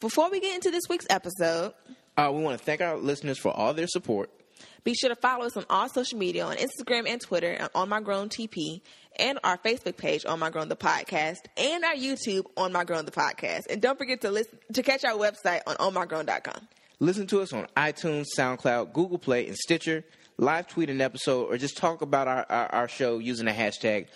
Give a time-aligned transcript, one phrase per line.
[0.00, 1.72] Before we get into this week's episode,
[2.16, 4.30] Uh, we want to thank our listeners for all their support.
[4.84, 7.88] be sure to follow us on all social media on Instagram and Twitter at On
[7.88, 8.80] My Grown TP
[9.16, 13.04] and our Facebook page On My Grown the Podcast and our YouTube On My Grown
[13.04, 13.64] the Podcast.
[13.70, 16.68] And don't forget to listen to catch our website on onmygrown.com.
[17.00, 20.04] Listen to us on iTunes, SoundCloud, Google Play, and Stitcher.
[20.38, 24.06] Live tweet an episode or just talk about our, our, our show using the hashtag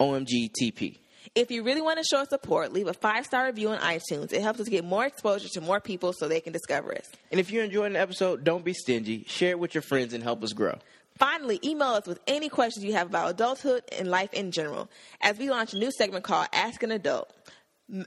[0.00, 0.98] OMGTP.
[1.34, 4.32] If you really want to show us support, leave a five star review on iTunes.
[4.32, 7.06] It helps us get more exposure to more people so they can discover us.
[7.30, 9.24] And if you're enjoying the episode, don't be stingy.
[9.26, 10.78] Share it with your friends and help us grow.
[11.18, 14.88] Finally, email us with any questions you have about adulthood and life in general
[15.22, 17.32] as we launch a new segment called Ask an Adult.
[17.92, 18.04] M-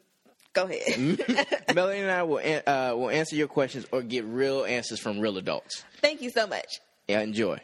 [0.53, 1.19] Go ahead.
[1.75, 5.19] Melanie and I will an- uh, will answer your questions or get real answers from
[5.19, 5.83] real adults.
[6.01, 6.79] Thank you so much.
[7.07, 7.59] Yeah, enjoy.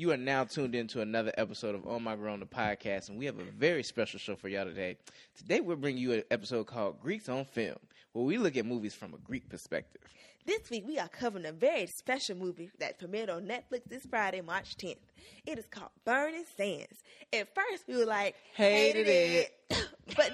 [0.00, 3.26] You are now tuned into another episode of On My Grown the podcast, and we
[3.26, 4.96] have a very special show for y'all today.
[5.36, 7.76] Today, we're bringing you an episode called Greeks on Film,
[8.14, 10.00] where we look at movies from a Greek perspective.
[10.46, 14.40] This week we are covering a very special movie that premiered on Netflix this Friday,
[14.40, 14.96] March 10th.
[15.44, 17.02] It is called Burning Sands.
[17.30, 19.88] At first we were like, Hated hated, it.
[20.16, 20.32] but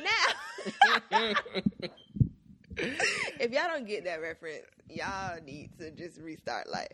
[1.11, 1.89] now,
[3.41, 6.93] if y'all don't get that reference, y'all need to just restart life.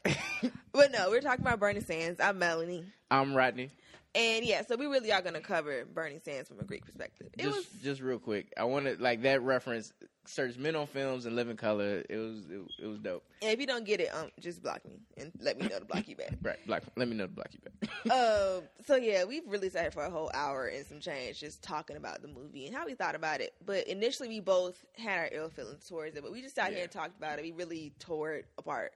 [0.73, 2.21] but no, we're talking about Burning Sands.
[2.21, 2.85] I'm Melanie.
[3.11, 3.71] I'm Rodney.
[4.15, 7.29] And yeah, so we really are going to cover Burning Sands from a Greek perspective.
[7.33, 9.93] It Just, was just real quick, I wanted like that reference.
[10.25, 12.05] Search Men on Films and Living Color.
[12.09, 13.25] It was, it, it was dope.
[13.43, 15.85] and if you don't get it, um, just block me and let me know to
[15.85, 16.31] block you back.
[16.43, 16.85] Right, black.
[16.97, 18.13] Let me know to block you back.
[18.13, 21.63] um, so yeah, we've really sat here for a whole hour and some change just
[21.63, 23.53] talking about the movie and how we thought about it.
[23.67, 26.77] But initially, we both had our ill feelings towards it, but we just sat Yeah.
[26.77, 27.43] here and talked about it.
[27.45, 28.93] We really tore it apart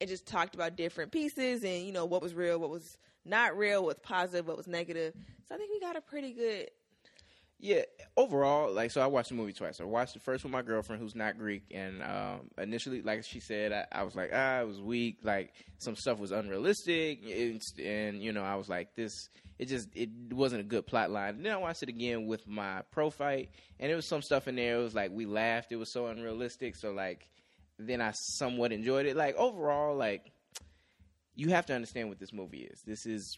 [0.00, 3.58] and just talked about different pieces and you know what was real, what was not
[3.58, 5.12] real, what's positive, what was negative.
[5.48, 6.70] So I think we got a pretty good.
[7.60, 7.82] Yeah,
[8.16, 9.80] overall, like so, I watched the movie twice.
[9.80, 13.40] I watched the first with my girlfriend, who's not Greek, and um, initially, like she
[13.40, 15.18] said, I, I was like, ah, it was weak.
[15.24, 19.88] Like some stuff was unrealistic, and, and you know, I was like, this, it just,
[19.96, 21.34] it wasn't a good plot line.
[21.34, 24.54] And then I watched it again with my prophyte, and there was some stuff in
[24.54, 24.78] there.
[24.78, 25.72] It was like we laughed.
[25.72, 26.76] It was so unrealistic.
[26.76, 27.28] So like,
[27.76, 29.16] then I somewhat enjoyed it.
[29.16, 30.30] Like overall, like
[31.34, 32.82] you have to understand what this movie is.
[32.86, 33.36] This is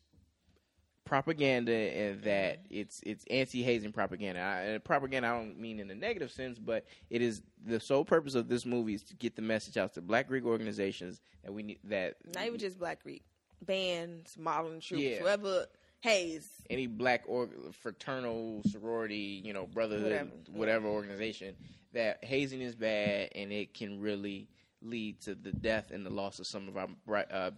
[1.11, 4.39] propaganda and that it's it's anti-hazing propaganda.
[4.41, 8.05] I, and propaganda I don't mean in a negative sense, but it is the sole
[8.05, 11.53] purpose of this movie is to get the message out to Black Greek organizations that
[11.53, 13.25] we need that Not even just Black Greek
[13.61, 15.19] bands, modeling troops, Yeah.
[15.19, 15.67] whoever.
[16.03, 17.51] Hayes, any black or
[17.83, 20.31] fraternal sorority, you know, brotherhood, Whatever.
[20.53, 21.55] whatever, organization
[21.93, 24.49] that hazing is bad and it can really
[24.81, 27.51] lead to the death and the loss of some of our bright, uh,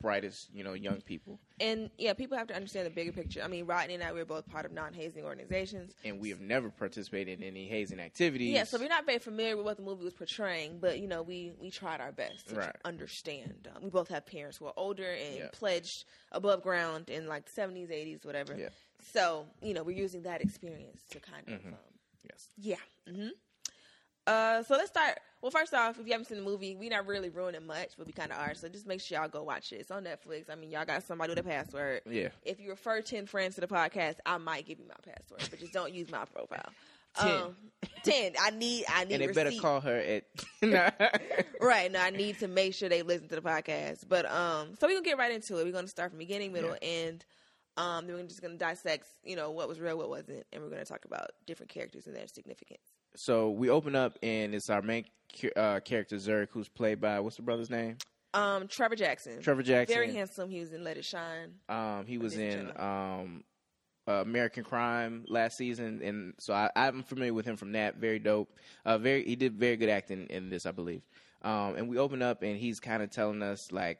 [0.00, 1.40] brightest, you know, young people.
[1.60, 3.42] and yeah, people have to understand the bigger picture.
[3.42, 5.92] I mean, Rodney and I we're both part of non-hazing organizations.
[6.04, 8.52] And we have never participated in any hazing activities.
[8.54, 11.22] Yeah, so we're not very familiar with what the movie was portraying, but you know,
[11.22, 12.76] we we tried our best to Right.
[12.84, 13.68] understand.
[13.74, 15.48] Um, we both have parents who are older and Yeah.
[15.52, 18.54] pledged above ground in like the seventies, eighties, whatever.
[18.56, 18.68] Yeah.
[19.12, 21.74] So you know, we're using that experience to kind of, um,
[22.22, 22.48] yes.
[22.56, 22.76] yeah.
[23.08, 23.28] hmm
[24.26, 25.18] Uh, so let's start.
[25.40, 28.06] Well, first off, if you haven't seen the movie, we're not really ruining much, but
[28.06, 28.54] we kind of are.
[28.54, 29.76] So just make sure y'all go watch it.
[29.76, 30.50] It's on Netflix.
[30.50, 32.02] I mean, y'all got somebody with a password.
[32.10, 32.28] Yeah.
[32.44, 35.60] If you refer ten friends to the podcast, I might give you my password, but
[35.60, 36.70] just don't use my profile.
[37.18, 37.42] Ten.
[37.42, 37.56] Um,
[38.04, 38.32] ten.
[38.40, 38.84] I need.
[38.88, 39.14] I need.
[39.14, 39.44] and they receipt.
[39.44, 40.24] better call her at
[41.60, 41.90] Right.
[41.90, 44.04] No, I need to make sure they listen to the podcast.
[44.08, 45.64] But um, so we're gonna get right into it.
[45.64, 47.24] We're gonna start from beginning, middle, end.
[47.78, 50.68] Um, then we're just gonna dissect, you know, what was real, what wasn't, and we're
[50.68, 52.82] gonna talk about different characters and their significance.
[53.18, 55.04] So we open up and it's our main
[55.56, 57.96] uh, character Zurich, who's played by what's the brother's name?
[58.34, 59.40] Um, Trevor Jackson.
[59.40, 59.94] Trevor Jackson.
[59.94, 60.50] Very handsome.
[60.50, 61.54] He was in Let It Shine.
[61.68, 63.42] Um, he was in um,
[64.06, 67.96] uh, American Crime last season, and so I, I'm familiar with him from that.
[67.96, 68.52] Very dope.
[68.84, 71.02] Uh, very, he did very good acting in this, I believe.
[71.42, 73.98] Um, and we open up, and he's kind of telling us like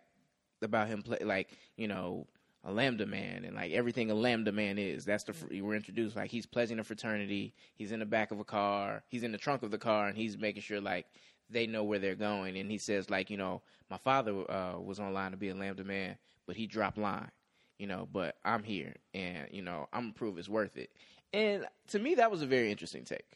[0.62, 2.26] about him, play, like you know,
[2.68, 5.04] a lambda man, and like everything a lambda man is.
[5.04, 6.16] That's the fr- we're introduced.
[6.16, 7.54] Like he's pledging a fraternity.
[7.74, 9.02] He's in the back of a car.
[9.08, 11.06] He's in the trunk of the car, and he's making sure like
[11.50, 12.56] they know where they're going.
[12.56, 15.84] And he says like, you know, my father uh, was online to be a lambda
[15.84, 16.16] man,
[16.46, 17.31] but he dropped line
[17.78, 20.90] you know, but I'm here and, you know, I'm gonna prove it's worth it.
[21.32, 23.26] And to me, that was a very interesting take.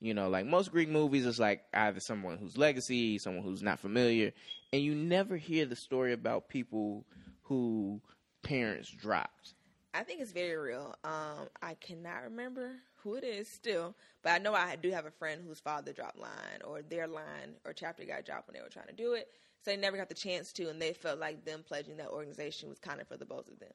[0.00, 3.78] You know, like most Greek movies, it's like either someone who's legacy, someone who's not
[3.78, 4.32] familiar,
[4.72, 7.04] and you never hear the story about people
[7.42, 8.00] who
[8.44, 9.54] parents dropped.
[9.92, 10.94] I think it's very real.
[11.04, 15.10] Um, I cannot remember who it is still, but I know I do have a
[15.10, 18.68] friend whose father dropped line or their line or chapter got dropped when they were
[18.68, 19.28] trying to do it.
[19.64, 22.68] So they never got the chance to, and they felt like them pledging that organization
[22.68, 23.72] was kind of for the both of them.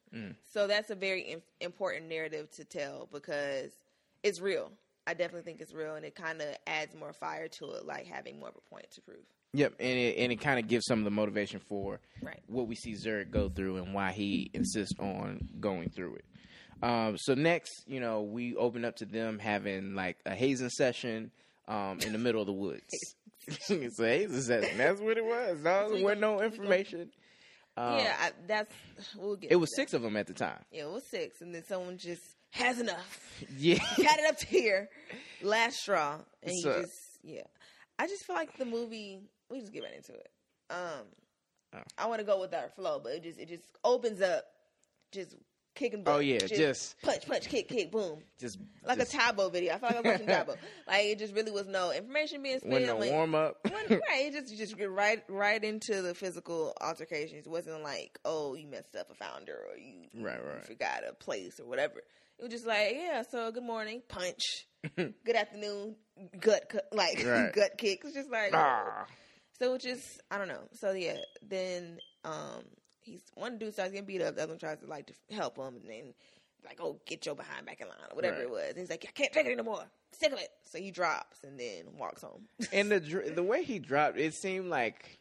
[0.52, 3.72] So that's a very im- important narrative to tell because
[4.22, 4.72] it's real.
[5.08, 8.06] I definitely think it's real, and it kind of adds more fire to it, like
[8.06, 9.26] having more of a point to prove.
[9.54, 12.40] Yep, and it, and it kind of gives some of the motivation for Right.
[12.48, 16.26] what we see Zurich go through and why he insists on going through it.
[16.84, 21.32] Um, so next, you know, we open up to them having like a hazing session
[21.68, 22.84] um, in the middle of the woods.
[23.48, 24.78] it's a hazing session.
[24.78, 25.58] That's what it was.
[25.64, 27.10] No, there wasn't no information.
[27.76, 28.74] Um, yeah, I, that's
[29.18, 29.52] we'll get.
[29.52, 30.60] it was six of them at the time.
[30.72, 33.20] Yeah, it was six, and then someone just has enough.
[33.58, 34.90] Yeah, Got it up to here,
[35.42, 36.92] last straw, and he just
[37.24, 37.44] yeah.
[37.98, 39.22] I just feel like the movie.
[39.50, 40.30] We just get right into it.
[40.70, 41.06] Um,
[41.72, 41.78] Oh.
[42.00, 44.44] I want to go with our flow, but it just it just opens up,
[45.12, 45.36] just
[45.76, 46.02] kicking.
[46.08, 49.76] Oh, yeah, just- punch, punch, kick, kick, boom, just like just a Tae Bo video.
[49.76, 50.56] I feel like I'm watching Tae Bo.
[50.88, 52.72] Like it just really was no information being spit.
[52.72, 53.58] wasn't no like, warm up.
[53.66, 57.46] wasn't- right, it just just get right right into the physical altercations.
[57.46, 60.66] It wasn't like, oh, you messed up a founder or you, you- Right, you right.
[60.66, 62.00] forgot a place or whatever.
[62.00, 64.66] It was just like, yeah, so good morning, punch,
[64.96, 65.98] good afternoon,
[66.40, 67.54] gut, like Right.
[67.54, 68.02] gut kick.
[68.06, 69.06] It's just like, Ah.
[69.60, 70.62] So it just I don't know.
[70.74, 71.18] So yeah,
[71.48, 72.64] then um
[73.02, 75.58] he's one dude starts getting beat up, the other one tries to like to help
[75.58, 76.14] him, and then
[76.66, 78.44] like, oh, get your behind back in line or whatever Right.
[78.44, 78.70] it was.
[78.72, 80.50] And he's like, I can't take it anymore, sick of it.
[80.66, 82.48] So he drops and then walks home.
[82.74, 85.20] and the dr- the way he dropped, it seemed like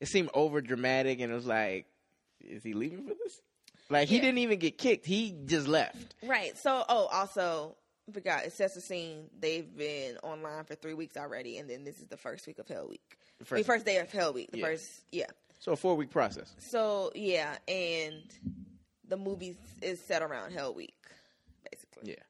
[0.00, 1.86] it seemed over dramatic, and it was like,
[2.40, 3.40] is he leaving for this?
[3.90, 4.22] Like he Yeah.
[4.22, 6.14] didn't even get kicked; he just left.
[6.22, 6.56] Right.
[6.56, 7.76] So, oh, also,
[8.12, 9.28] forgot it sets the scene.
[9.38, 12.66] They've been online for three weeks already, and then this is the first week of
[12.68, 13.18] Hell Week.
[13.42, 14.50] The First- first, day of Hell Week.
[14.52, 14.64] The Yeah.
[14.66, 15.26] first, yeah.
[15.58, 16.54] So a four week process.
[16.58, 18.22] So yeah, and
[19.08, 20.94] the movie is set around Hell Week,
[21.70, 22.16] basically.
[22.16, 22.22] Yeah.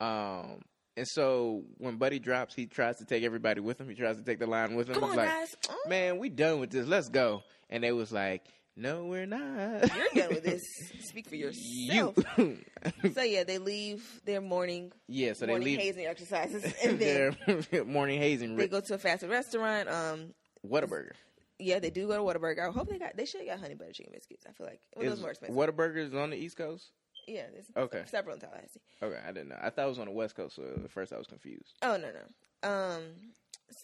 [0.00, 0.62] Um.
[0.96, 3.88] And so when Buddy drops, he tries to take everybody with him.
[3.88, 4.94] He tries to take the line with him.
[4.94, 5.54] Come on, like, guys.
[5.70, 6.86] Oh, man, we done with this.
[6.86, 7.42] Let's go.
[7.70, 8.42] And they was like,
[8.80, 9.94] no, we're not.
[9.96, 10.62] You're done with this.
[11.00, 11.46] Speak for You.
[11.46, 12.16] yourself.
[13.14, 15.32] so yeah, they leave their morning yeah.
[15.34, 17.36] So they morning leave hazing exercises, and then
[17.70, 18.56] their morning hazing.
[18.56, 19.88] they go to a fast food restaurant.
[19.88, 20.34] Um,
[20.66, 21.12] Whataburger.
[21.58, 22.68] yeah, they do go to Whataburger.
[22.68, 23.16] I hope they got.
[23.16, 24.44] They should have got honey butter chicken biscuits.
[24.48, 25.56] I feel like it was Is more expensive.
[25.56, 26.90] Whataburgers on the East Coast?
[27.28, 28.02] yeah, there's Okay.
[28.06, 28.80] several in Tallahassee.
[29.02, 29.58] Okay, I didn't know.
[29.62, 31.74] I thought it was on the West Coast, so at first I was confused.
[31.82, 32.68] Oh no no.
[32.68, 33.02] Um,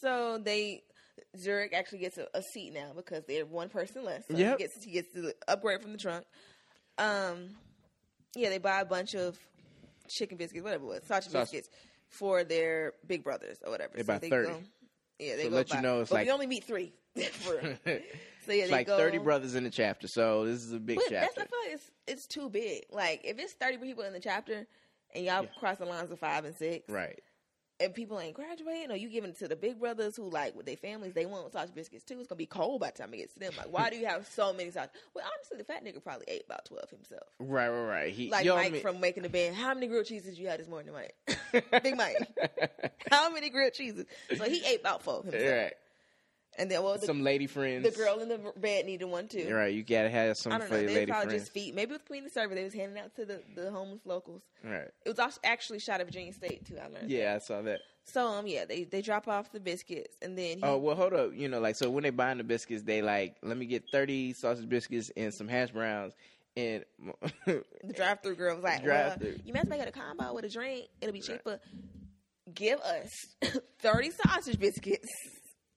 [0.01, 0.83] so they
[1.37, 4.25] Zurich actually gets a, a seat now because they're one person less.
[4.31, 4.59] So Yep.
[4.59, 6.25] he gets he gets to upgrade from the trunk.
[6.99, 7.51] Um,
[8.35, 9.39] yeah, they buy a bunch of
[10.09, 11.53] chicken biscuits, whatever it was, sausage Sausage.
[11.53, 11.69] biscuits
[12.09, 13.93] for their big brothers or whatever.
[13.97, 14.49] They buy 30.
[14.49, 14.61] Go,
[15.19, 16.93] yeah, they So go let you buy- know it's but like- we only meet three.
[18.47, 20.79] So yeah, it's they like go, 30 brothers in the chapter, so this is a
[20.79, 21.33] big But that's.
[21.37, 22.85] I feel like it's it's too big.
[22.93, 24.67] Like if it's thirty people in the chapter.
[25.15, 25.49] And y'all Yeah.
[25.59, 27.19] cross the lines of five and six, Right.
[27.81, 30.67] And people ain't graduating, or you giving it to the big brothers who like with
[30.67, 32.19] their families, they want sausage biscuits too.
[32.19, 33.53] It's gonna be cold by the time it gets to them.
[33.57, 34.91] Like, why do you have so many sausage?
[35.15, 37.25] Well, honestly, the fat nigga probably ate about twelve himself.
[37.39, 38.13] Right, right, right.
[38.13, 39.55] He, Like Mike me- from making the band.
[39.57, 41.15] How many grilled cheeses you had this morning, Mike?
[41.83, 42.17] Big Mike.
[43.11, 44.07] How many grilled cheeses?
[44.37, 45.43] So he ate about four himself.
[45.45, 45.73] right.
[46.59, 47.85] And then well, the, Some lady friends.
[47.85, 49.49] the girl in the bed needed one too.
[49.53, 50.77] Right, you gotta have some I don't know.
[50.79, 51.43] They lady probably friends.
[51.43, 51.75] just feed.
[51.75, 54.43] Maybe with community service, they was handing out to the, the homeless locals.
[54.65, 54.89] Right.
[55.05, 56.79] It was also actually shot at Virginia State too.
[56.79, 57.11] I learned.
[57.11, 57.65] Yeah, I saw that.
[57.65, 57.81] that.
[58.05, 61.13] So um, yeah, they they drop off the biscuits and then he, Oh well, hold
[61.13, 61.31] up.
[61.35, 64.33] You know, like so when they buying the biscuits, they like let me get thirty
[64.33, 66.15] sausage biscuits and some hash browns
[66.57, 66.85] and
[67.47, 67.65] The
[67.95, 70.87] drive through girl was like, well, you must make it a combo with a drink.
[71.01, 71.61] It'll be cheaper.
[72.55, 73.11] Give us
[73.81, 75.09] 30 sausage biscuits.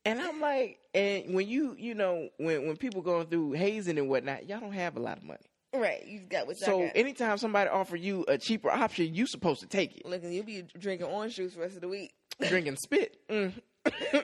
[0.05, 4.09] And I'm like, and when you you know when when people going through hazing and
[4.09, 5.39] whatnot, y'all don't have a lot of money.
[5.73, 6.03] Right.
[6.07, 6.91] You got what So got.
[6.95, 10.05] anytime somebody offer you a cheaper option, you supposed to take it.
[10.05, 12.11] Look, you'll be drinking orange juice for the rest of the week.
[12.47, 13.17] Drinking spit.
[13.29, 13.53] Mm.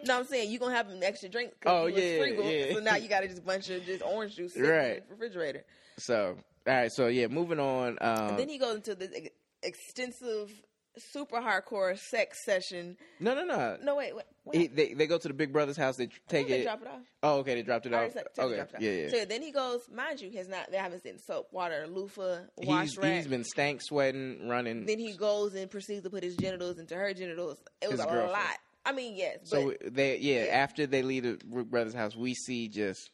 [0.05, 1.51] no, I'm saying you're going to have an extra drink.
[1.65, 2.73] Oh, you yeah, yeah.
[2.73, 4.97] So now you got to just bunch of just orange juice Right.
[4.97, 5.63] in the refrigerator.
[5.99, 6.35] So
[6.67, 7.97] all right, so yeah, moving on.
[8.01, 9.29] Um, And then he goes into this ex-
[9.61, 10.51] extensive,
[10.97, 12.97] super hardcore sex session.
[13.19, 13.77] no, no, no.
[13.81, 14.13] No, wait.
[14.15, 14.25] What?
[14.55, 15.95] He, they they go to the big brother's house.
[15.97, 16.63] They take thought they it.
[16.63, 17.01] drop it off.
[17.23, 17.55] Oh, okay.
[17.55, 18.11] They dropped it oh, off.
[18.13, 18.55] said- said Okay.
[18.55, 18.67] it off.
[18.81, 19.09] Yeah, yeah.
[19.09, 22.67] So then he goes, mind you, has not they haven't seen soap, water, loofah, he's
[22.67, 23.13] wash rack.
[23.15, 24.85] he's been stank sweating, running.
[24.85, 27.57] then he goes and proceeds to put his genitals into her genitals.
[27.81, 28.31] It was His a girlfriend.
[28.33, 28.57] lot.
[28.85, 30.51] I mean, yes, but so they yeah, yeah.
[30.51, 33.09] After they leave the Rook brother's house, we see just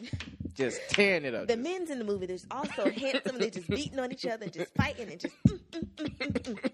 [0.60, 1.48] just tearing it up.
[1.48, 3.38] the men's in the movie, there's also handsome.
[3.38, 6.70] They're just beating on each other, just fighting, and just mm, mm, mm, mm, mm.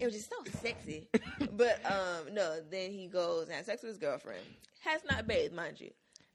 [0.00, 1.08] it was just so sexy.
[1.52, 4.42] But um, no, then he goes and has sex with his girlfriend.
[4.84, 5.90] Has not bathed, mind you.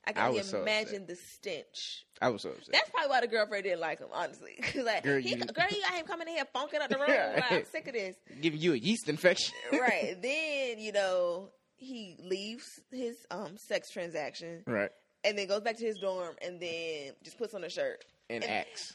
[0.08, 2.05] I I can so imagine the stench.
[2.22, 2.70] I was so upset.
[2.74, 4.53] That's probably why the girlfriend didn't like him, honestly.
[4.62, 6.98] 'Cause like, Girl, he, you- girl, you got him coming in here funking up the
[7.00, 7.08] room.
[7.08, 8.15] Like, I'm sick of this.
[8.41, 9.53] Giving you a yeast infection.
[9.74, 10.17] right.
[10.22, 14.89] Then, you know, he leaves his um sex transaction right.
[15.23, 18.03] And then goes back to his dorm and then just puts on a shirt.
[18.29, 18.93] And And- acts.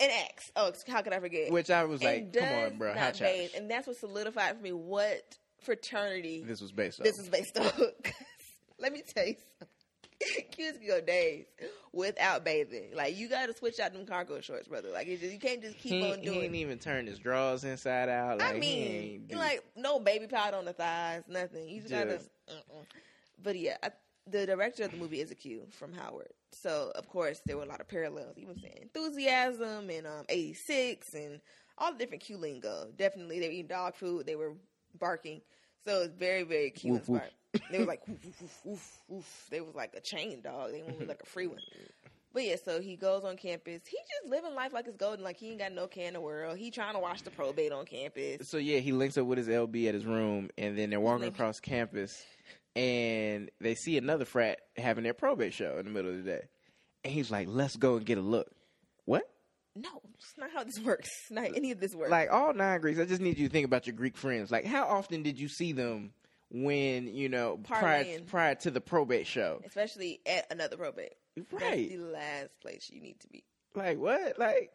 [0.00, 0.50] and X.
[0.56, 1.50] Oh, how could I forget?
[1.52, 3.50] Which I was And like, come on, bro, how bathe.
[3.56, 7.04] And that's what solidified for me what fraternity This was based on.
[7.04, 7.70] this is based on.
[8.78, 9.68] Let me tell you something.
[10.52, 11.46] Kids can go days
[11.92, 12.90] without bathing.
[12.94, 14.90] Like you got to switch out them cargo shorts, brother.
[14.90, 16.38] Like just, you can't just keep he, on doing.
[16.40, 18.38] he ain't even turn his drawers inside out.
[18.38, 21.68] Like, I mean, like no baby powder on the thighs, nothing.
[21.68, 22.14] You just gotta.
[22.48, 22.82] Uh-uh.
[23.42, 23.90] But yeah, I,
[24.30, 26.32] the director of the movie is a Q from Howard.
[26.52, 28.38] So of course there were a lot of parallels.
[28.38, 31.40] Even saying enthusiasm and um, eighty six and
[31.78, 32.88] all the different Q lingo.
[32.96, 34.26] Definitely, they were eating dog food.
[34.26, 34.54] They were
[34.98, 35.40] barking.
[35.84, 37.30] So it's very very Q inspired.
[37.70, 39.46] They were like woof woof woof woof.
[39.50, 40.72] They was like a chain dog.
[40.72, 41.58] They with like a free one.
[42.34, 43.82] But yeah, so he goes on campus.
[43.86, 45.22] He just living life like it's golden.
[45.22, 46.56] Like he ain't got no care in the world.
[46.56, 48.48] He trying to watch the probate on campus.
[48.48, 51.28] So yeah, he links up with his LB at his room, and then they're walking
[51.28, 52.24] across campus,
[52.76, 56.42] and they see another frat having their probate show in the middle of the day,
[57.04, 58.50] and he's like, "Let's go and get a look."
[59.04, 59.28] What?
[59.74, 61.08] No, it's not how this works.
[61.30, 62.10] Not any of this works.
[62.10, 64.50] Like all nine Greeks, I just need you to think about your Greek friends.
[64.50, 66.12] Like, how often did you see them
[66.50, 68.26] when you know prior Parlaying.
[68.26, 69.62] prior to the probate show?
[69.66, 71.14] especially at another probate.
[71.50, 71.88] Right.
[71.88, 73.42] That's the last place you need to be.
[73.74, 74.38] Like what?
[74.38, 74.70] Like,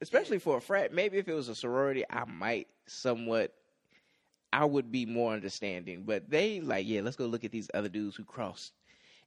[0.00, 0.92] especially for a frat.
[0.94, 3.52] Maybe if it was a sorority, I might somewhat.
[4.52, 7.88] I would be more understanding, but they like, yeah, let's go look at these other
[7.88, 8.72] dudes who crossed,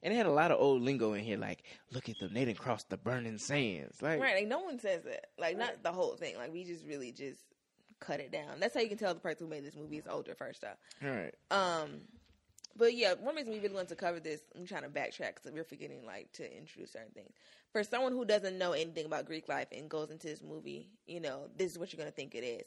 [0.02, 1.36] and they had a lot of old lingo in here.
[1.38, 4.00] Like, look at them, they didn't cross the burning sands.
[4.02, 4.36] Like, Right.
[4.36, 5.26] Like no one says that.
[5.38, 6.36] Like not the whole thing.
[6.36, 7.40] Like we just really just
[7.98, 8.60] cut it down.
[8.60, 10.76] That's how you can tell the person who made this movie is older first off.
[11.02, 12.02] all right, Um
[12.78, 15.50] but yeah, one reason we really want to cover this, I'm trying to backtrack because
[15.50, 17.32] we're forgetting like to introduce certain things.
[17.72, 21.20] For someone who doesn't know anything about Greek life and goes into this movie, you
[21.20, 22.66] know, this is what you're gonna think it is.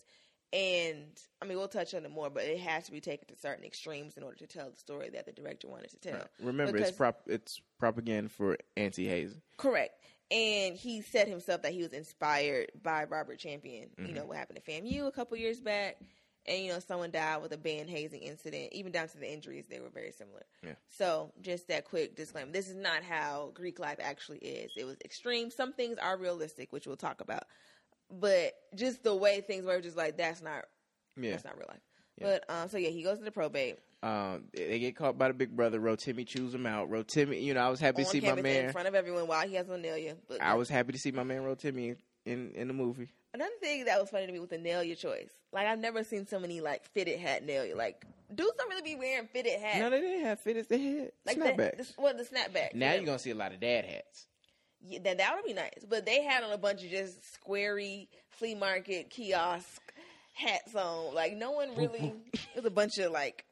[0.51, 1.05] And
[1.41, 3.63] I mean, we'll touch on it more, but it has to be taken to certain
[3.63, 6.23] extremes in order to tell the story that the director wanted to tell.
[6.41, 9.41] remember Because- it's prop, it's propaganda for anti-hazing.
[9.57, 9.93] Correct.
[10.31, 13.89] And he said himself that he was inspired by Robert Champion.
[13.97, 14.13] You Mm-hmm.
[14.15, 15.97] know what happened to FAMU a couple years back,
[16.45, 18.71] and you know someone died with a band hazing incident.
[18.73, 20.43] Even down to the injuries, they were very similar.
[20.63, 20.73] Yeah.
[20.89, 24.71] So just that quick disclaimer: this is not how Greek life actually is.
[24.75, 25.49] It was extreme.
[25.49, 27.45] Some things are realistic, which we'll talk about,
[28.11, 30.65] but just the way things were, just like that's not
[31.17, 31.81] Yeah, that's not real life.
[32.17, 32.25] Yeah.
[32.25, 35.33] But um, so yeah, he goes to the probate um, they get caught by the
[35.33, 35.79] big brother.
[35.79, 36.89] Rotimi chews him out.
[36.89, 39.27] Rotimi, you know, I was happy on to see my man in front of everyone
[39.27, 40.15] while he has Anelia.
[40.27, 43.09] But I was happy to see my man Rotimi in in the movie.
[43.33, 46.25] Another thing that was funny to me with the Nelia choice, like I've never seen
[46.25, 47.75] so many like fitted hat Nelia.
[47.75, 49.79] Like dudes don't really be wearing fitted hats.
[49.79, 50.67] No, they didn't have fitteds.
[50.69, 51.77] They had like snapbacks.
[51.77, 52.75] The, the, well, the snapback.
[52.75, 54.27] now you're gonna see a lot of dad hats.
[54.81, 55.85] Yeah, that that would be nice.
[55.87, 59.81] But they had on a bunch of just squarey flea market kiosk
[60.33, 61.13] hats on.
[61.13, 62.13] Like no one really.
[62.33, 63.45] it was a bunch of like.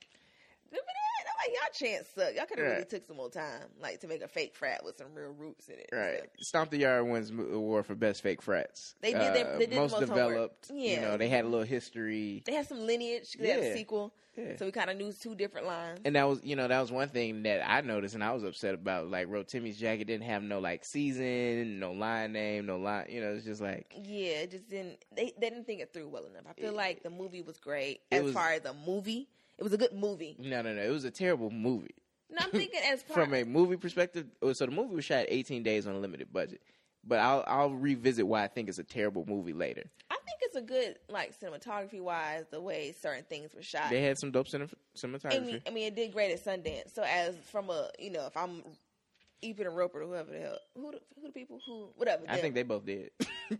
[1.37, 2.35] Like y'all chance suck.
[2.35, 4.97] Y'all could have really took some more time, like to make a fake frat with
[4.97, 5.89] some real roots in it.
[5.91, 6.21] Right.
[6.39, 8.95] Stomp the Yard wins the award for best fake frats.
[9.01, 10.29] They did their- Uh, they did the most most homework.
[10.29, 10.69] developed.
[10.71, 11.01] You Yeah.
[11.01, 12.43] know, they had a little history.
[12.45, 13.33] They had some lineage.
[13.33, 14.55] They had a sequel, Yeah.
[14.57, 15.99] so we kind of knew two different lines.
[16.05, 18.43] And that was, you know, that was one thing that I noticed, and I was
[18.43, 19.09] upset about.
[19.11, 23.05] Like, Rotimi's jacket didn't have no like season, no line name, no line.
[23.09, 25.03] You know, it's just like Yeah, it just didn't.
[25.15, 26.43] They they didn't think it through well enough.
[26.49, 29.29] I feel like the movie was great as was- far as a movie.
[29.57, 30.35] It was a good movie.
[30.39, 30.81] no, no, no.
[30.81, 31.95] It was a terrible movie
[32.29, 34.27] No, I'm thinking as part, from a movie perspective.
[34.41, 36.61] oh, So the movie was shot 18 days on a limited budget.
[37.03, 39.83] But I'll I'll revisit why I think it's a terrible movie later.
[40.11, 43.89] I think it's a good like cinematography wise, the way certain things were shot.
[43.89, 45.45] They had some dope cine- I cinematography.
[45.45, 46.93] mean, I mean, it did great at Sundance.
[46.93, 48.61] So as from a you know, if I'm
[49.41, 52.23] Ebert and Roeper or whoever the hell, who the, who the people who whatever.
[52.27, 53.11] I them, think they both did.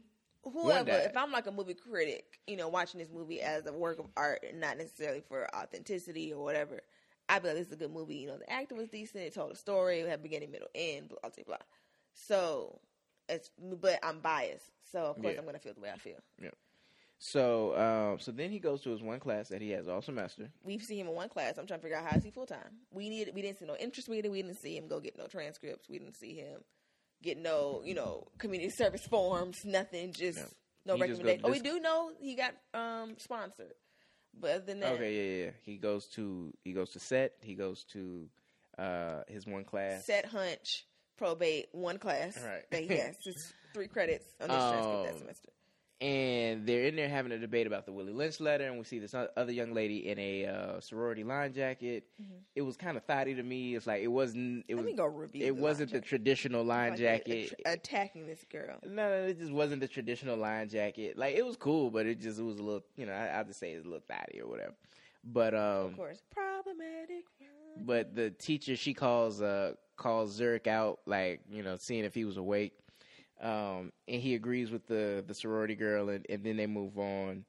[0.51, 0.91] whoever.
[0.91, 4.07] If I'm like a movie critic, you know, watching this movie as a work of
[4.15, 6.81] art and not necessarily for authenticity or whatever,
[7.29, 8.15] I be like, this is a good movie.
[8.15, 9.23] You know, the acting was decent.
[9.23, 9.99] It told a story.
[9.99, 11.09] It had beginning, middle, end.
[11.09, 11.57] Blah blah blah.
[12.13, 12.79] So,
[13.29, 14.71] it's but I'm biased.
[14.91, 15.39] So of course Yeah.
[15.39, 16.19] I'm gonna feel the way I feel.
[16.41, 16.51] Yeah.
[17.19, 20.51] So, um, so then he goes to his one class that he has all semester.
[20.63, 21.57] We've seen him in one class.
[21.57, 22.77] I'm trying to figure out how is he full time.
[22.91, 23.31] We need.
[23.33, 24.31] We didn't see no interest meeting.
[24.31, 25.89] We didn't see him go get no transcripts.
[25.89, 26.61] We didn't see him
[27.23, 29.57] get no, you know, community service forms.
[29.65, 30.13] Nothing.
[30.13, 30.39] Just
[30.85, 31.41] no, just recommendation.
[31.45, 33.73] Oh, we do know he got um sponsored,
[34.39, 35.51] but other than that, Okay, yeah, yeah.
[35.63, 37.33] He goes to he goes to set.
[37.41, 38.27] He goes to
[38.77, 40.05] uh, his one class.
[40.05, 40.85] set hunch
[41.17, 42.63] probate one class Right.
[42.69, 43.15] that he has.
[43.25, 45.49] It's three credits on this transcript that Um, semester.
[45.99, 48.99] And they're in there having a debate about the Willie Lynch letter, and we see
[48.99, 52.03] this other young lady in a uh, sorority line jacket.
[52.55, 53.75] It was kind of thotty to me.
[53.75, 54.65] It's like it wasn't.
[54.67, 54.77] It Mm-hmm.
[54.77, 54.91] Let was.
[54.91, 55.45] me go review.
[55.45, 57.53] It the wasn't the traditional line Like, jacket.
[57.65, 58.77] att- attacking this girl.
[58.85, 61.17] no, no, it just wasn't the traditional line jacket.
[61.17, 62.83] Like it was cool, but it just it was a little.
[62.95, 64.73] You know, I, I'll just say it's a little thotty or whatever.
[65.23, 67.25] But um, Of course, problematic.
[67.85, 72.23] but the teacher she calls uh calls Zurich out like you know seeing if he
[72.23, 72.73] was awake.
[73.41, 77.45] Um, and he agrees with the the sorority girl, and, and then they move on.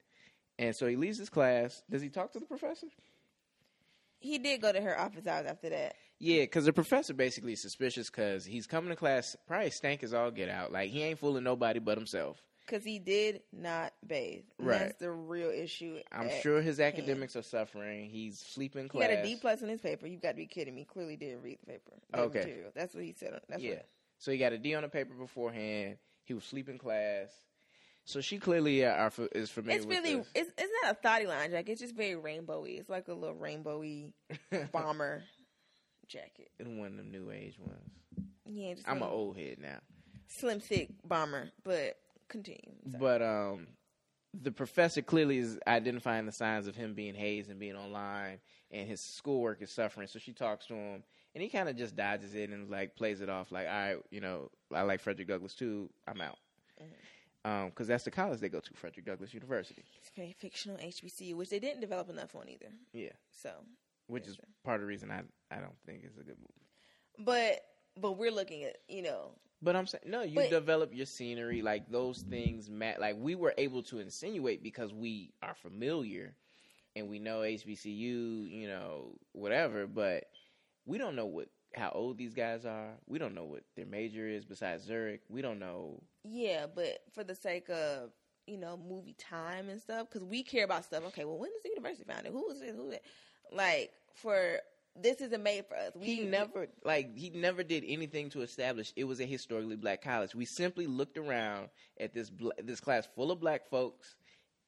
[0.59, 1.83] And so he leaves his class.
[1.91, 2.89] Does he talk to the professor?
[4.21, 5.95] He did go to her office hours after that.
[6.19, 10.13] Yeah, because the professor basically is suspicious because he's coming to class probably stank as
[10.13, 10.73] all get out.
[10.73, 12.39] Like he ain't fooling nobody but himself.
[12.67, 14.43] Because he did not bathe.
[14.59, 14.81] Right.
[14.81, 16.01] That's the real issue.
[16.13, 16.95] I'm sure his hand.
[16.97, 18.11] academics are suffering.
[18.11, 19.09] He's sleeping in He class.
[19.09, 20.07] got a D plus in his paper.
[20.07, 20.85] You got to be kidding me.
[20.85, 21.93] Clearly didn't read the paper.
[22.13, 22.39] the Okay.
[22.41, 22.71] material.
[22.75, 23.41] That's what he said.
[23.49, 23.71] That's yeah.
[23.77, 23.87] What,
[24.19, 25.97] So he got a D on the paper beforehand.
[26.25, 27.31] He was sleeping class.
[28.05, 30.27] So she clearly uh, are, is familiar it's with really this.
[30.35, 31.73] it's it's not a thotty line jacket.
[31.73, 32.81] It's just very rainbowy.
[32.81, 34.13] It's like a little rainbowy
[34.73, 35.23] bomber
[36.07, 36.51] jacket.
[36.59, 37.91] It's one of them new age ones.
[38.47, 39.79] Yeah, just I'm an old head now.
[40.27, 41.51] slim thick bomber.
[41.65, 41.97] But
[42.29, 42.73] continue.
[42.87, 43.67] But um,
[44.33, 48.39] the professor clearly is identifying the signs of him being hazed and being online,
[48.71, 50.09] and his schoolwork is suffering.
[50.09, 51.03] So she talks to him,
[51.35, 53.97] and he kind of just dodges it and like plays it off like, "All right,
[54.11, 55.91] you know, I like Frederick Douglass too.
[56.07, 56.39] I'm out."
[56.81, 57.67] Mm-hmm.
[57.69, 59.83] Because that's the college they go to, Frederick Douglass University.
[59.97, 62.67] it's very fictional HBCU, which they didn't develop enough on either.
[62.93, 63.51] Yeah, So,
[64.07, 64.43] which is sir.
[64.65, 67.25] part of the reason I I don't think it's a good movie.
[67.25, 67.65] but
[67.97, 69.31] but we're looking at you know
[69.63, 72.69] But I'm saying no, you But- develop your scenery like those things.
[72.69, 76.35] Matt, like we were able to insinuate because we are familiar
[76.97, 79.87] and we know HBCU, you know, whatever.
[79.87, 80.25] But
[80.89, 82.95] we don't know what how old these guys are.
[83.07, 85.21] We don't know what their major is besides Zurich.
[85.29, 86.03] We don't know.
[86.25, 88.11] Yeah, but for the sake of
[88.47, 91.05] you know movie time and stuff, because we care about stuff.
[91.09, 92.33] Okay, well, when was the university founded?
[92.33, 92.75] Who was it?
[92.75, 93.05] Who was it?
[93.53, 94.59] Like for
[95.01, 95.93] this isn't made for us.
[95.95, 100.03] We He never like he never did anything to establish it was a historically black
[100.03, 100.35] college.
[100.35, 101.69] We simply looked around
[102.01, 104.17] at this bla- this class full of black folks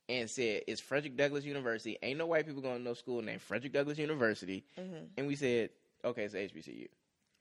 [0.09, 1.97] and said, "It's Frederick Douglass University.
[2.03, 5.09] Ain't no white people going to no school named Frederick Douglass University." Mhm.
[5.17, 5.71] And we said,
[6.05, 6.89] "Okay, it's HBCU."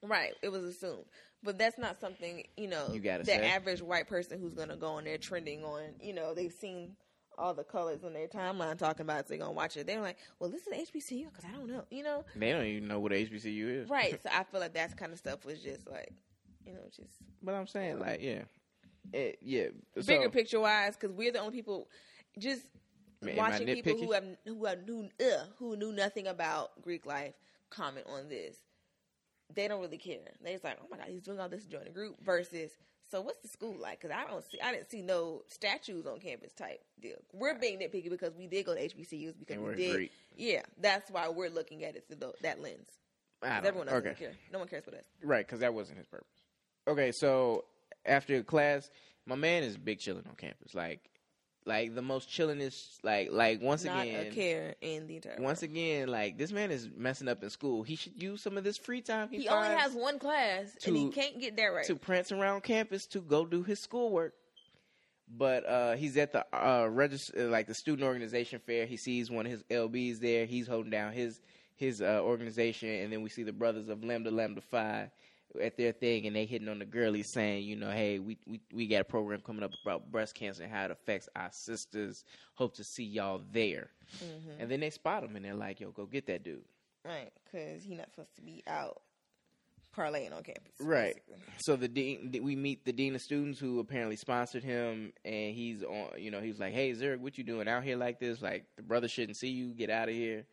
[0.03, 0.33] right.
[0.41, 1.05] It was assumed,
[1.43, 2.89] but that's not something you know.
[2.91, 3.45] You gotta the say.
[3.45, 5.83] average white person who's gonna go on there trending on.
[6.01, 6.95] You know, they've seen
[7.37, 9.27] all the colors on their timeline talking about it.
[9.27, 9.87] So they're gonna watch it.
[9.87, 11.83] They're like, well, this is HBCU because I don't know.
[11.89, 14.19] You know, They don't even know what HBCU is, right?
[14.23, 16.11] so I feel like that kind of stuff was just like,
[16.65, 18.41] you know, just But I'm saying, like, yeah,
[19.13, 19.67] it, yeah.
[19.99, 21.87] So, bigger picture wise, because we're the only people
[22.37, 22.61] just
[23.21, 27.05] Am I watching people who have who have knew uh, who knew nothing about Greek
[27.05, 27.33] life
[27.69, 28.57] comment on this.
[29.53, 30.19] They don't really care.
[30.43, 32.15] They just like, oh my god, he's doing all this to join a group.
[32.23, 32.71] Versus,
[33.09, 33.99] so what's the school like?
[34.01, 37.15] Because I don't see, I didn't see no statues on campus type deal.
[37.33, 39.95] We're being nitpicky because we did go to HBCUs because we did.
[39.95, 40.11] Greek.
[40.35, 42.87] Yeah, that's why we're looking at it through that lens.
[43.41, 44.09] I 'Cause don't- everyone else okay.
[44.09, 44.35] doesn't care.
[44.53, 45.05] No one cares about us.
[45.23, 46.43] Right, because that wasn't his purpose.
[46.87, 47.65] Okay, so
[48.05, 48.89] after class,
[49.25, 51.09] my man is big chilling on campus, like,
[51.69, 52.97] like the most chillingest.
[53.03, 55.37] Like, like once Not again, a care in the entire.
[55.39, 55.71] once world.
[55.71, 57.83] again, like this man is messing up in school.
[57.83, 60.97] He should use some of this free time he, he only has one class and
[60.97, 61.85] he can't get that right.
[61.85, 64.33] to prance around campus to go do his schoolwork.
[65.31, 68.87] But uh, he's at the uh, register, like the student organization fair.
[68.87, 70.47] He sees one of his LBs there.
[70.47, 71.39] He's holding down his
[71.75, 75.11] his uh, organization, and then we see the brothers of Lambda Lambda Phi
[75.61, 78.59] at their thing, and they hitting on the girlies, saying, you know, hey, we we
[78.73, 82.23] we got a program coming up about breast cancer and how it affects our sisters.
[82.55, 83.89] Hope to see y'all there.
[84.23, 84.59] Mhm.
[84.61, 86.63] And then they spot him, and they're like, yo, go get that dude.
[87.05, 89.01] Right, because he's not supposed to be out
[89.95, 90.73] parlaying on campus.
[90.79, 91.15] Right.
[91.15, 91.39] basically.
[91.59, 95.83] So the dean, we meet the dean of students who apparently sponsored him, and he's
[95.83, 96.09] on.
[96.17, 98.41] You know, he was like, "Hey, Zurich, what you doing out here like this?
[98.41, 99.73] Like the brother shouldn't see you.
[99.73, 100.45] Get out of here."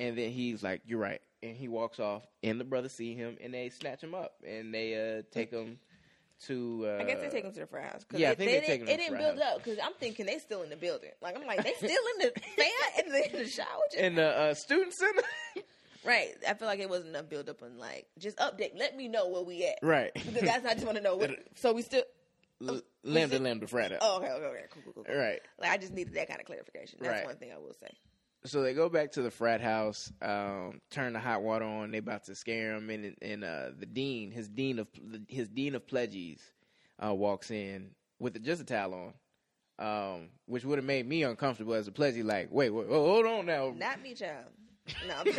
[0.00, 2.22] And then he's like, "You're right," and he walks off.
[2.42, 5.78] And the brothers see him, and they snatch him up, and they uh, take him
[6.46, 6.86] to.
[6.86, 8.04] Uh, I guess they take him to the frat house.
[8.04, 9.54] 'cause yeah, I think they they take him it didn't build house.
[9.56, 11.10] up because I'm thinking they still in the building.
[11.20, 13.66] Like I'm like they still in the fan in the, in the shower.
[13.90, 15.22] Just, in the uh, student center.
[16.04, 16.34] right.
[16.48, 18.78] I feel like it wasn't enough build up and like just update.
[18.78, 20.12] Let me know where we at right.
[20.14, 21.16] because that's I just want to know.
[21.16, 22.02] What, so we still.
[22.66, 24.00] L- lambda lambda frat house.
[24.02, 25.04] Oh, okay, okay, okay, cool, cool, cool.
[25.04, 25.14] cool.
[25.16, 25.40] Right.
[25.60, 26.98] Like I just needed that kind of clarification.
[27.00, 27.24] That's Right.
[27.26, 27.88] one thing I will say.
[28.44, 31.90] So they go back to the frat house, um, turn the hot water on.
[31.90, 34.88] They about to scare him, and and uh, the dean, his dean of
[35.28, 36.40] his dean of pledges,
[37.04, 39.12] uh, walks in with just a towel
[39.78, 42.16] on, um, which would have made me uncomfortable as a pledge.
[42.16, 43.74] Like, wait, wait, hold on now.
[43.76, 44.46] Not me, child.
[45.06, 45.24] No.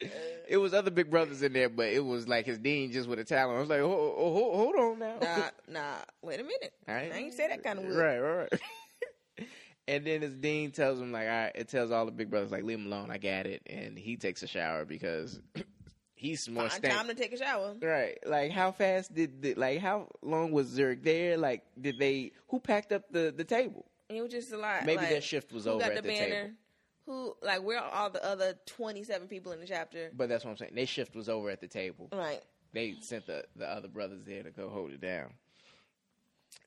[0.46, 3.18] It was other big brothers in there, but it was like his dean just with
[3.18, 3.56] a towel on.
[3.56, 5.16] I was like, hold, hold, hold on now.
[5.22, 5.96] nah, nah.
[6.22, 6.74] Wait a minute.
[6.86, 7.10] All right.
[7.12, 7.96] I ain't say that kind of word.
[7.96, 8.60] Right, right.
[9.86, 12.50] And then his dean tells him like, all right, it tells all the big brothers
[12.50, 13.10] like, leave him alone.
[13.10, 13.62] I got it.
[13.66, 15.40] And he takes a shower because
[16.14, 17.74] he's more Fine time to take a shower.
[17.80, 21.36] Right, like how fast did the, like how long was Zurich there?
[21.36, 23.86] Like, did they who packed up the the table?
[24.08, 24.84] It was just a lot.
[24.84, 26.42] Maybe like, their shift was over at the the banner?
[26.42, 26.54] table.
[27.06, 30.10] Who like where are all the other twenty seven people in the chapter?
[30.16, 30.74] But that's what I'm saying.
[30.74, 32.08] Their shift was over at the table.
[32.12, 32.42] Right.
[32.72, 35.30] They sent the the other brothers there to go hold it down.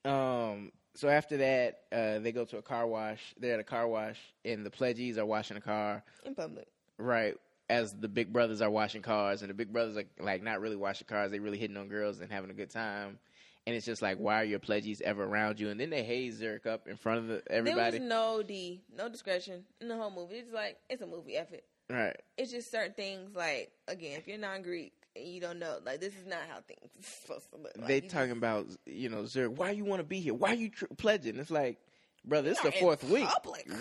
[0.06, 0.72] Um.
[0.98, 3.22] So after that, uh, they go to a car wash.
[3.40, 6.04] They're at a car wash, and the pledges are washing a car.
[6.26, 6.66] in public.
[6.98, 7.36] Right.
[7.70, 10.76] As the big brothers are washing cars, and the big brothers are like not really
[10.76, 13.20] washing cars, they're really hitting on girls and having a good time.
[13.68, 15.70] And it's just like, why are your pledges ever around you?
[15.70, 18.00] And then they haze Zurich up in front of the, everybody.
[18.00, 20.38] There was no D, no discretion in the whole movie.
[20.38, 21.64] It's like it's a movie effort.
[21.92, 22.16] right.
[22.40, 26.14] It's just certain things like again, if you're non-Greek and you don't know, like this
[26.16, 27.72] is not how things are supposed to look.
[27.78, 29.58] Like, they talking about you know Zurich.
[29.58, 30.34] Why you want to be here?
[30.34, 31.38] Why you tr- pledging?
[31.38, 31.78] It's like,
[32.26, 33.30] brother, it's the fourth week.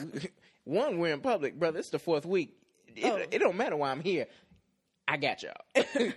[0.64, 1.78] One, we're in public, brother.
[1.78, 2.56] It's the fourth week.
[2.96, 3.22] It, Oh.
[3.30, 4.26] it don't matter why I'm here.
[5.06, 5.54] I got y'all.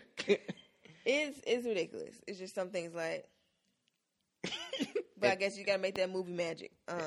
[1.05, 2.15] It's it's ridiculous.
[2.27, 3.25] It's just some things like.
[5.19, 6.71] But I guess you gotta make that movie magic.
[6.87, 6.97] Um,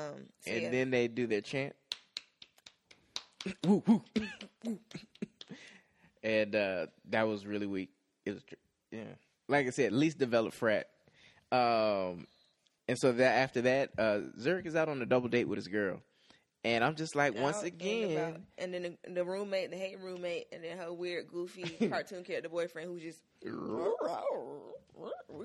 [0.41, 0.69] so and yeah.
[0.69, 1.73] then they do their chant.
[3.65, 4.79] Woo, woo.
[6.21, 7.89] and uh, that was really weak.
[8.25, 8.43] It was,
[8.91, 9.03] yeah,
[9.47, 10.87] like I said, at least developed frat.
[11.51, 12.27] Um,
[12.87, 15.67] and so that after that, uh, Zurich is out on a double date with his
[15.67, 16.01] girl,
[16.63, 18.41] and I'm just like, once again, about.
[18.57, 22.49] and then the, the roommate, the hate roommate, and then her weird, goofy cartoon character
[22.49, 23.21] boyfriend who just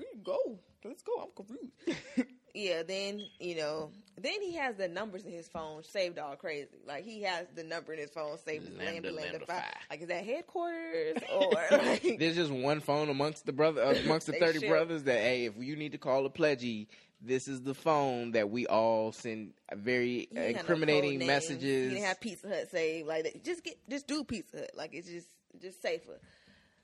[0.01, 0.59] you go?
[0.83, 1.13] Let's go.
[1.21, 1.73] I'm confused.
[2.53, 6.67] yeah, then you know, then he has the numbers in his phone saved all crazy.
[6.87, 9.61] Like he has the number in his phone saved as Lambda, Lambda Lambda Five.
[9.63, 9.77] Phi.
[9.89, 12.17] Like is that headquarters or like?
[12.19, 14.69] there's just one phone amongst the brother uh, amongst the thirty share.
[14.69, 16.87] brothers that hey, if you need to call a pledgee,
[17.21, 21.89] this is the phone that we all send very got no incriminating messages.
[21.89, 23.43] He didn't have Pizza Hut saved like that.
[23.43, 24.71] Just get, just do Pizza Hut.
[24.75, 25.27] Like it's just,
[25.61, 26.19] just safer.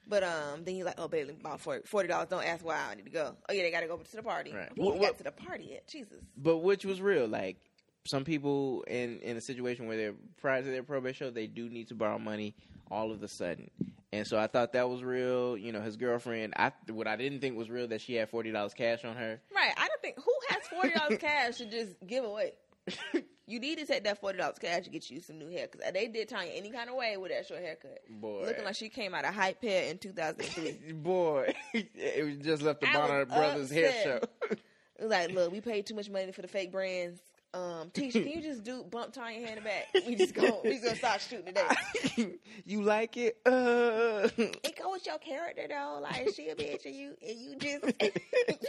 [0.07, 2.27] But um, then you're like, oh, baby, about forty dollars.
[2.29, 3.35] Don't ask why I need to go.
[3.49, 4.53] Oh yeah, they got to go to the party.
[4.53, 4.69] Right.
[4.77, 5.87] We What- ain't what- got to the party yet.
[5.87, 6.17] Jesus.
[6.37, 7.27] but which was real.
[7.27, 7.57] Like
[8.05, 11.69] some people in in a situation where they're prior to their probate show, they do
[11.69, 12.55] need to borrow money
[12.91, 13.71] all of a sudden.
[14.13, 15.57] And so I thought that was real.
[15.57, 16.53] You know, his girlfriend.
[16.55, 19.41] I what I didn't think was real that she had forty dollars cash on her.
[19.53, 19.73] Right.
[19.75, 22.53] I don't think who has forty dollars cash to just give away.
[23.47, 25.91] You need to take that forty dollars cash to get you some new hair because
[25.93, 28.89] they did Tanya any kind of way with that short haircut, Boy, looking like she
[28.89, 30.71] came out of hype hair in two thousand three.
[30.93, 34.19] boy, it was just left the Bronner Brothers hair show.
[34.23, 34.59] upset.
[34.97, 37.19] It was like, look, we paid too much money for the fake brands.
[37.53, 39.87] Um, Tisha, can you just do bump Tanya hair in the back?
[40.05, 42.33] We just go, we just gonna start shooting today.
[42.65, 43.37] you like it?
[43.45, 44.27] Uh.
[44.37, 45.99] It go with your character though.
[46.01, 47.85] Like she a bitch, and you and you just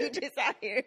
[0.00, 0.84] you just out here.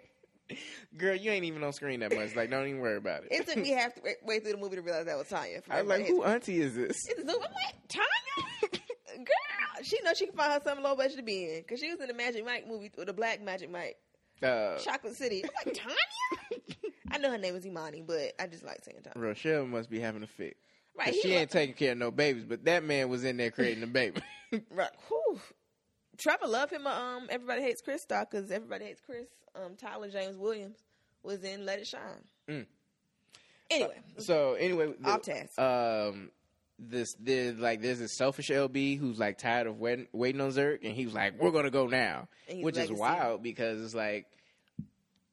[0.98, 2.36] Girl, you ain't even on screen that much.
[2.36, 3.30] Like, don't even worry about it.
[3.32, 5.62] It took me half the way- through the movie to realize that was Tanya.
[5.70, 7.08] I was like, who auntie is this?
[7.08, 7.30] It's Zoom.
[7.30, 8.70] I'm like, Tanya?
[9.18, 11.62] Girl, she knows she can find her some low budget to be in.
[11.62, 13.98] Because she was in the Magic Mike movie with the black Magic Mike,
[14.42, 15.44] Uh, Chocolate City.
[15.44, 16.76] I'm like, Tanya?
[17.12, 19.28] I know her name is Imani, but I just like saying Tanya.
[19.28, 20.58] Rochelle must be having a fit.
[20.98, 23.84] Right, she ain't taking care of no babies, but that man was in there creating
[23.84, 24.22] a baby.
[24.72, 24.90] Right.
[25.10, 25.40] Whew.
[26.18, 26.88] Trevor loved him.
[26.88, 29.28] Um, everybody hates Chris star because everybody hates Chris.
[29.56, 30.78] Um, Tyler James Williams
[31.24, 32.24] was in Let It Shine.
[32.48, 32.66] Mm.
[33.72, 35.60] Anyway, so anyway, the- Off task.
[35.60, 36.32] Um,
[36.80, 40.80] this there's like there's this selfish LB who's like tired of waiting, waiting on Zerk,
[40.84, 44.28] and he was like, "We're gonna go now," he's which is wild because it's like,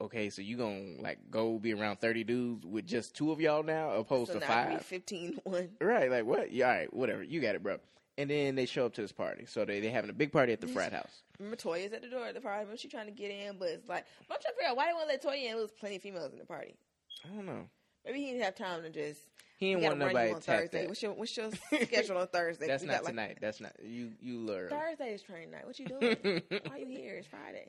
[0.01, 3.63] okay, so you gonna like go be around thirty dudes with just two of y'all
[3.63, 5.69] now, opposed so to five, 15 1.
[5.81, 6.11] right?
[6.11, 6.53] Like what?
[6.53, 7.79] Yeah, all right, whatever, you got it, bro.
[8.19, 10.53] And then they show up to this party, so they they having a big party
[10.53, 11.23] at the frat house.
[11.39, 12.61] Remember Toya's at the door at the party.
[12.61, 14.77] Remember she trying to get in, but it's like, but I'm trying to figure out
[14.79, 15.49] why they want to let Toya in.
[15.53, 16.77] There was plenty of females in the party.
[17.25, 17.69] I don't know.
[18.07, 19.21] Maybe he didn't have time to just.
[19.59, 20.81] He didn't want run nobody to on Thursday.
[20.83, 20.89] that.
[20.89, 21.51] What's your what's your
[21.83, 22.67] schedule on Thursday?
[22.67, 23.39] That's We not got, like, tonight.
[23.41, 24.13] That's not you.
[24.21, 24.69] You lure.
[24.69, 25.67] Thursday is training night.
[25.67, 26.17] What you doing?
[26.69, 27.17] why you here?
[27.17, 27.69] It's Friday.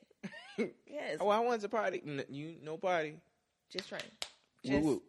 [0.87, 2.01] Yes, Oh, I want to party.
[2.05, 3.15] N- you no party.
[3.69, 4.01] just train.
[4.65, 5.01] Just Woo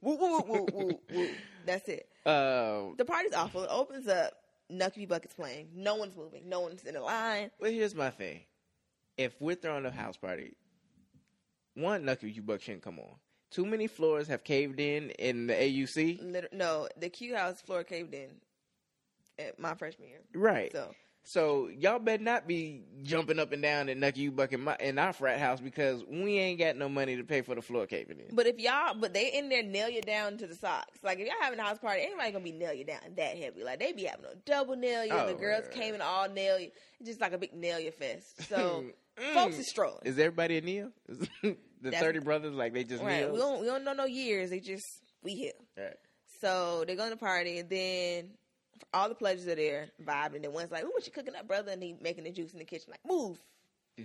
[0.00, 1.28] woo woo woo woo woo.
[1.66, 2.08] That's it.
[2.24, 2.32] woo.
[2.32, 3.64] um, The party's awful.
[3.64, 4.32] It opens up.
[4.70, 5.68] Nucky Bucket's playing.
[5.74, 6.48] No one's moving.
[6.48, 7.50] No one's in a line.
[7.60, 8.40] Well, here's my thing.
[9.16, 10.56] If we're throwing a house party,
[11.74, 13.14] one Knuck If You Buck shouldn't come on.
[13.50, 16.20] Too many floors have caved in in the AUC.
[16.22, 18.30] Liter- no, the Q House floor caved in
[19.38, 20.20] at my freshman year.
[20.34, 20.70] Right.
[20.72, 24.52] So So y'all better not be jumping up and down at Knuck If You Buck
[24.52, 27.54] in, my, in our frat house because we ain't got no money to pay for
[27.54, 28.34] the floor caving in.
[28.34, 30.98] But if y'all, but they in there nail you down to the socks.
[31.02, 33.62] Like if y'all having a house party, anybody gonna be nail you down that heavy.
[33.62, 35.12] Like they be having a double nail you.
[35.12, 35.74] Oh, the girls right.
[35.74, 36.70] came and all nail you.
[36.98, 38.48] It's just like a big nail you fest.
[38.48, 38.84] So
[39.20, 39.34] Mm.
[39.34, 40.00] folks is strolling.
[40.04, 40.90] Is everybody a Neil?
[41.42, 43.30] the That's- thirty brothers like they just right.
[43.30, 44.48] We don't we don't know no years.
[44.50, 44.86] They just
[45.22, 45.52] we here.
[45.76, 45.96] Right.
[46.40, 48.30] So they go to the party and then
[48.94, 50.36] all the pledges are there vibing.
[50.36, 52.52] And then one's like, "Ooh, what you cooking up, brother?" And he making the juice
[52.52, 52.90] in the kitchen.
[52.90, 53.40] Like, move.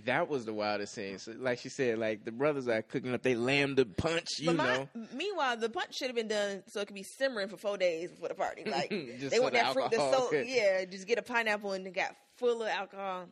[0.04, 1.18] That was the wildest scene.
[1.18, 3.22] So, like she said, like the brothers are cooking up.
[3.22, 4.88] They lamb the punch, you but my, know.
[5.14, 8.10] meanwhile, the punch should have been done so it could be simmering for four days
[8.10, 8.64] before the party.
[8.64, 9.90] Like Just they want the that fruit.
[9.90, 13.26] The alcohol so could- yeah, just get a pineapple and it got full of alcohol.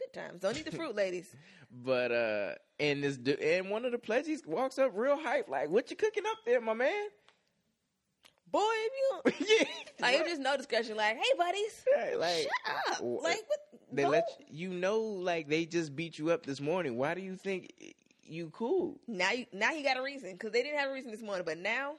[0.00, 0.40] Good times.
[0.40, 1.34] Don't eat the fruit, ladies.
[1.70, 5.68] But uh, and this du- and one of the pledges walks up real hype, like,
[5.68, 7.08] "What you cooking up there, my man?"
[8.50, 8.92] Boy, if
[9.40, 9.64] you yeah,
[10.00, 10.96] like, there's no discretion.
[10.96, 13.00] Like, hey, buddies, Right, like shut up.
[13.00, 13.58] Like, what?
[13.92, 14.10] they no.
[14.10, 16.96] let you, you know, like they just beat you up this morning.
[16.96, 17.72] Why do you think
[18.24, 18.98] you cool?
[19.06, 21.44] now you now you got a reason because they didn't have a reason this morning,
[21.44, 21.94] but now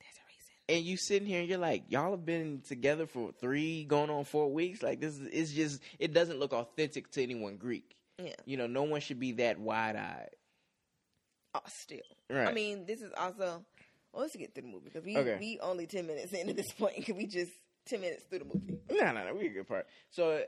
[0.00, 0.52] there's a reason.
[0.68, 4.24] And you sitting here and you're like, y'all have been together for three, going on
[4.24, 4.82] four weeks.
[4.82, 7.96] Like this is, it's just, it doesn't look authentic to anyone Greek.
[8.22, 8.34] Yeah.
[8.44, 10.30] You know, no one should be that wide eyed.
[11.54, 12.00] Oh, still.
[12.28, 12.48] Right.
[12.48, 13.64] I mean, this is also.
[14.14, 15.36] Well, let's get through the movie because we Okay.
[15.40, 17.50] we only ten minutes into this point because we just
[17.86, 18.78] ten minutes through the movie.
[18.90, 19.34] No, no, no.
[19.34, 19.86] We a good part.
[20.10, 20.42] So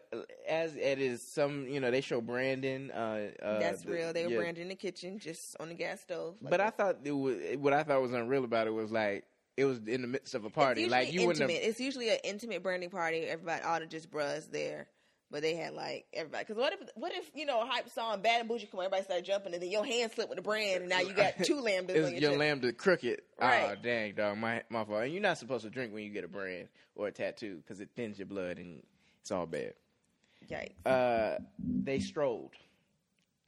[0.49, 2.91] as it is, some you know they show Brandon.
[2.93, 4.13] Uh, uh, That's the- real.
[4.13, 4.39] They were yeah.
[4.39, 6.37] branded in the kitchen, just on the gas stove.
[6.41, 9.25] But I thought it was what I thought was unreal about it was like
[9.57, 10.83] it was in the midst of a party.
[10.85, 11.51] It's Like you wouldn't have.
[11.51, 13.21] It's usually an intimate branding party.
[13.23, 14.87] Everybody, all the just bros there.
[15.31, 16.45] But they had like everybody.
[16.45, 18.87] Because what if, what if you know, a hype song, Bad and Bougie come on,
[18.87, 21.35] everybody started jumping, and then your hand slipped with the brand, and now you got
[21.43, 23.23] two lambdas your your lambda crooked.
[23.41, 25.05] Oh dang, dog, my my fault.
[25.05, 27.81] And you're not supposed to drink when you get a brand or a tattoo because
[27.81, 28.83] it thins your blood and
[29.21, 29.75] it's all bad.
[30.49, 30.75] Yikes!
[30.87, 32.53] uh, they strolled.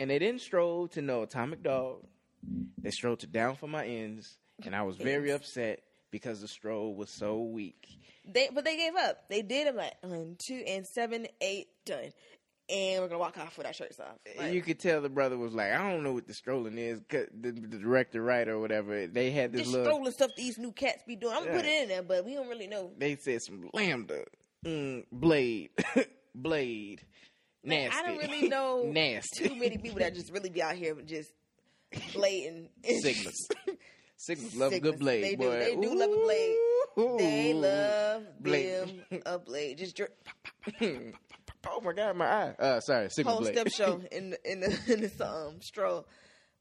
[0.01, 2.05] And they didn't stroll to no Atomic Dog.
[2.81, 4.37] They strolled to Down for My Ends.
[4.65, 7.87] And I was very upset because the stroll was so weak.
[8.27, 9.29] They but they gave up.
[9.29, 9.67] They did.
[9.69, 12.13] I'm like one, two, and seven, eight, done.
[12.71, 14.19] And we're gonna walk off with our shirts off.
[14.39, 17.01] Like, you could tell the brother was like, I don't know what the strolling is.
[17.09, 19.87] The, the director, writer, or whatever, they had this this little.
[19.87, 21.33] strolling stuff these new cats be doing.
[21.35, 22.91] I'm gonna put it in there, but we don't really know.
[22.99, 24.25] They said some lambda,
[24.67, 25.71] mm, blade,
[26.35, 27.01] blade,
[27.65, 27.99] Like, nasty.
[27.99, 29.49] I don't really know nasty.
[29.49, 31.31] too many people that just really be out here just
[32.13, 33.33] blatant Sigmas.
[34.19, 35.23] Sigmas love a good blade.
[35.25, 35.45] They do.
[35.49, 35.59] boy.
[35.61, 36.57] They do love a blade.
[37.19, 39.05] They love Blade.
[39.11, 39.79] them a blade.
[39.79, 40.11] Just dr-
[40.83, 42.55] oh my god, my eye.
[42.59, 43.55] Uh, sorry, Sigma whole blade.
[43.55, 46.07] step show in the, in the in this um stroll.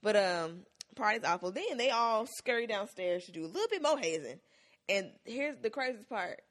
[0.04, 0.60] But um,
[0.96, 1.52] party's awful.
[1.52, 4.40] Then they all scurry downstairs to do a little bit more hazing.
[4.90, 6.42] And here's the craziest part.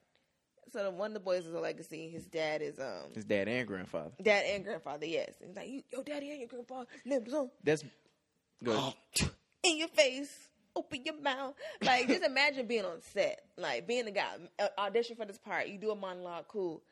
[0.72, 2.10] So the, one of the boys is a legacy.
[2.10, 4.10] His dad is um His dad and grandfather.
[4.20, 5.06] dad and grandfather.
[5.06, 6.86] Yes, and he's like, your daddy and your grandfather
[7.62, 7.84] That's
[8.64, 8.94] good.
[9.62, 10.36] in your face.
[10.76, 11.54] Open your mouth.
[11.82, 14.26] Like, just imagine being on set, like being the guy
[14.58, 15.68] uh, audition for this part.
[15.68, 16.82] You do a monologue, cool,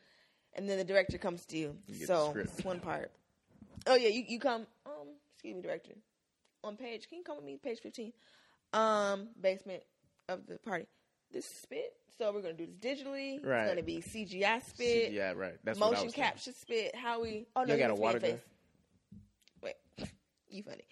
[0.55, 1.77] and then the director comes to you.
[1.87, 3.11] You so it's one part.
[3.87, 4.66] Oh yeah, you you come.
[4.87, 5.92] Um, excuse me, director.
[6.64, 7.59] On page, can you come with me?
[7.62, 8.12] Page fifteen.
[8.73, 9.83] Um, basement
[10.29, 10.87] of the party.
[11.31, 11.92] This spit.
[12.16, 13.44] So we're gonna do this digitally.
[13.44, 13.62] Right.
[13.64, 15.55] It's gonna be CGI spit, Yeah, right.
[15.62, 16.23] That's motion thinking.
[16.25, 16.94] capture spit.
[16.97, 17.47] How we?
[17.55, 18.40] Oh no, You got a water face.
[19.62, 19.75] Wait,
[20.49, 20.85] you funny.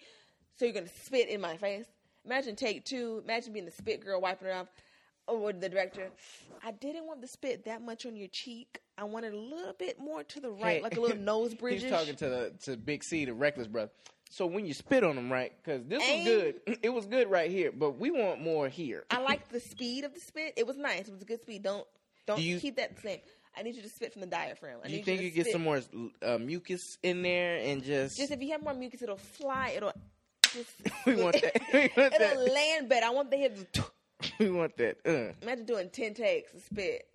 [0.59, 1.87] So you're gonna spit in my face.
[2.25, 3.21] Imagine take two.
[3.23, 4.67] Imagine being the spit girl wiping her off.
[5.25, 6.11] Or the director,
[6.65, 8.81] I didn't want the spit that much on your cheek.
[8.97, 11.81] I wanted a little bit more to the right, Hey, like a little nose bridge.
[11.81, 13.91] He's talking to the to Big C, the reckless brother.
[14.29, 15.53] So when you spit on him, right?
[15.63, 16.79] Because this was good.
[16.83, 19.05] It was good right here, but we want more here.
[19.11, 20.55] I like the speed of the spit.
[20.57, 21.07] It was nice.
[21.07, 21.63] It was a good speed.
[21.63, 21.87] Don't
[22.25, 23.19] don't Do you- keep that the same.
[23.55, 24.79] I need you to spit from the diaphragm.
[24.83, 25.79] I Do you think to you get some more
[26.21, 28.17] uh, mucus in there and just?
[28.17, 29.73] Just if you have more mucus, it'll fly.
[29.75, 29.93] It'll
[30.53, 30.71] just.
[31.05, 31.61] we want that.
[31.73, 32.53] We want it'll that.
[32.53, 33.05] land better.
[33.05, 33.85] I want the head to.
[34.39, 34.97] we want that.
[35.05, 35.33] Uh.
[35.41, 37.07] Imagine doing ten takes of spit.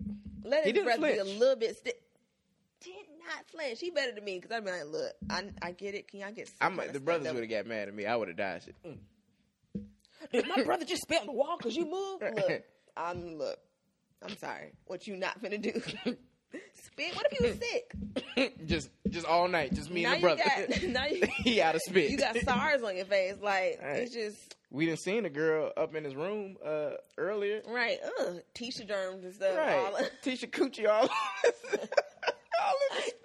[0.43, 1.77] Let his breath be a little bit.
[1.77, 1.91] Sti-
[2.81, 2.93] did
[3.27, 3.79] not flinch.
[3.79, 6.07] He better than me because I'd be like, look, I, I get it.
[6.07, 6.49] Can y'all get?
[6.61, 8.05] I'm, the brothers would have got mad at me.
[8.05, 8.61] I would have died.
[8.63, 8.75] Shit.
[10.33, 10.47] Mm.
[10.47, 12.23] My brother just spit on the wall because you moved?
[12.35, 12.63] Look,
[12.95, 13.57] I'm look.
[14.21, 14.73] I'm sorry.
[14.85, 16.15] What you not finna do?
[16.83, 17.15] Spit?
[17.15, 18.55] What if you was sick?
[18.65, 20.43] just, just all night, just me now and the brother.
[20.45, 20.83] got.
[20.89, 21.21] Now you.
[21.43, 22.09] he out of spit.
[22.11, 23.35] You got SARS on your face.
[23.41, 23.97] Like Right.
[23.97, 27.61] it's just We didn't seen a girl up in his room uh, earlier.
[27.67, 27.97] right.
[28.21, 29.55] Ugh, Tisha germs and stuff.
[29.57, 29.75] Right.
[29.77, 31.07] All, Tisha Coochie all
[32.61, 32.77] all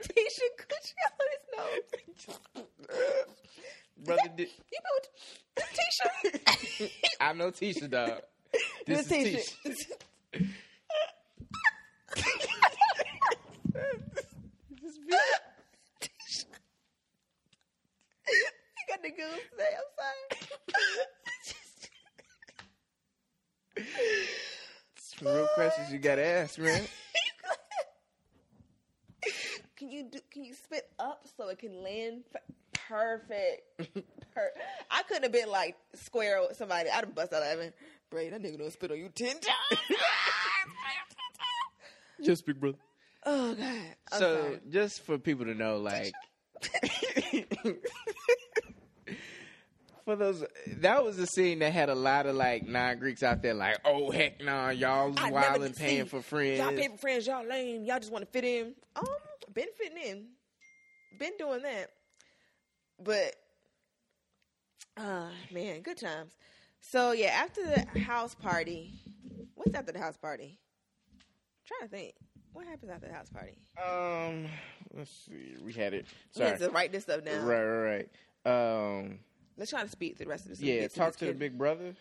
[0.03, 2.65] Tisha Gucci on his nose.
[4.05, 4.49] brother did.
[4.73, 6.91] You know Tisha.
[7.21, 8.23] I know Tisha dog.
[8.87, 9.87] This This is Tisha.
[10.37, 10.55] Tisha.
[18.77, 19.75] You got the goose today.
[19.77, 19.91] I'm
[23.87, 23.87] sorry.
[24.97, 26.83] Some real questions you gotta ask, man.
[29.77, 30.19] can you do?
[30.31, 32.25] Can you spit up so it can land
[32.89, 33.63] perfect?
[34.35, 34.53] Per-
[34.91, 36.91] I couldn't have been like square with somebody.
[36.91, 37.73] I'd have bust out laughing.
[38.11, 39.45] Bray, that nigga don't spit on you ten times.
[39.93, 40.65] Ah,
[42.23, 42.79] Just big brother.
[43.27, 43.83] Oh god.
[44.13, 44.61] I'm so sorry.
[44.71, 46.13] just for people to know, like
[50.05, 50.45] for those
[50.79, 54.11] that was a scene that had a lot of like non-Greeks out there, like, oh
[54.11, 56.59] heck no, y'all never wild and paying see- for friends.
[56.59, 57.27] Y'all paying for friends.
[57.27, 57.85] Y'all lame.
[57.85, 58.75] Y'all just want to fit in.
[58.97, 59.05] Um,
[59.53, 60.27] been fitting in.
[61.19, 61.91] Been doing that.
[63.03, 63.37] but
[64.97, 66.33] uh man, good times.
[66.81, 68.93] So yeah, after the house party,
[69.55, 70.59] what's after the house party?
[71.67, 72.15] trying to think.
[72.55, 73.53] What happens after the house party?
[73.85, 74.47] Um,
[74.97, 75.57] let's see.
[75.63, 76.07] We had it.
[76.35, 76.51] We Sorry.
[76.51, 77.41] have to write this up now.
[77.45, 78.07] Right, right,
[78.47, 79.01] right.
[79.03, 79.19] Um,
[79.59, 80.61] Let's try to speed through the rest of this.
[80.61, 80.81] yeah.
[80.81, 81.95] get Talk this to the big brother.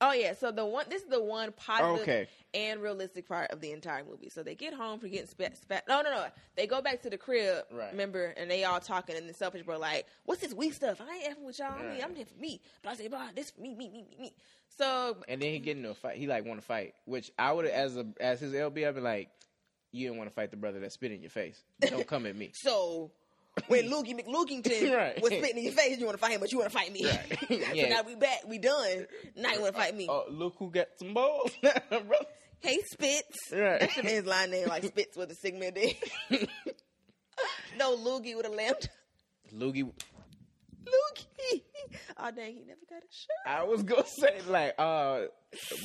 [0.00, 2.28] Oh yeah, so the one this is the one positive Okay.
[2.52, 4.28] and realistic part of the entire movie.
[4.28, 5.56] So they get home for getting spat.
[5.56, 6.26] spat no, no, no.
[6.54, 7.90] They go back to the crib, Right.
[7.90, 11.00] remember, and they all talking, and the selfish bro like, "What's this weak stuff?
[11.00, 11.72] I ain't effing with y'all.
[11.72, 14.02] i mean i'm here for me." But I say, "Bro, this for me, me, me,
[14.10, 14.34] me, me."
[14.68, 16.18] So And then he get into a fight.
[16.18, 19.00] He like want to fight, which I would as a as his LB, I'd be
[19.00, 19.30] like,
[19.92, 21.60] you didn't want to fight the brother that spit in your face.
[21.80, 22.52] Don't come at me.
[22.54, 23.10] so
[23.68, 25.20] when Lukey McLukington Right.
[25.20, 26.92] was spitting in your face, you want to fight him, but you want to fight
[26.92, 27.04] me.
[27.06, 27.38] Right.
[27.48, 27.88] so Yeah.
[27.88, 29.06] now we back, we done.
[29.36, 30.06] Now you want to fight me?
[30.08, 32.04] Oh, look who got some balls, brother.
[32.60, 33.52] Hey, Spitz.
[33.52, 33.80] Right.
[33.80, 35.96] That should be his line name, like Spitz with a Sigma D.
[37.78, 38.88] no, Loogie with a lambda.
[39.54, 39.90] Loogie.
[40.84, 41.62] Loogie.
[42.18, 43.46] Oh dang, he never got a shirt.
[43.46, 45.22] I was gonna say like, uh,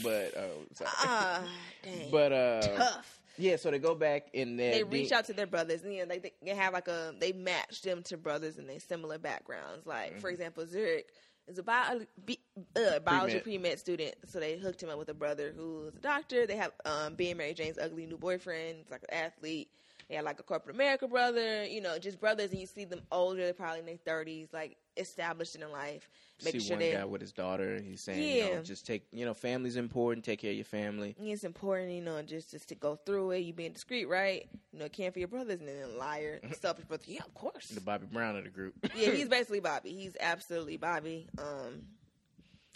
[0.03, 0.89] but uh, sorry.
[0.97, 1.43] Ah,
[1.83, 2.11] dang.
[2.11, 3.21] but uh, tough.
[3.37, 3.55] Yeah.
[3.57, 6.31] So they go back and They reach out to their brothers, and you know, they,
[6.43, 9.85] they have like a they match them to brothers and they similar backgrounds.
[9.85, 10.19] Like Mm-hmm.
[10.19, 11.07] for example, Zurich
[11.47, 12.37] is a bio, bi-
[12.75, 15.99] uh, biology pre med student, so they hooked him up with a brother who's a
[15.99, 16.45] doctor.
[16.47, 18.77] They have um, being Mary Jane's ugly new boyfriend.
[18.77, 19.69] He's like an athlete.
[20.07, 23.01] They had like a corporate America brother, you know, just brothers, and you see them
[23.11, 26.07] older, they're probably in their thirties, like established in life,
[26.43, 27.79] making See sure one they guy with his daughter.
[27.81, 28.61] He's saying, you know, Yeah.
[28.61, 30.23] just take, you know, family's important.
[30.23, 31.15] Take care of your family.
[31.19, 33.39] it's important, you know, just just to go through it.
[33.39, 34.47] You being discreet, right?
[34.71, 37.03] You know, caring for your brothers, and then liar, selfish brother.
[37.07, 37.69] Yeah, of course.
[37.69, 38.75] The Bobby Brown of the group.
[38.95, 39.89] yeah, he's basically Bobby.
[39.91, 41.27] He's absolutely Bobby.
[41.39, 41.81] Um,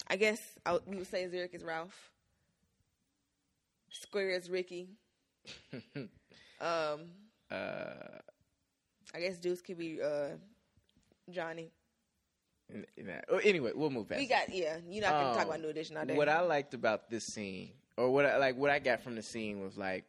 [0.07, 2.09] I guess I, would- we would say Zurich is Ralph.
[3.91, 4.89] Square is Ricky.
[6.61, 7.01] Um,
[7.51, 8.19] uh,
[9.13, 10.29] I guess Deuce could be uh,
[11.29, 11.71] Johnny.
[13.29, 14.19] oh, anyway, we'll move past.
[14.19, 14.77] We got yeah.
[14.87, 16.15] You're not gonna talk Um, about New Edition all day.
[16.15, 19.23] What I liked about this scene, or what I like, what I got from the
[19.23, 20.05] scene was like,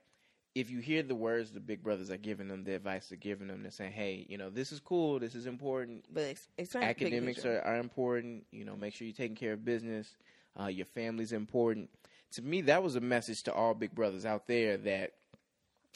[0.54, 3.48] if you hear the words the big brothers are giving them, the advice they're giving
[3.48, 5.18] them, they're saying, "Hey, you know, this is cool.
[5.18, 6.04] This is important.
[6.12, 8.44] but explain the Academics are, are important.
[8.50, 10.16] You know, make sure you're taking care of business.
[10.60, 11.88] Uh, your family's important."
[12.32, 15.14] To me, that was a message to all big brothers out there that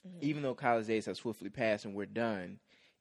[0.06, 0.18] Mm-hmm.
[0.20, 2.58] even though college days have swiftly passed and we're done,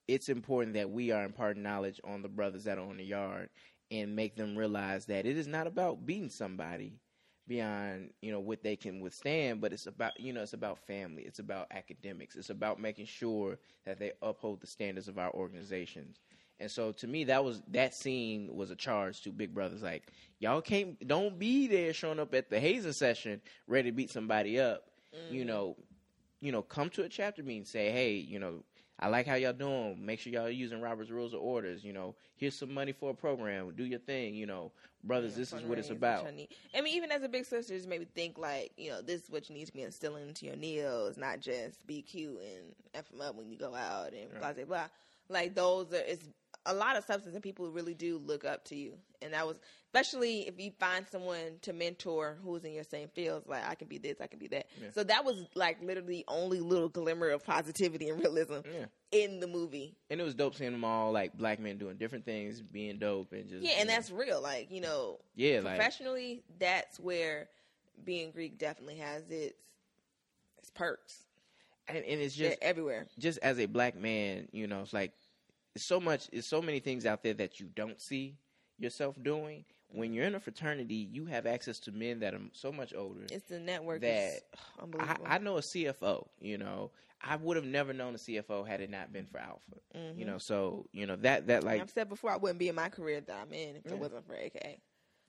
[0.07, 3.49] it's important that we are imparting knowledge on the brothers that are on the yard
[3.91, 6.99] and make them realize that it is not about beating somebody
[7.47, 11.23] beyond you know what they can withstand but it's about you know it's about family
[11.23, 16.21] it's about academics it's about making sure that they uphold the standards of our organizations
[16.61, 20.03] and so to me that was that scene was a charge to big brothers like
[20.39, 24.57] y'all can't don't be there showing up at the hazing session ready to beat somebody
[24.57, 24.85] up
[25.29, 25.75] you know
[26.43, 28.63] you know, come to a chapter meeting, say, hey, you know,
[28.99, 30.05] I like how y'all doing.
[30.05, 31.85] Make sure y'all are using Robert's Rules of Orders.
[31.85, 33.71] You know, here's some money for a program.
[33.75, 34.35] Do your thing.
[34.35, 34.71] You know,
[35.05, 36.25] brothers, this is what it's about.
[36.25, 39.23] which I mean, even as a big sister, just maybe think like, you know, this
[39.23, 42.75] is what you need to be instilling into your neos, not just be cute and
[42.93, 44.87] f them up when you go out and blah blah blah.
[45.29, 46.27] Like those are it's
[46.65, 49.59] a lot of substance and people really do look up to you, and that was
[49.87, 53.45] especially if you find someone to mentor who's in your same fields.
[53.47, 54.65] Like I can be this, I can be that.
[54.81, 54.87] Yeah.
[54.93, 58.85] So that was like literally the only little glimmer of positivity and realism Yeah.
[59.11, 59.95] in the movie.
[60.09, 63.33] And it was dope seeing them all like black men doing different things, being dope,
[63.33, 64.41] and just Yeah, and know, that's real.
[64.41, 67.49] Like you know, yeah, like professionally, that's where
[68.03, 69.53] being Greek definitely has its
[70.57, 71.19] its perks.
[71.87, 73.05] and, and it's They're just everywhere.
[73.19, 75.11] just as a black man, you know, it's like
[75.75, 78.35] it's so much, it's so many things out there that you don't see
[78.77, 79.65] yourself doing.
[79.89, 83.21] When you're in a fraternity, you have access to men that are so much older.
[83.31, 84.41] It's the network That is
[84.99, 85.17] I.
[85.25, 86.27] I know a CFO.
[86.39, 86.89] You know,
[87.21, 89.61] I would have never known a CFO had it not been for Alpha.
[89.95, 90.19] Mm-hmm.
[90.19, 92.75] You know, so you know that that like I've said before, I wouldn't be in
[92.75, 93.93] my career that I'm in if Yeah.
[93.93, 94.79] it wasn't for AK.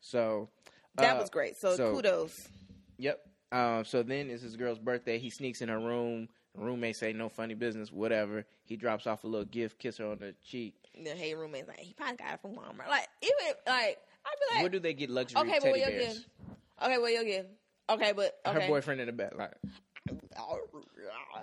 [0.01, 0.49] so
[0.97, 1.57] That uh, was great.
[1.57, 2.49] So, so- kudos.
[2.97, 3.21] Yep.
[3.53, 5.19] Um, so then it's his girl's birthday.
[5.19, 6.29] He sneaks in her room.
[6.57, 8.45] Roommate say no funny business, whatever.
[8.65, 10.75] He drops off a little gift, kiss her on the cheek.
[11.03, 12.89] The hey roommate's like, he probably got it from Walmart.
[12.89, 15.89] Like even like I'd be like, Where do they get luxury okay, teddy what you'll
[15.89, 16.15] bears?
[16.15, 16.57] give?
[16.83, 17.47] Okay, what you'll give?
[17.91, 18.61] Okay, but okay.
[18.63, 19.53] Her boyfriend in the back, like,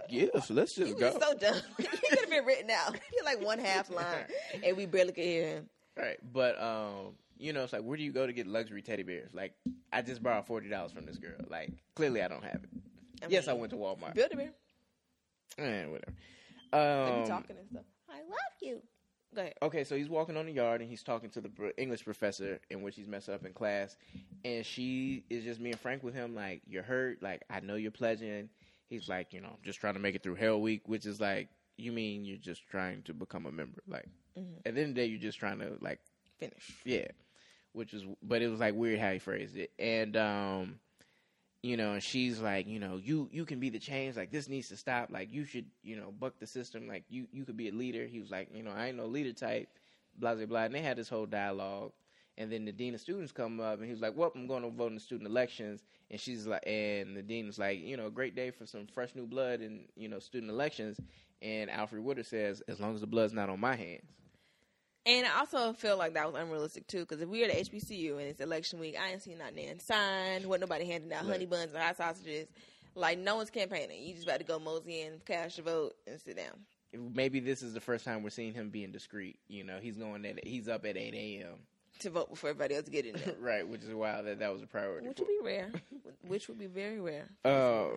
[0.09, 1.11] yes, let's just go.
[1.11, 1.55] so dumb.
[1.77, 2.95] he could have been written out.
[2.95, 4.25] He had like one half line,
[4.63, 5.69] and we barely could hear him.
[5.97, 9.03] right, but um, you know, it's like, where do you go to get luxury teddy
[9.03, 9.33] bears?
[9.33, 9.53] Like,
[9.91, 11.37] I just borrowed forty dollars from this girl.
[11.49, 12.69] Like, clearly, I don't have it.
[13.23, 14.15] I yes, I went to Walmart.
[14.15, 14.51] Build a bear.
[15.57, 16.13] Eh, whatever.
[16.73, 17.83] Um, talking and stuff.
[18.09, 18.81] I love you.
[19.33, 19.53] Go ahead.
[19.61, 22.81] Okay, so he's walking on the yard and he's talking to the English professor in
[22.81, 23.95] which he's messed up in class,
[24.43, 27.21] and she is just being frank with him, like, "You're hurt.
[27.21, 28.49] Like, I know you're pledging."
[28.89, 31.19] He's like, "You know, I'm just trying to make it through Hell Week," which is
[31.21, 33.81] like, you mean you're just trying to become a member.
[33.87, 34.57] Like Mm-hmm.
[34.65, 35.99] at the end of the day, you're just trying to like
[36.39, 36.71] Finish.
[36.85, 37.07] yeah,
[37.73, 40.79] which was, but it was like weird how he phrased it, and um,
[41.63, 44.15] you know, and she's like, you know, you you can be the change.
[44.17, 45.09] Like this needs to stop.
[45.11, 46.87] Like you should, you know, buck the system.
[46.87, 48.07] Like you you could be a leader.
[48.07, 49.69] He was like, you know, I ain't no leader type.
[50.17, 50.63] Blah blah blah.
[50.63, 51.91] And they had this whole dialogue.
[52.37, 54.63] And then the dean of students come up and he was like, "Well, I'm going
[54.63, 57.97] to vote in the student elections." And she's like, and the dean was like, "You
[57.97, 60.99] know, great day for some fresh new blood in you know student elections."
[61.41, 64.20] And Alfre Woodard says, "As long as the blood's not on my hands."
[65.05, 68.11] And I also feel like that was unrealistic too, because if we are at HBCU
[68.19, 70.45] and it's election week, I ain't seen nothing there signed.
[70.45, 71.31] Wasn't nobody handing out Right.
[71.33, 72.47] honey buns and hot sausages.
[72.93, 74.03] Like no one's campaigning.
[74.03, 76.53] You just about to go mosey in, cast your vote, and sit down.
[77.15, 79.39] maybe this is the first time we're seeing him being discreet.
[79.47, 81.55] You know, he's going at he's up at eight a.m.
[81.99, 84.61] to vote before everybody else get in there, right, which is wild that that was
[84.61, 85.07] a priority.
[85.07, 85.71] which would be rare.
[86.27, 87.27] Which would be very rare.
[87.43, 87.87] Uh,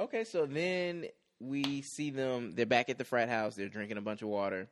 [0.00, 1.06] okay, so then
[1.40, 2.52] we see them.
[2.54, 3.54] They're back at the frat house.
[3.54, 4.68] They're drinking a bunch of water,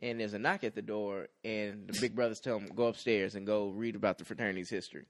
[0.00, 1.28] and there's a knock at the door.
[1.44, 5.04] And the big brothers tell them go upstairs and go read about the fraternity's history.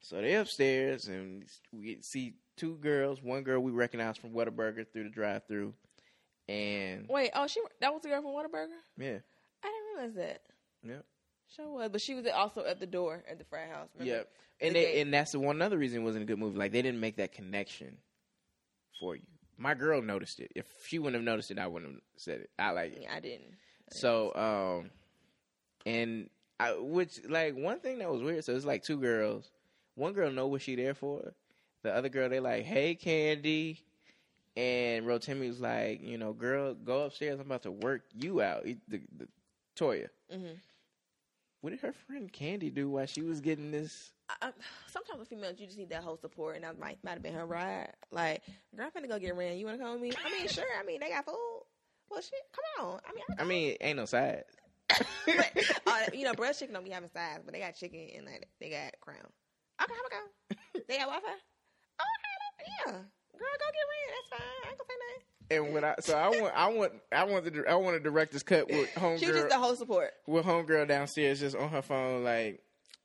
[0.00, 3.22] So they're upstairs, and we see two girls.
[3.22, 5.74] One girl we recognize from Whataburger through the drive-through,
[6.48, 8.66] and Wait, oh, she that was the girl from Whataburger.
[8.98, 9.18] yeah,
[9.62, 10.42] I didn't realize that.
[10.82, 11.02] yeah.
[11.54, 13.88] Sure was, but she was also at the door at the frat house.
[13.94, 14.16] remember?
[14.16, 14.28] Yep.
[14.62, 16.56] And The they, and that's the one other reason it wasn't a good movie.
[16.58, 17.98] Like they didn't make that connection
[18.98, 19.22] for you.
[19.58, 20.50] My girl noticed it.
[20.56, 22.50] If she wouldn't have noticed it, I wouldn't have said it.
[22.58, 23.00] I like it.
[23.02, 23.52] Yeah, I didn't.
[23.92, 24.90] So um
[25.86, 26.28] and
[26.60, 29.50] I which like one thing that was weird, so it's like two girls.
[29.94, 31.32] One girl know what she there for.
[31.82, 33.80] The other girl they like, Hey Candy
[34.56, 38.64] and Rotimi was like, you know, girl, go upstairs, I'm about to work you out.
[38.64, 38.76] The,
[39.18, 39.28] the
[39.76, 40.08] Toya.
[40.32, 40.56] Mhm.
[41.62, 44.52] What did her friend Candy do while she was getting this I, I-
[44.90, 47.34] sometimes with females, you just need that whole support, and that might might have been
[47.34, 47.92] her ride.
[48.10, 48.42] Like,
[48.76, 49.58] girl, I'm finna go get ran.
[49.58, 50.12] You wanna come with me?
[50.24, 50.64] I mean, sure.
[50.80, 51.51] I mean, they got food.
[52.12, 52.40] Well, shit,
[52.76, 53.00] come on.
[53.08, 54.44] I mean, I, I mean, ain't no side.
[54.88, 55.00] but,
[55.86, 58.46] uh, you know, breast chicken don't be having sides, but they got chicken and like
[58.60, 59.16] they got crown.
[59.20, 59.28] Okay,
[59.80, 60.80] I'm gonna go.
[60.88, 61.28] They got Wi-Fi.
[62.00, 62.92] Oh, okay, yeah.
[62.92, 63.00] Girl,
[63.40, 64.08] go get ran.
[64.12, 64.40] That's fine.
[64.64, 65.22] I ain't gonna say nothing.
[65.50, 68.42] And when I so I want I want I want the I want a director's
[68.42, 68.88] cut with
[69.18, 70.10] She was just the whole support.
[70.26, 72.62] with homegirl downstairs just on her phone like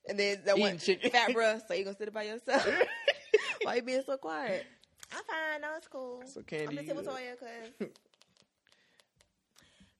[0.09, 1.11] And then that one chicken.
[1.11, 2.67] fat bruh, so you gonna sit it by yourself?
[3.63, 4.65] Why you being so quiet?
[5.13, 5.61] I'm fine.
[5.61, 6.23] No, it's cool.
[6.25, 7.89] So, Candy, I'm just here with Toya, cause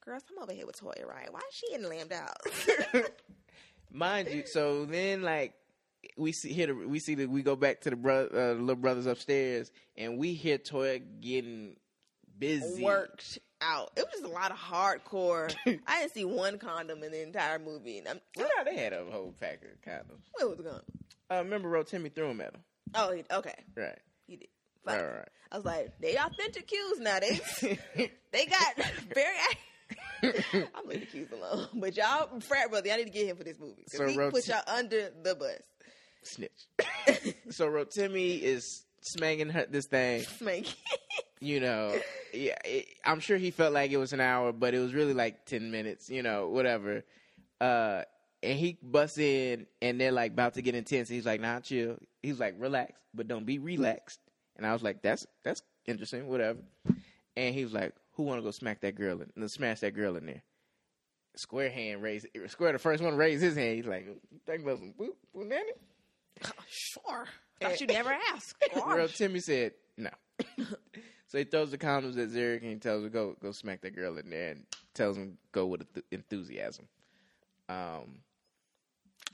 [0.08, 1.32] girls, I'm over here with Toya, right?
[1.32, 2.38] Why is she getting lammed out?
[3.92, 4.44] mind you.
[4.46, 5.54] So then like
[6.18, 9.06] we see here we see that we go back to the bro, uh, little brothers
[9.06, 11.76] upstairs and we hear Toya getting
[12.40, 12.84] busy.
[12.84, 13.92] Worked out.
[13.96, 15.54] It was just a lot of hardcore.
[15.88, 17.98] I didn't see one condom in the entire movie.
[18.00, 20.22] And I'm, Well, no, they had a whole pack of condoms.
[20.34, 20.82] where was it going?
[21.32, 22.62] Uh, remember, Rotimi threw him at him.
[22.96, 23.98] Oh, he, okay, Right.
[24.28, 24.48] he did.
[24.86, 25.06] Right, Fine.
[25.10, 27.20] right, I was like, they authentic cues now.
[27.20, 27.40] They
[28.32, 28.76] they got
[29.14, 29.36] very.
[30.24, 31.68] I'm leaving the cues alone.
[31.74, 33.86] But y'all, frat brother, y'all need to get him for this movie.
[33.88, 35.62] So he put y'all under the bus.
[36.24, 36.68] Snitch.
[37.50, 40.22] so Rotimi is smanging her, this thing.
[40.40, 40.76] Smanky.
[41.40, 41.98] you know,
[42.34, 45.14] yeah, it, I'm sure he felt like it was an hour, but it was really
[45.14, 47.04] like ten minutes, you know, whatever.
[47.60, 48.04] Uh,
[48.44, 51.10] and he busts in, and they're like about to get intense.
[51.10, 54.20] He's like, "Nah, chill." He's like, "Relax, but don't be relaxed."
[54.56, 56.60] And I was like, "That's that's interesting, whatever."
[57.36, 59.32] And he was like, "Who want to go smack that girl in?
[59.36, 60.42] and Smash that girl in there?"
[61.36, 62.28] Square hand raised.
[62.48, 63.76] Square the first one raise his hand.
[63.76, 64.08] He's like,
[64.46, 65.72] "Think about some boop, boop, nanny?"
[66.68, 67.28] sure.
[67.62, 68.56] Thought you never asked.
[68.76, 70.10] Well, Timmy said no.
[71.28, 73.96] so he throws the condoms at Zarek and he tells her go go smack that
[73.96, 76.88] girl in there and tells him go with enthusiasm.
[77.70, 78.20] Um,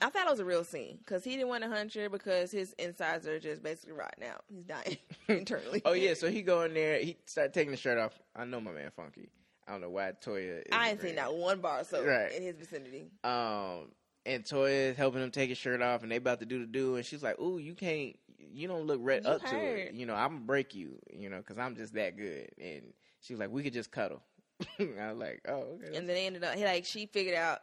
[0.00, 2.50] I thought it was a real scene because he didn't want to hunt her because
[2.50, 4.44] his insides are just basically rotting out.
[4.52, 4.96] He's dying
[5.28, 5.82] internally.
[5.84, 6.98] oh yeah, so he go in there.
[6.98, 8.12] He started taking the shirt off.
[8.36, 9.28] I know my man Funky.
[9.66, 10.58] I don't know why Toya.
[10.60, 12.32] Is I ain't seen not one bar so Right.
[12.32, 13.06] in his vicinity.
[13.22, 13.92] Um,
[14.26, 16.66] and Toya is helping him take his shirt off, and they about to do the
[16.66, 18.16] do, and she's like, "Ooh, you can't.
[18.38, 19.94] You don't look red You up to it.
[19.94, 20.98] You know, I'm gonna break you.
[21.12, 24.22] You know, because I'm just that good." And she's like, "We could just cuddle."
[24.78, 27.60] I was like, "Oh, okay." And then they ended up, he like, she figured out,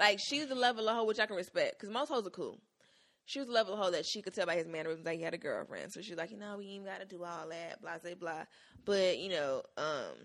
[0.00, 2.58] like, she's the level of hoe, which I can respect because most hoes are cool.
[3.26, 5.22] She was the level of hoe that she could tell by his mannerisms that he
[5.22, 5.92] had a girlfriend.
[5.92, 8.42] So she's like, you know, we ain't got to do all that, blah, blah, blah.
[8.84, 10.16] But, you know, um,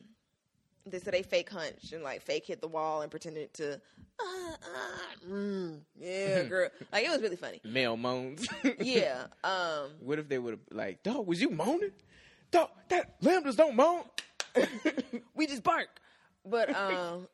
[0.87, 4.51] they said they fake hunch and like fake hit the wall and pretended to, uh,
[4.53, 6.69] uh, mm, yeah, girl.
[6.91, 7.61] like, it was really funny.
[7.63, 8.47] Male moans.
[8.79, 9.25] Yeah.
[9.43, 11.91] Um, What if they would have like, dog, was you moaning?
[12.49, 14.03] Dog, that lambdas don't moan.
[15.35, 15.89] we just bark.
[16.45, 17.27] But um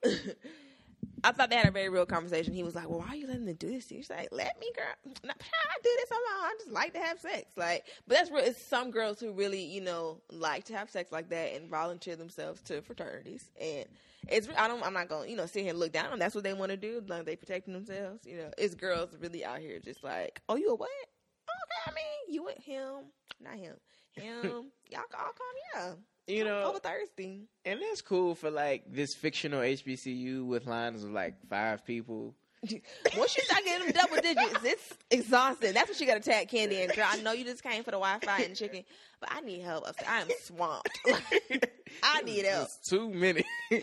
[1.23, 2.53] I thought they had a very real conversation.
[2.53, 4.29] He was like, "Well, why are you letting them do this?" to you?" She's like,
[4.31, 5.13] "Let me, girl.
[5.23, 6.21] Nah, I do this alone.
[6.43, 8.43] I just like to have sex." Like, but that's real.
[8.43, 12.15] It's some girls who really, you know, like to have sex like that and volunteer
[12.15, 13.51] themselves to fraternities.
[13.59, 13.85] And
[14.27, 14.83] it's I don't.
[14.83, 16.11] I'm not gonna, you know, sit here and look down on.
[16.11, 16.19] them.
[16.19, 17.03] That's what they want to do.
[17.07, 18.25] Like they protecting themselves.
[18.25, 20.89] You know, it's girls really out here just like, "Oh, you a what?"
[21.49, 23.05] Oh, okay, I mean, you with him,
[23.39, 23.75] not him.
[24.13, 25.91] Him, y'all all come, yeah.
[26.27, 27.47] You know, over thirsty.
[27.65, 32.35] and that's cool for like this fictional HBCU with lines of like five people.
[33.17, 35.73] Once you start getting them double digits, it's exhausting.
[35.73, 37.07] That's what you got to tag Candy and girl.
[37.09, 38.83] I know you just came for the Wi-Fi and chicken,
[39.19, 39.87] but I need help.
[40.07, 40.89] I am swamped.
[42.03, 42.65] I need help.
[42.65, 43.43] It's too many.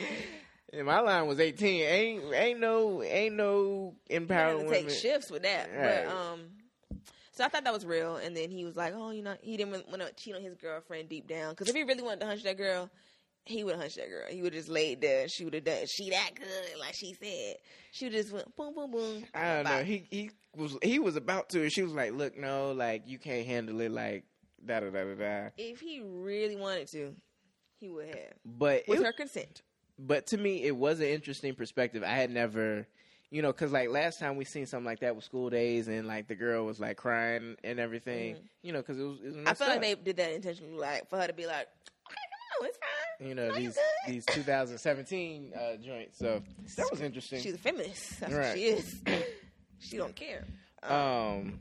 [0.72, 1.82] and my line was eighteen.
[1.82, 5.70] Ain't ain't no ain't no empowering take shifts with that.
[5.74, 6.04] Right.
[6.06, 6.40] But um,
[7.38, 8.16] so I thought that was real.
[8.16, 10.56] And then he was like, "Oh, you know, he didn't want to cheat on his
[10.56, 11.50] girlfriend deep down.
[11.50, 12.90] Because if he really wanted to hunch that girl."
[13.44, 14.26] He would have hunched that girl.
[14.28, 15.26] He would have just laid there.
[15.26, 15.86] She would have done.
[15.86, 17.56] She that good, like she said.
[17.92, 19.24] She would just went boom, boom, boom.
[19.32, 19.82] I don't know.
[19.84, 21.62] He he was he was about to.
[21.62, 24.24] and She was like, "Look, no, like you can't handle it." Like
[24.66, 25.48] da da da da da.
[25.56, 27.14] if he really wanted to,
[27.80, 29.62] he would have But with it, her consent.
[29.98, 32.02] but to me, it was an interesting perspective.
[32.02, 32.86] I had never,
[33.30, 36.06] you know, because like last time we seen something like that with school days, and
[36.08, 39.18] like the girl was like crying and everything, you know, because it was.
[39.20, 41.66] It was I feel like they did that intentionally, like for her to be like,
[42.06, 42.16] "Okay,
[42.58, 43.76] come on, it's fine." you know No, these
[44.06, 46.18] these 2017 uh, joints.
[46.18, 46.42] So
[46.76, 47.40] that was interesting.
[47.42, 48.20] She's a feminist.
[48.20, 48.46] That's Right.
[48.48, 49.02] what she is.
[49.80, 50.44] she don't care.
[50.82, 51.60] Um, Um.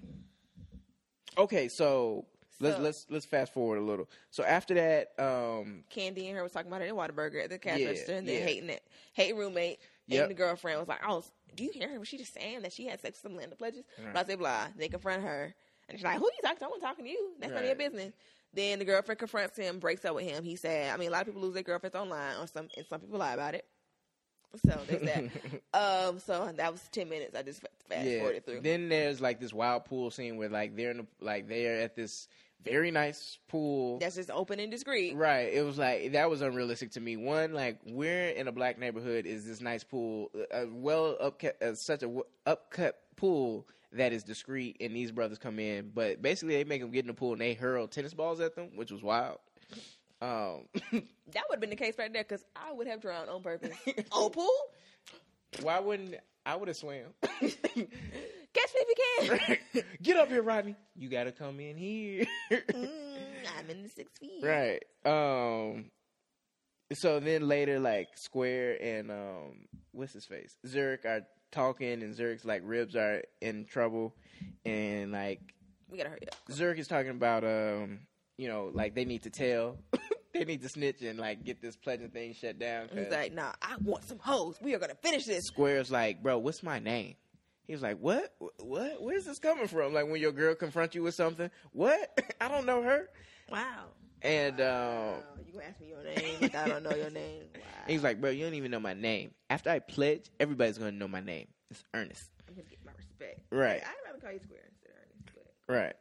[1.38, 2.26] Okay, so
[2.60, 4.10] let's So- let's let's fast forward a little.
[4.32, 7.60] So after that, um, Candy and her was talking about it in Whataburger at the
[7.60, 8.46] cash Yeah, register, and then yeah.
[8.46, 10.22] hating it, hating roommate, Yep.
[10.24, 11.24] and the girlfriend was like, "Oh,
[11.56, 12.00] do you hear her?
[12.00, 14.14] Was she just saying that she had sex with some Lambda pledges?" Right.
[14.14, 14.68] Blah blah blah.
[14.76, 15.56] They confront her,
[15.90, 16.66] and she's like, "Who are you talking to?
[16.66, 17.32] I wasn't talking to you.
[17.40, 18.14] That's none of your business."
[18.54, 20.44] Then the girlfriend confronts him, breaks up with him.
[20.44, 22.86] He said, "I mean, a lot of people lose their girlfriends online, or some, and
[22.88, 23.66] some people lie about it."
[24.66, 25.24] So there's that.
[25.74, 27.36] um, so that was ten minutes.
[27.36, 28.20] I just fast yeah.
[28.20, 28.62] forwarded through.
[28.62, 31.96] Then there's like this wild pool scene where like they're in the, like they're at
[31.96, 32.28] this
[32.64, 34.00] very nice pool.
[34.00, 35.16] That's just open and discreet.
[35.16, 35.54] Right.
[35.54, 37.18] It was like that was unrealistic to me.
[37.18, 39.26] One, like we're in a black neighborhood.
[39.26, 44.24] Is this nice pool, a well upcut, uh, such a w- upcut pool that is
[44.24, 47.32] discreet, and these brothers come in, but basically they make them get in the pool
[47.32, 49.40] and they hurl tennis balls at them, which was wild.
[50.22, 50.66] Um,
[51.34, 53.76] That would have been the case right there because I would have drowned on purpose.
[54.12, 54.50] oh, pool?
[55.62, 57.04] why wouldn't I would have swam?
[58.58, 59.84] Catch me if you can.
[60.02, 60.76] Get up here, Rodney.
[60.96, 62.26] You got to come in here.
[62.52, 62.90] Mm,
[63.60, 64.44] I'm in the six feet.
[64.44, 64.84] right.
[65.06, 65.92] Um.
[66.94, 72.46] So then later, like Square and um, what's his face, Zurich are talking, and Zurich's
[72.46, 74.16] like ribs are in trouble,
[74.66, 75.42] and like
[75.92, 76.36] We gotta hurry up.
[76.52, 78.00] Zurich is talking about um,
[78.38, 79.78] you know, like they need to tell,
[80.34, 82.88] they need to snitch and like get this pledging thing shut down.
[82.94, 84.58] He's like, nah, I want some hoes.
[84.62, 85.46] We are gonna finish this.
[85.46, 87.16] Square's like, bro, what's my name?
[87.68, 88.34] He was like, what?
[88.60, 89.02] What?
[89.02, 89.94] Where's this coming from?
[89.94, 92.18] Like when your girl confronts you with something, what?
[92.42, 93.10] I don't know her.
[93.52, 93.86] Wow.
[94.22, 96.36] And um, Oh, you gonna ask me your name?
[96.42, 97.44] Like I don't know your name.
[97.56, 97.94] Wow.
[97.94, 99.32] he's like, bro, you don't even know my name.
[99.50, 101.48] After I pledge, everybody's gonna know my name.
[101.70, 102.30] It's Ernest.
[102.48, 103.42] I'm gonna get my respect.
[103.52, 103.82] Right.
[103.84, 105.38] I'd rather call you Square instead of Ernest.
[105.68, 105.74] But.
[105.74, 105.94] Right.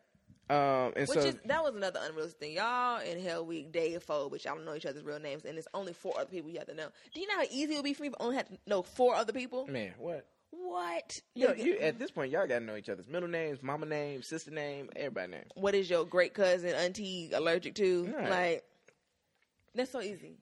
[0.49, 2.53] Um, and Which so is that was another unrealistic thing.
[2.57, 5.45] Y'all in Hell Week day of four, which y'all don't know each other's real names,
[5.45, 6.87] and it's only four other people you have to know.
[7.13, 8.59] Do you know how easy it would be for me if I only had to
[8.67, 9.67] know four other people?
[9.67, 10.27] man, what?
[10.51, 11.21] What?
[11.35, 14.51] Yo, you at this point, y'all gotta know each other's middle names, mama name, sister
[14.51, 15.45] name, everybody name.
[15.55, 18.07] what is your great cousin, auntie allergic to?
[18.17, 18.31] Right.
[18.31, 18.65] Like,
[19.75, 20.37] that's so easy.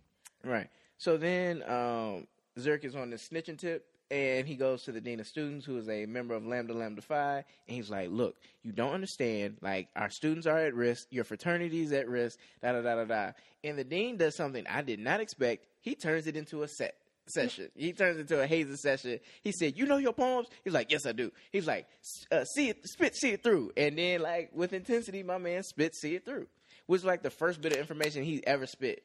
[0.45, 0.69] Right.
[0.99, 2.27] So then um,
[2.59, 5.77] Zerk is on the snitching tip, and he goes to the dean of students, who
[5.79, 9.57] is a member of Lambda Lambda Phi, and he's like, "Look, you don't understand.
[9.61, 11.09] Like, our students are at risk.
[11.11, 12.39] Your fraternity is at risk.
[12.63, 13.33] Da da da da da."
[13.65, 15.67] And the dean does something I did not expect.
[15.81, 16.97] He turns it into a set
[17.27, 17.68] session.
[17.75, 19.20] he turns into a hazy session.
[19.43, 21.87] He said, "You know your poems?" He's like, "Yes, I do." He's like,
[22.31, 25.95] uh, "See it, spit, see it through." And then, like with intensity, my man spit,
[25.95, 26.47] see it through.
[26.87, 29.03] Which was like the first bit of information he ever spit.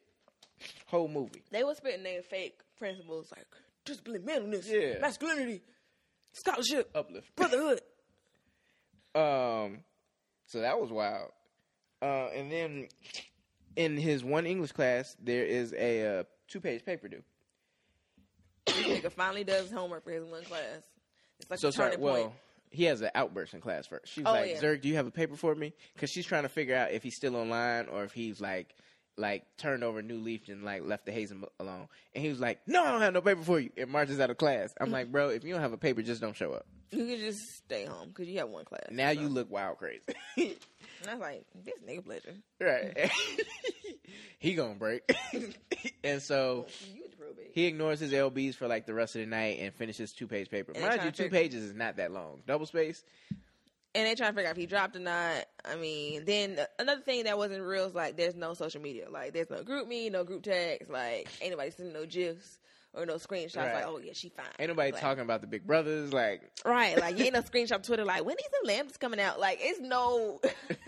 [0.87, 1.41] Whole movie.
[1.51, 3.45] They were spitting their fake principles like
[3.85, 4.99] discipline, manliness, Yeah.
[4.99, 5.61] masculinity,
[6.33, 7.35] scholarship, uplift.
[7.35, 7.81] brotherhood.
[9.15, 9.79] Um,
[10.45, 11.31] so that was wild.
[12.01, 12.87] Uh, and then
[13.75, 17.23] in his one English class, there is a uh, two-page paper due.
[18.87, 20.81] This nigga finally does homework for his one class.
[21.39, 21.91] It's like So a sorry.
[21.91, 22.33] turning Well,
[22.71, 24.11] he has an outburst in class first.
[24.13, 24.61] She's Oh, like, yeah.
[24.61, 27.01] "Zerg, do you have a paper for me?" Because she's trying to figure out if
[27.03, 28.75] he's still online or if he's like,
[29.17, 31.87] like turned over a new leaf and like left the hazing alone.
[32.13, 34.29] And he was like, "No, I don't have no paper for you." And marches out
[34.29, 34.73] of class.
[34.79, 37.19] I'm like, "Bro, if you don't have a paper, just don't show up." You can
[37.19, 38.87] just stay home because you have one class.
[38.91, 40.01] Now So- you look wild crazy.
[41.01, 42.33] And I was like, this nigga pleasure.
[42.59, 43.09] right?
[44.39, 45.09] he gonna break.
[46.03, 47.08] and so You was probate.
[47.08, 47.08] Like,
[47.51, 50.49] He ignores his LBs for like the rest of the night and finishes two page
[50.49, 50.71] paper.
[50.73, 52.41] And Mind you, two figure- pages is not that long.
[52.47, 53.03] Double space.
[53.95, 55.45] and they trying to figure out if he dropped or not.
[55.65, 59.09] I mean, then another thing that wasn't real is like there's no social media.
[59.09, 60.89] Like there's no group me, no group text.
[60.89, 62.59] Like ain't nobody sending no gifs
[62.93, 63.57] or no screenshots.
[63.57, 63.73] Right.
[63.75, 64.45] Like oh yeah, she fine.
[64.59, 66.13] Ain't nobody Like, talking about the big brothers.
[66.13, 69.39] Like, Right, like you ain't no screenshot Twitter like when these new lamps coming out.
[69.39, 70.39] Like it's no.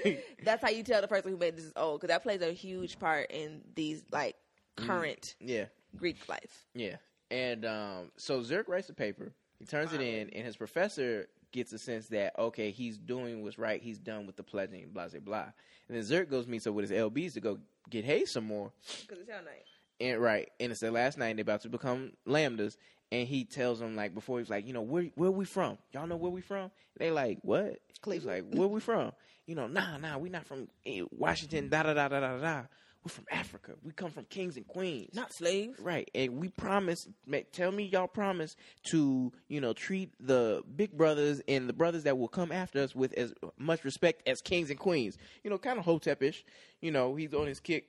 [0.43, 2.51] that's how you tell the person who made this is old because that plays a
[2.51, 4.35] huge part in these like
[4.77, 4.85] mm.
[4.87, 5.65] current yeah,
[5.97, 6.65] Greek life.
[6.73, 6.97] yeah.
[7.29, 9.31] And um, so Zerk writes the paper.
[9.57, 13.57] He turns it in, and his professor gets a sense that okay, he's doing what's
[13.57, 13.81] right.
[13.81, 15.45] He's done with the pledging, blah blah blah.
[15.87, 18.71] And then Zerk goes meets up with his LBs to go get Hayes some more.
[19.01, 19.63] Because it's hell night.
[20.01, 21.27] And right, and it's the last night.
[21.27, 22.75] and They're about to become lambdas,
[23.11, 25.77] and he tells them like before he's like, you know, where where we from?
[25.93, 26.71] Y'all know where we from?
[26.97, 27.79] They like what?
[28.05, 29.11] He's like, where we from?
[29.45, 31.69] You know, nah, nah, we not from eh, Washington.
[31.69, 32.61] Da da da da da da.
[33.03, 33.73] We're from Africa.
[33.83, 35.15] We come from kings and queens.
[35.15, 35.79] Not slaves.
[35.79, 37.07] Right, and we promise.
[37.25, 38.55] ma- Tell me, y'all promise
[38.91, 42.93] to you know treat the big brothers and the brothers that will come after us
[42.95, 45.17] with as much respect as kings and queens.
[45.43, 46.43] You know, kind of hotepish.
[46.79, 47.87] You know, he's on his kick.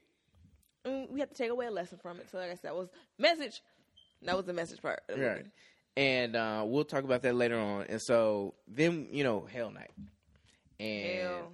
[0.86, 2.28] Mm, we have to take away a lesson from it.
[2.30, 2.88] So like I said, that was
[3.18, 3.60] message.
[4.22, 5.02] That was the message part.
[5.14, 5.44] Right.
[5.96, 7.84] And uh, we'll talk about that later on.
[7.88, 9.90] And so then, you know, Hell Night.
[10.80, 11.52] And Hell.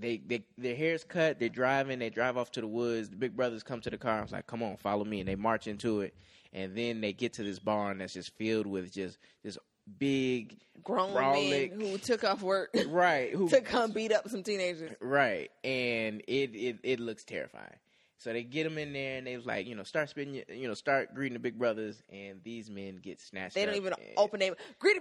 [0.00, 3.10] They, they their hair's cut, they're driving, they drive off to the woods.
[3.10, 4.18] The big brothers come to the car.
[4.18, 5.20] I was like, come on, follow me.
[5.20, 6.14] And they march into it.
[6.52, 9.58] And then they get to this barn that's just filled with just just
[9.98, 11.76] big Grown Brolic.
[11.76, 14.92] men who took off work right who to come beat up some teenagers.
[15.00, 17.76] Right, and it, it it looks terrifying.
[18.18, 20.68] So they get them in there, and they was like, you know, start spitting, you
[20.68, 23.54] know, start greeting the big brothers, and these men get snatched.
[23.54, 25.00] They don't even and, open their greedy.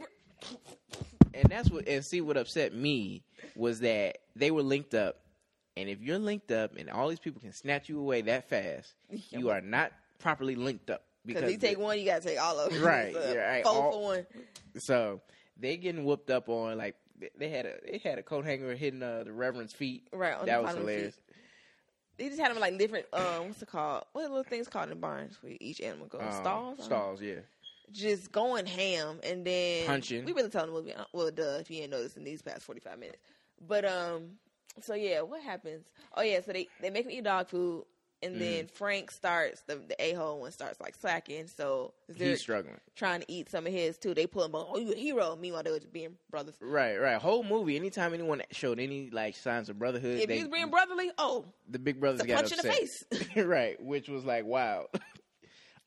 [1.33, 3.23] And that's what, and see what upset me
[3.55, 5.17] was that they were linked up,
[5.77, 8.93] and if you're linked up, and all these people can snatch you away that fast,
[9.29, 12.59] you are not properly linked up Because you take the- one, you gotta take all
[12.59, 12.83] of them.
[12.83, 14.25] Right, So, yeah, right, Four for one.
[14.77, 15.21] So
[15.57, 16.95] they getting whooped up on like
[17.37, 20.07] they- had a they had a coat hanger hitting uh, the reverend's feet.
[20.13, 21.19] Right, on that the was bottom of the hilarious.
[22.17, 23.05] They just had them like different.
[23.13, 24.03] Um, what's it called?
[24.11, 26.21] What are the little things called in barns where each animal goes?
[26.21, 26.43] Um, stalls.
[26.43, 26.83] I don't know.
[26.83, 27.35] Stalls, yeah.
[27.91, 30.25] Just going ham, and then Punching.
[30.25, 30.93] We really telling the movie.
[30.93, 33.19] uh, Well, duh, if you ain't noticed in these past forty five minutes.
[33.67, 34.31] But um,
[34.81, 35.85] so yeah, what happens?
[36.15, 37.85] Oh yeah, so they they make him eat dog food,
[38.21, 38.39] and Mm.
[38.39, 41.47] then Frank starts the the a hole one starts like slacking.
[41.47, 42.79] So He's struggling.
[42.95, 44.13] trying to eat some of his too.
[44.13, 45.35] They pull him, oh, you a hero.
[45.39, 46.55] Meanwhile, they were just being brothers.
[46.61, 47.19] Right, right.
[47.19, 47.75] Whole movie.
[47.75, 51.79] Anytime anyone showed any like signs of brotherhood, If they, he's being brotherly, oh, the
[51.79, 53.25] big brothers got punch in the upset.
[53.35, 53.35] face.
[53.45, 54.85] right, which was like wow.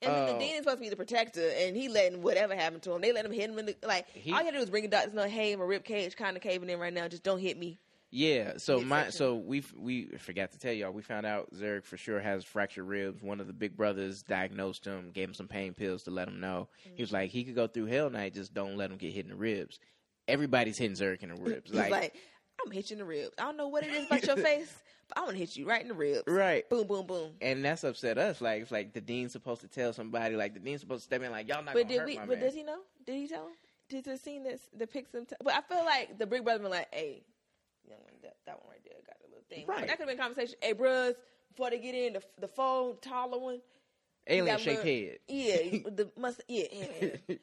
[0.02, 0.32] And then Oh.
[0.32, 3.00] the dean is supposed to be the protector, and he letting whatever happen to him.
[3.00, 4.08] They let him hit him in the like.
[4.10, 5.10] He- all you gotta do is bring a doctor.
[5.14, 7.08] No, hey, my rib cage kind of caving in right now.
[7.08, 7.78] Just don't hit me.
[8.10, 8.54] yeah.
[8.58, 10.90] So my so we we forgot to tell y'all.
[10.92, 13.22] We found out Zerg for sure has fractured ribs.
[13.22, 16.40] One of the big brothers diagnosed him, gave him some pain pills to let him
[16.40, 16.68] know.
[16.94, 17.16] He was mm-hmm.
[17.16, 18.34] like he could go through hell night.
[18.34, 19.78] Just don't let him get hit in the ribs.
[20.28, 21.70] Everybody's hitting Zerg in the ribs.
[21.70, 22.14] He's like,
[22.60, 23.30] I'm gonna hit you in the ribs.
[23.38, 24.72] I don't know what it is about your face,
[25.14, 26.22] but I'm gonna hit you right in the ribs.
[26.26, 26.68] right.
[26.68, 27.30] Boom, boom, boom.
[27.40, 28.40] And that's upset us.
[28.40, 30.36] Like it's like the dean's supposed to tell somebody.
[30.36, 31.30] Like the dean's supposed to step in.
[31.30, 32.16] Like y'all not But did we?
[32.18, 32.40] But man.
[32.40, 32.78] does he know?
[33.06, 33.54] Did he tell him?
[33.88, 35.26] Did the scene that depicts him?
[35.26, 37.22] T- but I feel like the big brother been like, hey,
[37.86, 39.66] young one, that, that one right there got a little thing.
[39.66, 39.86] Right.
[39.86, 40.54] That could have been a conversation.
[40.62, 41.14] Hey, bros,
[41.50, 43.60] before they get in, the the phone taller one.
[44.26, 45.18] Alien shaped head.
[45.28, 45.56] Yeah,
[45.90, 46.40] the must.
[46.48, 47.36] Yeah, yeah.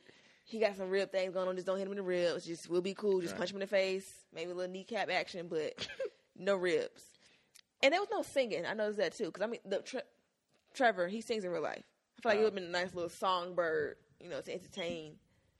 [0.46, 1.56] he got some real things going on.
[1.56, 2.46] Just don't hit him in the ribs.
[2.46, 3.20] Just we'll be cool.
[3.20, 3.40] Just Right.
[3.40, 4.10] punch him in the face.
[4.34, 5.74] Maybe a little kneecap action, but
[6.38, 7.04] no ribs.
[7.82, 8.66] And there was no singing.
[8.66, 9.26] I noticed that too.
[9.26, 10.02] Because I mean, the Tre-
[10.74, 11.84] Trevor he sings in real life.
[12.18, 15.16] I feel like it would have been a nice little songbird, you know, to entertain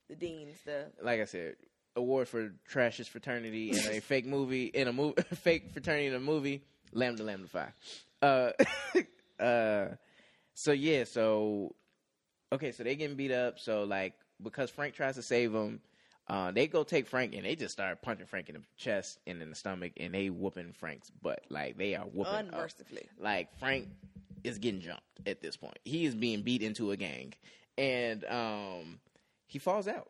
[0.08, 0.92] the dean and stuff.
[1.02, 1.56] like I said,
[1.96, 6.20] award for trashiest fraternity in a fake movie in a movie, fake fraternity in a
[6.20, 6.62] movie.
[6.92, 7.72] Lambda Lambda Phi.
[8.20, 8.50] Uh,
[9.42, 9.88] uh,
[10.54, 11.74] so yeah, so
[12.52, 13.58] okay, so they getting beat up.
[13.58, 15.80] So like because Frank tries to save them,
[16.30, 19.42] uh, they go take Frank and they just start punching Frank in the chest and
[19.42, 21.42] in the stomach, and they whooping Frank's butt.
[21.48, 22.32] Like they are whooping.
[22.54, 22.60] up.
[23.18, 23.88] Like Frank
[24.44, 25.78] is getting jumped at this point.
[25.84, 27.32] He is being beat into a gang,
[27.76, 29.00] and um,
[29.48, 30.08] he falls out.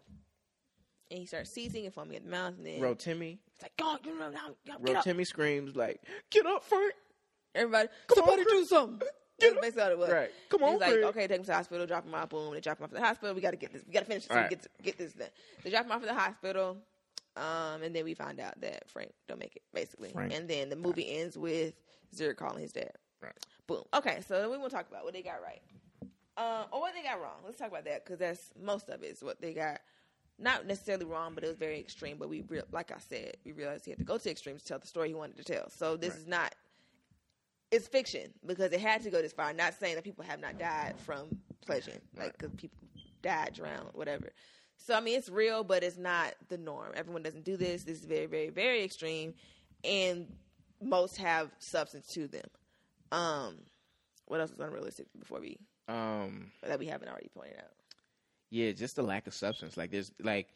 [1.11, 2.55] And he starts seizing and foaming at the mouth.
[2.59, 5.05] And then Rotimi, it's like, God, you know, now, now, get up.
[5.05, 6.93] Rotimi screams like, "Get up, Frank!
[7.55, 9.09] Everybody, Come somebody do something.
[9.41, 10.11] That's basically what it was.
[10.11, 10.31] Right.
[10.49, 12.55] Come on, He's like, okay, take him to the hospital, drop him off, boom.
[12.55, 13.35] They drop him off at the hospital.
[13.35, 13.83] We got to get this.
[13.87, 14.37] We got to finish this.
[14.37, 14.51] Right.
[14.51, 15.29] Get, get this done.
[15.63, 16.77] They drop him off at the hospital.
[17.37, 20.11] Um, and then we find out that Frank don't make it, basically.
[20.11, 21.75] Frank and then the movie ends with
[22.15, 22.93] Zero calling his dad.
[23.23, 23.33] Right.
[23.67, 23.85] Boom.
[23.95, 25.61] Okay, so we want to talk about what they got right.
[26.37, 27.37] Uh, or what they got wrong.
[27.45, 29.81] Let's talk about that because that's most of it is what they got
[30.39, 32.17] not necessarily wrong, but it was very extreme.
[32.19, 34.69] But we, re- like I said, we realized he had to go to extremes to
[34.69, 35.69] tell the story he wanted to tell.
[35.71, 36.19] So this Right.
[36.21, 36.55] is not.
[37.71, 39.47] It's fiction because it had to go this far.
[39.47, 41.29] I'm not saying that people have not died from
[41.65, 42.79] pledging, like because people
[43.23, 44.31] died, drowned, whatever.
[44.77, 46.93] So I mean, it's real, but it's not the norm.
[46.97, 47.85] Everyone doesn't do this.
[47.85, 49.35] This is very, very, very extreme,
[49.85, 50.27] and
[50.83, 52.47] most have substance to them.
[53.13, 53.59] Um,
[54.27, 55.59] what else is unrealistic before we
[55.89, 57.73] Um, that we haven't already pointed out?
[58.51, 59.77] yeah, just the lack of substance.
[59.77, 60.49] Like there's like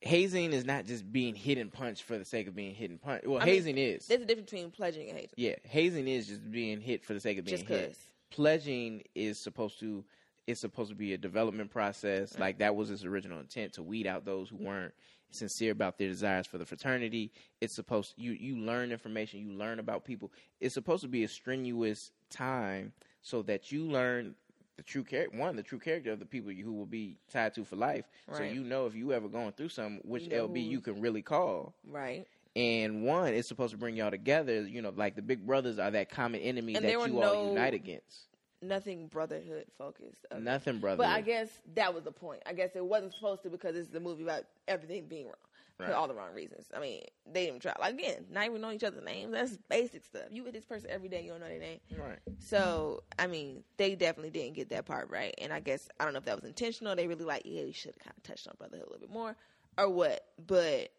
[0.00, 3.00] hazing is not just being hit and punched for the sake of being hit and
[3.00, 3.26] punched.
[3.26, 4.06] Well, I mean, hazing is.
[4.06, 5.34] There's a difference between pledging and hazing.
[5.36, 7.88] Yeah, hazing is just being hit for the sake of being Just hit.
[7.88, 8.06] 'cause.
[8.30, 10.04] Pledging is supposed to
[10.46, 12.32] it's supposed to be a development process.
[12.32, 12.40] Mm.
[12.40, 14.94] Like that was his original intent to weed out those who weren't
[15.30, 17.30] sincere about their desires for the fraternity.
[17.60, 20.32] It's supposed you you learn information, you learn about people.
[20.60, 22.92] It's supposed to be a strenuous time
[23.22, 24.34] so that you learn
[24.80, 27.52] the true character one the true character of the people you, who will be tied
[27.54, 28.06] to for life.
[28.32, 31.02] So you know if you ever going through something, which You know LB you can
[31.02, 32.26] really call Right.
[32.56, 34.62] and one it's supposed to bring y'all together.
[34.62, 37.48] You know, like the big brothers are that common enemy And that you all no-
[37.50, 38.28] unite against.
[38.62, 40.24] Nothing brotherhood focused.
[40.38, 40.98] Nothing, brother.
[40.98, 42.42] But I guess that was the point.
[42.46, 45.34] I guess it wasn't supposed to because it's the movie about everything being wrong
[45.80, 45.90] Right.
[45.90, 46.66] for all the wrong reasons.
[46.74, 47.74] I mean, they didn't try.
[47.80, 49.32] Like again, not even knowing each other's names.
[49.32, 50.24] That's basic stuff.
[50.30, 51.80] You with this person every day, you don't know their name.
[51.98, 52.18] right.
[52.38, 55.34] So I mean, they definitely didn't get that part right.
[55.38, 56.94] And I guess I don't know if that was intentional.
[56.94, 59.12] They really like, yeah, we should have kind of touched on brotherhood a little bit
[59.12, 59.36] more,
[59.78, 60.24] or what.
[60.46, 60.90] But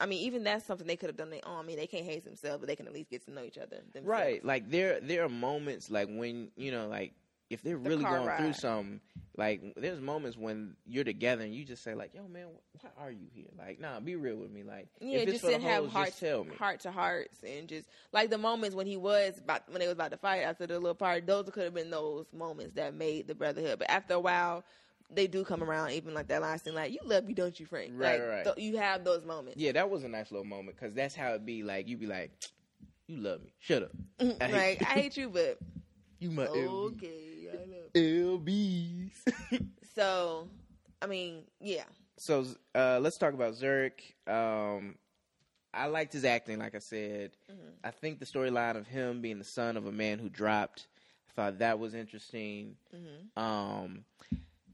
[0.00, 1.58] I mean, even that's something they could have done their own.
[1.58, 3.58] I mean, they can't hate themselves, but they can at least get to know each
[3.58, 3.76] other.
[3.76, 4.06] Themselves.
[4.06, 4.44] Right.
[4.44, 7.12] Like there, there are moments like when you know, like
[7.52, 8.56] if they're The really going through ride.
[8.56, 9.00] something.
[9.36, 12.46] Like there's moments when you're together and you just say like, "Yo, man,
[12.80, 14.62] why are you here?" Like, nah, be real with me.
[14.62, 16.54] Like, Yeah, if it's just for the didn't have hoes, heart just tell me.
[16.56, 19.94] heart to hearts and just like the moments when he was about when they was
[19.94, 21.22] about to fight after the little party.
[21.24, 23.78] Those could have been those moments that made the brotherhood.
[23.78, 24.64] But after a while,
[25.10, 25.92] they do come around.
[25.92, 27.92] Even like that last thing, like you love me, don't you, Frank?
[27.94, 28.44] Right, like, right.
[28.44, 29.58] th- you have those moments.
[29.58, 31.62] Yeah, that was a nice little moment because that's how it be.
[31.62, 32.32] Like you be like,
[33.06, 34.52] "You love me, shut up." I mm-hmm.
[34.52, 35.58] like I hate you, but
[36.22, 37.92] You my okay, I love.
[37.94, 39.10] LBs.
[39.94, 40.48] So,
[41.02, 41.82] I mean, yeah,
[42.16, 44.14] so uh, let's talk about Zurich.
[44.26, 44.94] Um,
[45.74, 47.32] I liked his acting, like I said.
[47.84, 50.86] I think the storyline of him being the son of a man who dropped,
[51.28, 52.76] I thought that was interesting.
[53.36, 54.04] Um,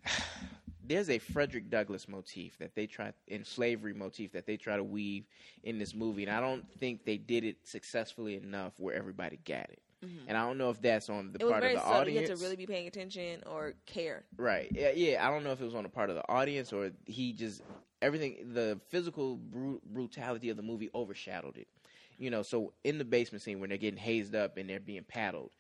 [0.84, 4.84] there's a Frederick Douglass motif that they try in slavery motif that they try to
[4.84, 5.24] weave
[5.64, 9.70] in this movie, and I don't think they did it successfully enough where everybody got
[9.70, 9.80] it.
[10.02, 12.08] And I don't know if that's on the it part of the subtle.
[12.08, 12.38] You audience.
[12.38, 14.24] to really be paying attention or care.
[14.36, 14.68] Right.
[14.70, 15.26] Yeah, yeah.
[15.26, 17.62] I don't know if it was on the part of the audience or he just
[18.00, 18.52] everything.
[18.54, 21.68] The physical bru- brutality of the movie overshadowed it.
[22.16, 22.42] You know.
[22.42, 25.50] So in the basement scene when they're getting hazed up and they're being paddled,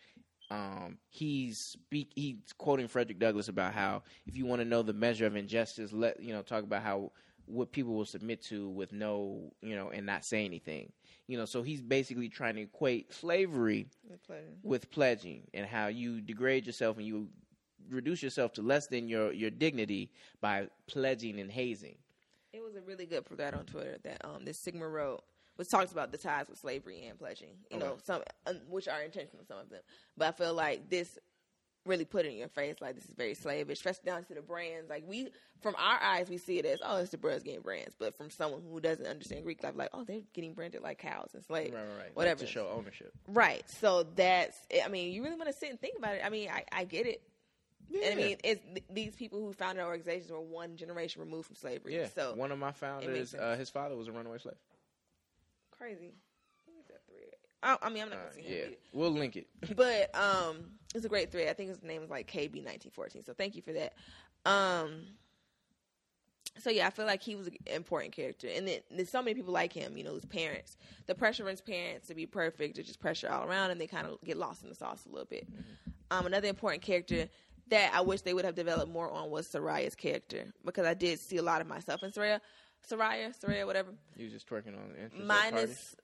[0.50, 2.12] um, he's speak.
[2.14, 5.92] He's quoting Frederick Douglass about how if you want to know the measure of injustice,
[5.92, 7.12] let you know talk about how
[7.46, 10.92] what people will submit to with no you know and not say anything.
[11.28, 11.44] You know.
[11.44, 13.86] So he's basically trying to equate slavery
[14.62, 17.28] with pledging and how you degrade yourself and you
[17.88, 20.10] reduce yourself to less than your, your dignity
[20.40, 21.96] by pledging and hazing.
[22.52, 25.22] It was a really good for that on Twitter that um this Sigma wrote
[25.58, 27.48] which talks about the ties with slavery and pledging.
[27.68, 29.80] You know, some um, which are intentional, some of them.
[30.16, 31.18] But I feel like this
[31.88, 34.42] really put it in your face like this is very slavish, especially down to the
[34.42, 34.88] brands.
[34.88, 35.28] Like we
[35.60, 37.94] from our eyes we see it as, oh, it's the brothers getting brands.
[37.98, 41.30] But from someone who doesn't understand Greek life, like, oh, they're getting branded like cows
[41.34, 41.74] and slaves.
[42.14, 42.40] Whatever.
[42.40, 43.12] to show ownership.
[43.26, 43.68] Right.
[43.68, 44.56] So that's.
[44.84, 46.22] I mean, you really want to sit and think about it.
[46.24, 47.22] I mean, I, I get it.
[47.90, 51.56] And I mean, it's th- these people who founded organizations were one generation removed from
[51.56, 51.96] slavery.
[51.96, 52.08] yeah.
[52.14, 54.56] So one of my founders, uh, his father was a runaway slave.
[55.70, 56.12] crazy.
[56.66, 57.34] What is that thread?
[57.62, 58.80] I, I mean, I'm not Uh, gonna see him yeah, it.
[58.92, 59.46] we'll link it.
[59.76, 61.48] but um, it's a great thread.
[61.48, 63.24] I think his name is like KB1914.
[63.26, 63.94] So thank you for that.
[64.46, 65.02] Um,
[66.58, 69.34] so yeah, I feel like he was an important character, and then there's so many
[69.34, 69.96] people like him.
[69.96, 73.30] You know, his parents, the pressure on his parents to be perfect, to just pressure
[73.30, 75.46] all around, and they kind of get lost in the sauce a little bit.
[76.10, 77.28] Um, another important character
[77.68, 81.20] that I wish they would have developed more on was Soraya's character because I did
[81.20, 82.40] see a lot of myself in Soraya,
[82.90, 85.94] Soraya, Soraya, whatever He was just twerking on the interest minus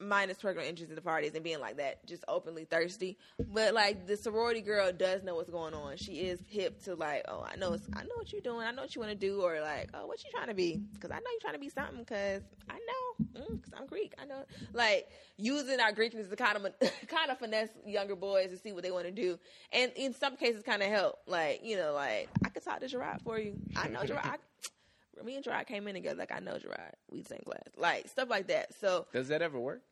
[0.00, 3.16] minus twerking interest in the parties and being like that, just openly thirsty.
[3.52, 5.96] But like the sorority girl does know what's going on.
[5.96, 8.66] She is hip to like, oh, I know, it's, I know what you're doing.
[8.66, 10.80] I know what you want to do, or like, oh, what you trying to be?
[10.94, 11.98] Because I know you're trying to be something.
[11.98, 14.14] Because I know, mm, because I'm Greek.
[14.20, 16.62] I know, like using our Greekness to kind of
[17.08, 19.38] kind of finesse younger boys to see what they want to do,
[19.72, 21.18] and in some cases, kind of help.
[21.26, 23.54] Like you know, like I could talk to Gerard for you.
[23.76, 24.24] I know Gerard.
[24.24, 24.36] I,
[25.24, 26.18] me and Gerard came in together.
[26.18, 26.94] Like I know Gerard.
[27.10, 27.62] We same class.
[27.76, 28.74] Like stuff like that.
[28.80, 29.82] So Does that ever work?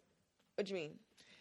[0.57, 0.99] what do you mean?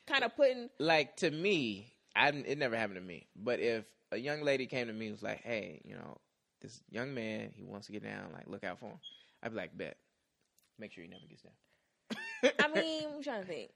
[0.07, 3.27] Kind of putting Like to me, I it never happened to me.
[3.35, 6.17] But if a young lady came to me and was like, "Hey, you know,
[6.61, 8.31] this young man, he wants to get down.
[8.33, 8.99] Like, look out for him."
[9.41, 9.97] I'd be like, "Bet."
[10.79, 12.51] Make sure he never gets down.
[12.59, 13.69] I mean, I'm trying to think.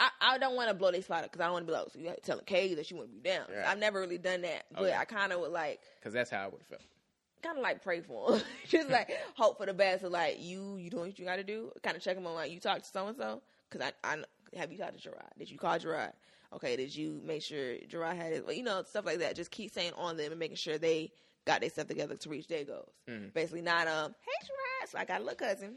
[0.00, 1.76] I, I don't want to blow their spot up because I don't want to be
[1.76, 3.46] like, so you telling Kay that she want to be down.
[3.48, 3.66] Right.
[3.66, 4.94] I've never really done that, but Okay.
[4.94, 6.82] I kind of would like, Because that's how I would have felt.
[7.42, 10.02] Kind of like pray for him, just like hope for the best.
[10.02, 11.70] So like you, you doing what you got to do.
[11.82, 14.58] Kind of check him on like you talked to so and so because I, I
[14.58, 15.32] have you talked to Gerard?
[15.38, 16.12] Did you call Gerard?
[16.52, 18.46] Okay, did you make sure Gerard had it?
[18.46, 19.36] Well, you know stuff like that.
[19.36, 21.12] Just keep saying on them and making sure they
[21.44, 22.92] got their stuff together to reach their goals.
[23.08, 23.32] Mhm.
[23.34, 25.76] Basically, not um, hey Gerard, so I got a little cousin.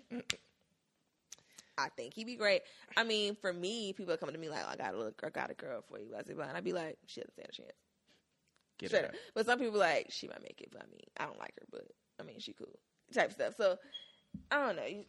[1.78, 2.62] I think he'd be great.
[2.96, 5.14] I mean, for me, people are coming to me like, oh, I got a little,
[5.24, 6.46] I got a girl for you, blah, blah, blah.
[6.46, 7.72] And I'd be like, she doesn't stand a chance.
[8.82, 9.12] Get Straight up.
[9.36, 11.66] But some people like she might make it, but I mean, I don't like her,
[11.72, 11.86] but
[12.20, 12.80] I mean, she cool
[13.14, 13.56] type stuff.
[13.56, 13.78] So
[14.50, 14.86] I don't know.
[14.86, 15.04] You,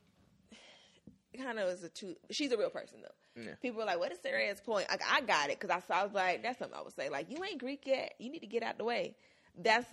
[1.43, 2.15] kind of is a two.
[2.31, 3.43] She's a real person though.
[3.43, 3.55] Yeah.
[3.63, 6.01] People are like, "What is Sarah's point?" Like, I got it because I saw.
[6.01, 8.15] I was like, "That's something I would say." Like, you ain't Greek yet.
[8.19, 9.17] You need to get out the way.
[9.57, 9.87] That's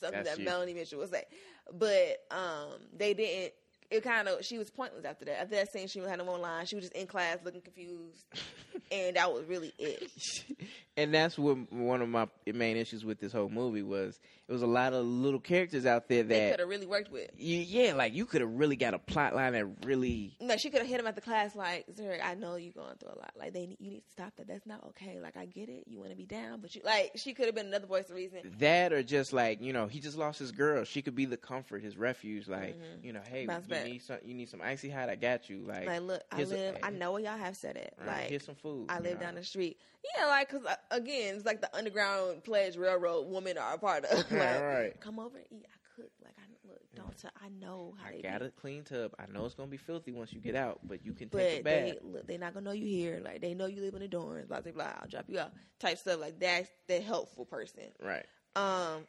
[0.00, 0.46] something That's that you.
[0.46, 1.24] Melanie Mitchell would say.
[1.72, 3.52] But um, they didn't.
[3.90, 5.42] It kind of she was pointless after that.
[5.42, 6.66] After that scene, she had no more line.
[6.66, 8.24] She was just in class looking confused,
[8.92, 10.10] and that was really it.
[10.96, 14.18] and that's what one of my main issues with this whole movie was.
[14.48, 17.30] It was a lot of little characters out there that could have really worked with.
[17.36, 20.70] you, yeah, like you could have really got a plot line that really Like she
[20.70, 23.18] could have hit him at the class, like, Zurich, I know you're going through a
[23.18, 23.32] lot.
[23.36, 24.46] Like, they you need to stop that.
[24.46, 25.18] That's not okay.
[25.20, 25.84] Like, I get it.
[25.88, 28.14] You want to be down, but you like she could have been another voice of
[28.14, 28.38] reason.
[28.60, 30.84] that or just like you know he just lost his girl.
[30.84, 32.46] She could be the comfort, his refuge.
[32.46, 33.02] Like Mhm.
[33.04, 33.84] you know, hey, Bounce you back.
[33.86, 35.08] need some, you need some icy hot.
[35.08, 35.64] I got you.
[35.66, 36.76] Like, Like, look, I live.
[36.84, 37.94] I know where y'all have said it.
[37.98, 38.86] right, Like, here's some food.
[38.90, 39.26] I live know.
[39.26, 39.80] down the street.
[40.18, 44.04] Yeah, like, cause uh, again, it's like the Underground Pledge Railroad women are a part
[44.04, 44.18] of.
[44.30, 45.00] like, Right, right.
[45.00, 45.66] come over and eat.
[45.68, 46.10] I cook.
[46.22, 46.80] Like, I look.
[46.94, 47.16] Don't.
[47.18, 48.46] T- I know how I they got be.
[48.46, 49.12] a clean tub.
[49.18, 51.64] I know it's gonna be filthy once you get out, but you can take it
[51.64, 51.84] back.
[51.84, 53.20] they look, they not gonna know you here.
[53.24, 54.48] Like they know you live in the dorms.
[54.48, 54.92] Blah blah blah.
[55.00, 55.50] I'll drop you off.
[55.80, 57.84] Type stuff like that's the helpful person.
[58.02, 58.24] Right.
[58.54, 59.02] Um,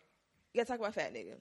[0.53, 1.35] you gotta talk about fat nigga.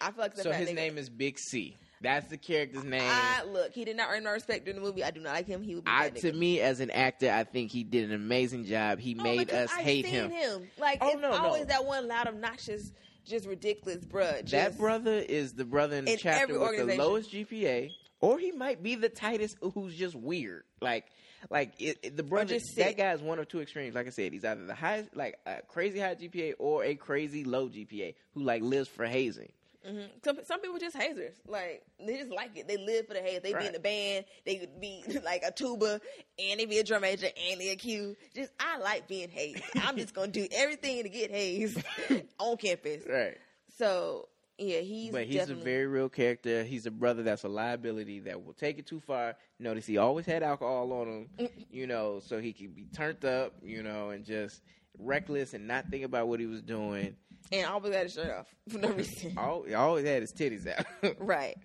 [0.00, 0.74] I feel like the So his nigga.
[0.74, 1.76] name is Big C.
[2.04, 3.02] That's the character's name.
[3.02, 3.72] I look.
[3.72, 5.02] He did not earn my respect in the movie.
[5.02, 5.62] I do not like him.
[5.62, 8.66] He would be I, to me, as an actor, I think he did an amazing
[8.66, 8.98] job.
[9.00, 10.68] He Oh, made us I've hate seen him.
[10.78, 11.36] Like Oh, it's no, no.
[11.36, 12.92] always that one loud, obnoxious,
[13.26, 14.40] just ridiculous, bruh.
[14.44, 17.90] Just, That brother is the brother in the In chapter with the lowest GPA,
[18.20, 20.64] or he might be the tightest who's just weird.
[20.80, 21.06] Like,
[21.50, 23.94] like it, it- the brother, just that guy's one of two extremes.
[23.94, 27.44] Like I said, he's either the highest, like a crazy high GPA, or a crazy
[27.44, 29.52] low GPA who like lives for hazing.
[29.86, 30.08] Mhm.
[30.24, 31.34] Some some people just hazers.
[31.46, 32.66] Like they just like it.
[32.68, 33.40] They live for the haze.
[33.42, 34.24] They be in the band.
[34.46, 36.00] They could be like a tuba,
[36.38, 38.16] and they be a drum major, and they a Q.
[38.34, 39.62] Just I like being hazed.
[39.82, 41.82] I'm just gonna do everything to get hazed
[42.38, 43.04] on campus.
[43.08, 43.36] Right.
[43.76, 46.62] So yeah, he's but he's a very real character.
[46.62, 49.36] He's a brother that's a liability that will take it too far.
[49.58, 53.54] Notice he always had alcohol on him, you know, so he could be turned up,
[53.62, 54.62] you know, and just
[54.98, 57.16] reckless and not think about what he was doing.
[57.52, 59.34] And always had his shirt off for no reason.
[59.36, 60.86] All he always had his titties out.
[61.18, 61.56] right.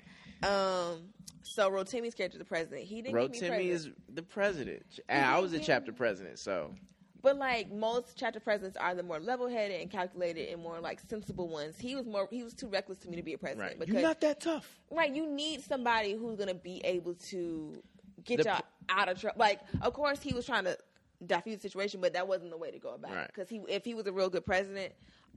[0.44, 1.10] Um.
[1.42, 5.60] So Rotimi's character, the president, he didn't Rotimi is the president, and I was a
[5.60, 6.76] chapter president, so
[7.24, 11.48] But like most chapter presidents are the more level-headed and calculated and more like sensible
[11.50, 11.78] ones.
[11.80, 13.80] He was more he was too reckless to me to be a president right.
[13.80, 14.78] because You're not that tough.
[14.92, 17.82] right you need somebody who's gonna be able to
[18.24, 18.64] get The y'all pr-
[19.00, 19.40] out of trouble.
[19.40, 20.78] Like of course he was trying to
[21.26, 23.28] diffuse the situation, but that wasn't the way to go about it.
[23.34, 24.94] Because he if he was a real good president,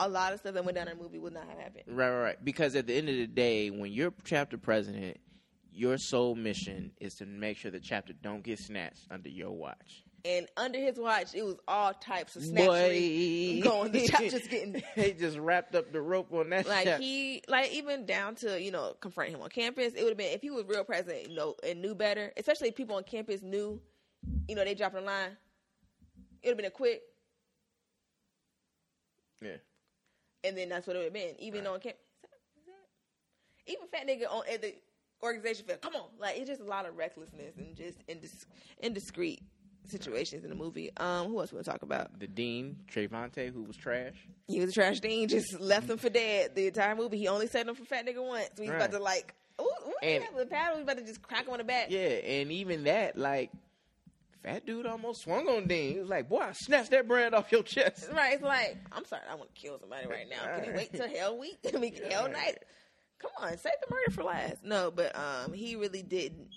[0.06, 1.84] a lot of stuff that went down in the movie would not have happened.
[1.86, 2.44] Right, right, right.
[2.44, 5.18] Because at the end of the day, when you're chapter president,
[5.72, 10.04] your sole mission is to make sure the chapter don't get snatched under your watch.
[10.24, 13.92] And under his watch, it was all types of snatchery Boy, going.
[13.92, 16.68] The chapter's getting they just wrapped up the rope on that.
[16.68, 20.18] like he like even down to you know confronting him on campus it would have
[20.18, 23.02] been if he was real president you know and knew better especially if people on
[23.02, 23.80] campus knew
[24.46, 25.36] you know they dropped a line
[26.42, 27.02] it would have been a quick
[29.42, 29.56] yeah.
[30.44, 31.74] And then that's what it would have been even Right.
[31.74, 32.00] on campus
[33.66, 34.74] even fat nigga on at the
[35.22, 38.44] organization felt come on like it's just a lot of recklessness and just indis-
[38.80, 39.40] indiscreet
[39.88, 43.52] situations in the movie um who else we want to talk about The dean Trevante,
[43.52, 44.14] who was trash.
[44.48, 47.46] he was a trash dean just left him for dead the entire movie he only
[47.46, 48.76] set him for fat nigga once so he's Right.
[48.76, 51.58] about to like ooh, ooh, and, the paddle he's about to just crack him on
[51.58, 53.50] the back Yeah, and even that, like,
[54.42, 55.92] fat dude almost swung on Dean.
[55.94, 59.04] He was like, "Boy, I snatched that brand off your chest." Right, it's like I'm
[59.04, 60.56] sorry, I want to kill somebody right now.
[60.56, 61.58] Can you wait till hell week?
[61.74, 62.58] I mean, hell night.
[63.18, 64.64] Come on, save the murder for last.
[64.64, 66.48] No, but um, he really didn't.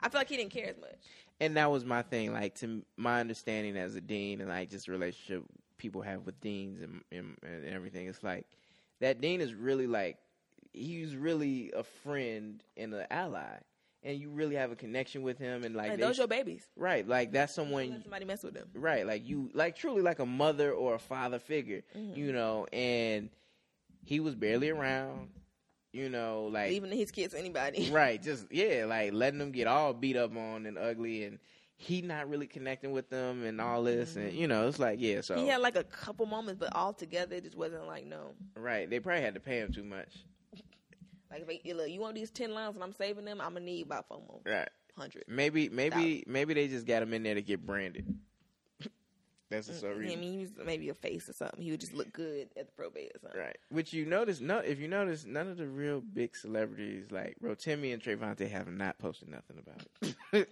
[0.00, 0.98] I feel like he didn't care as much.
[1.40, 2.32] and that was my thing.
[2.32, 5.44] Like to my understanding as a dean, and like just relationship
[5.78, 8.06] people have with deans and, and, and everything.
[8.08, 8.46] It's like
[9.00, 10.18] that dean is really like
[10.72, 13.56] he's really a friend and an ally,
[14.06, 15.64] and you really have a connection with him.
[15.64, 16.64] And like Like, they- those your babies.
[16.76, 18.68] right, like that's someone somebody mess with them.
[18.74, 22.18] right, like you like truly like a mother or a father figure, Mm-hmm.
[22.18, 22.66] you know.
[22.72, 23.28] And
[24.04, 25.28] he was barely around,
[25.92, 27.90] you know, like Leaving his kids anybody.
[27.92, 31.38] right just yeah like letting them get all beat up on and ugly and
[31.78, 35.20] he not really connecting with them and all this, and you know, it's like yeah.
[35.20, 38.32] So He had like a couple moments, but all together it just wasn't like no.
[38.56, 40.24] right, they probably had to pay him too much.
[41.30, 43.64] Like if I, look, you want these ten lines and I'm saving them, I'm gonna
[43.64, 44.68] need about four more Right.
[44.96, 45.24] hundred.
[45.28, 48.06] Maybe maybe maybe they just got him in there to get branded.
[49.50, 51.62] That's the sole I mean, he was maybe a face or something.
[51.62, 53.40] He would just look good at the probate or something.
[53.40, 53.56] Right.
[53.68, 57.92] Which you notice, no, if you notice, none of the real big celebrities like Rotimi
[57.92, 60.48] and Trevante have not posted nothing about it.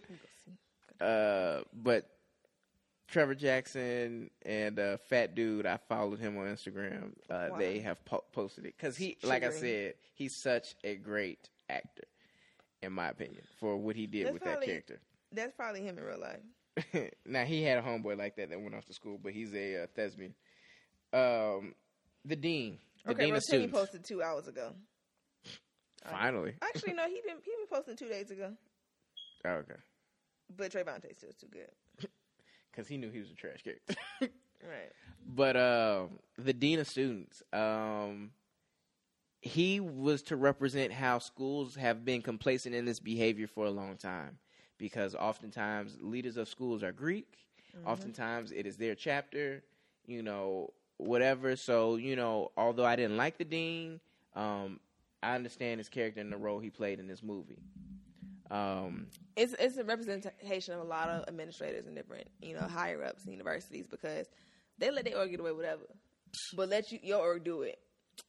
[1.00, 2.08] uh, but
[3.08, 7.12] Trevor Jackson and uh, Fat Dude, I followed him on Instagram.
[7.30, 7.58] Uh, Why?
[7.58, 12.04] they have po- posted it because he, like I said, he's such a great actor,
[12.82, 15.00] in my opinion, for what he did That's with probably- that character.
[15.32, 17.10] That's probably him in real life.
[17.26, 19.82] now he had a homeboy like that that went off to school, but he's a
[19.82, 20.34] uh, thespian.
[21.12, 21.74] Um,
[22.24, 23.72] the dean, the okay, dean students.
[23.76, 24.70] posted two hours ago.
[26.10, 28.52] Finally, Actually, no, he been he been posting two days ago.
[29.44, 29.74] oh, okay,
[30.56, 31.70] But Trevante still too good.
[32.74, 33.94] Because he knew he was a trash character.
[34.66, 34.90] Right.
[35.26, 38.30] but um, the dean of students, um,
[39.42, 43.98] he was to represent how schools have been complacent in this behavior for a long
[43.98, 44.38] time,
[44.78, 47.36] because oftentimes leaders of schools are Greek.
[47.84, 49.62] Oftentimes it is their chapter,
[50.06, 51.56] you know, whatever.
[51.56, 54.00] So you know, although I didn't like the dean,
[54.34, 54.80] um,
[55.22, 57.58] I understand his character and the role he played in this movie.
[58.50, 63.02] Um, It's it's a representation of a lot of administrators and different you know higher
[63.02, 64.26] ups in universities because
[64.78, 65.86] they let their org get away with whatever,
[66.54, 67.78] but let you your org do it.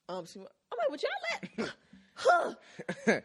[0.10, 1.74] Um, so I'm like, what y'all let?
[2.16, 2.54] huh?
[3.06, 3.22] so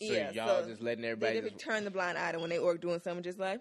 [0.00, 2.58] Yeah, y'all so just letting everybody didn't just turn the blind eye to when they
[2.58, 3.60] org doing something, just like.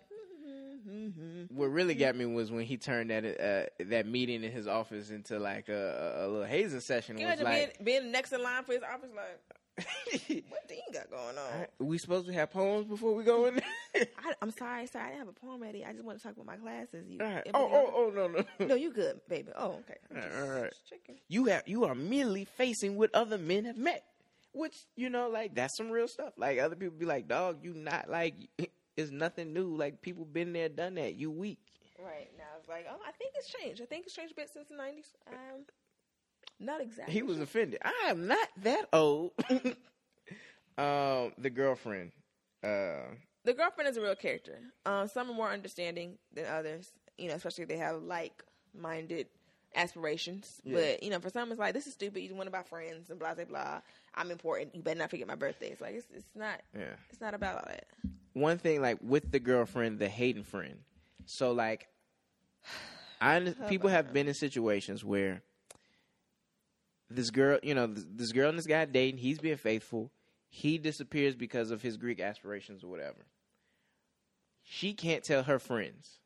[0.88, 1.56] Mm-hmm.
[1.56, 5.10] what really got me was when he turned that uh, that meeting in his office
[5.12, 7.18] into like a, a, little hazing session.
[7.18, 9.10] Can Was like, being, being next in line for his office?
[9.16, 9.40] Like,
[10.50, 11.66] what Dean got going on?
[11.80, 13.60] we supposed to have poems before we go in?
[13.96, 15.84] I, I'm sorry, sorry, I didn't have a poem ready.
[15.84, 17.06] I just want to talk about my classes.
[17.10, 17.48] You, right.
[17.54, 18.44] Oh, oh, oh, no, no.
[18.68, 19.50] No, you good, baby.
[19.56, 19.96] Oh, okay.
[20.12, 20.74] I'm All just- right, all right.
[20.90, 21.16] checking.
[21.28, 24.04] You have you are merely facing what other men have met,
[24.54, 26.34] which you know, like that's some real stuff.
[26.38, 28.36] Like other people be like, "Dog, you not like
[28.98, 29.76] it's nothing new.
[29.76, 31.16] Like people been there, done that.
[31.16, 31.60] You weak."
[32.00, 33.82] Right now, it's like, oh, I think it's changed.
[33.82, 35.14] I think it's changed a bit since the '90s.
[35.28, 35.62] Um,
[36.60, 37.14] not exactly.
[37.14, 37.80] He was offended.
[37.84, 39.32] I am not that old.
[40.78, 42.12] um, the girlfriend.
[42.64, 43.16] Uh,
[43.46, 44.60] the girlfriend is a real character.
[44.86, 46.92] Um, some are more understanding than others.
[47.18, 49.28] You know, especially if they have like-minded
[49.76, 50.62] aspirations.
[50.64, 50.76] Yeah.
[50.76, 52.22] But you know, for some, it's like this is stupid.
[52.22, 53.82] You want to buy friends and blah blah blah.
[54.16, 54.76] I'm important.
[54.76, 55.70] You better not forget my birthday.
[55.70, 56.62] It's like it's it's not.
[56.78, 56.96] yeah.
[57.10, 57.86] It's not about all that.
[58.34, 60.80] One thing like with the girlfriend, the Hayden friend.
[61.26, 61.88] So like,
[63.22, 65.44] I people have been in situations where
[67.10, 69.20] this girl, you know, this, this girl and this guy dating.
[69.20, 70.12] He's being faithful.
[70.50, 73.26] He disappears because of his Greek aspirations or whatever.
[74.64, 76.20] She can't tell her friends.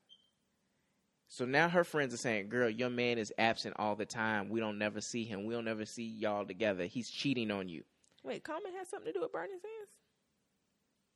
[1.29, 4.49] So now her friends are saying, "Girl, your man is absent all the time.
[4.49, 5.45] We don't never see him.
[5.45, 6.85] We don't never see y'all together.
[6.85, 7.83] He's cheating on you."
[8.23, 9.91] Wait, Common has something to do with Burning Sands?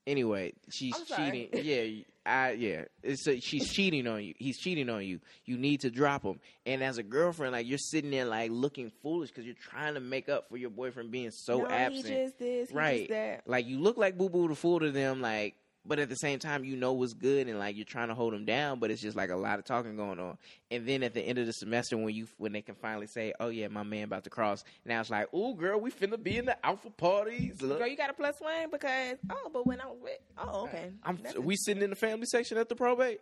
[0.07, 1.49] Anyway, she's cheating.
[1.53, 2.85] Yeah, I yeah.
[3.03, 4.33] It's a, she's cheating on you.
[4.37, 5.19] He's cheating on you.
[5.45, 6.39] You need to drop him.
[6.65, 9.99] And as a girlfriend, like you're sitting there like looking foolish because you're trying to
[9.99, 12.07] make up for your boyfriend being so no, absent.
[12.07, 12.69] He just this.
[12.69, 12.99] He right.
[12.99, 13.41] Just that.
[13.45, 15.21] Like you look like Boo Boo the Fool to them.
[15.21, 18.13] Like, but at the same time, you know what's good and like you're trying to
[18.13, 18.79] hold them down.
[18.79, 20.37] But it's just like a lot of talking going on.
[20.69, 23.33] And then at the end of the semester, when you when they can finally say,
[23.39, 26.37] "Oh yeah, my man about to cross," now it's like, "Oh girl, we finna be
[26.37, 27.79] in the alpha parties." Look.
[27.79, 30.91] Girl, you got a plus one because oh, but when I was with oh, okay,
[31.03, 33.19] I'm we sitting in the family section at the probate.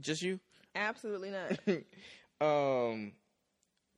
[0.00, 0.40] Just you.
[0.74, 1.58] absolutely not.
[2.40, 3.12] um,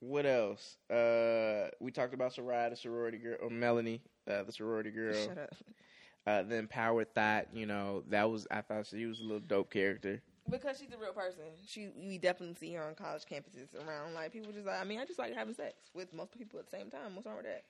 [0.00, 0.76] what else?
[0.90, 5.14] Uh, we talked about sorority sorority girl, or Melanie, uh, the sorority girl.
[5.14, 5.54] Shut up.
[6.26, 7.46] Uh, the empowered thought.
[7.52, 10.22] You know, that was I thought she was a little dope character.
[10.50, 11.42] Because she's a real person.
[11.66, 14.14] She we definitely see her on college campuses around.
[14.14, 16.70] Like people just like I mean, I just like having sex with multiple people at
[16.70, 17.14] the same time.
[17.14, 17.64] What's wrong with that?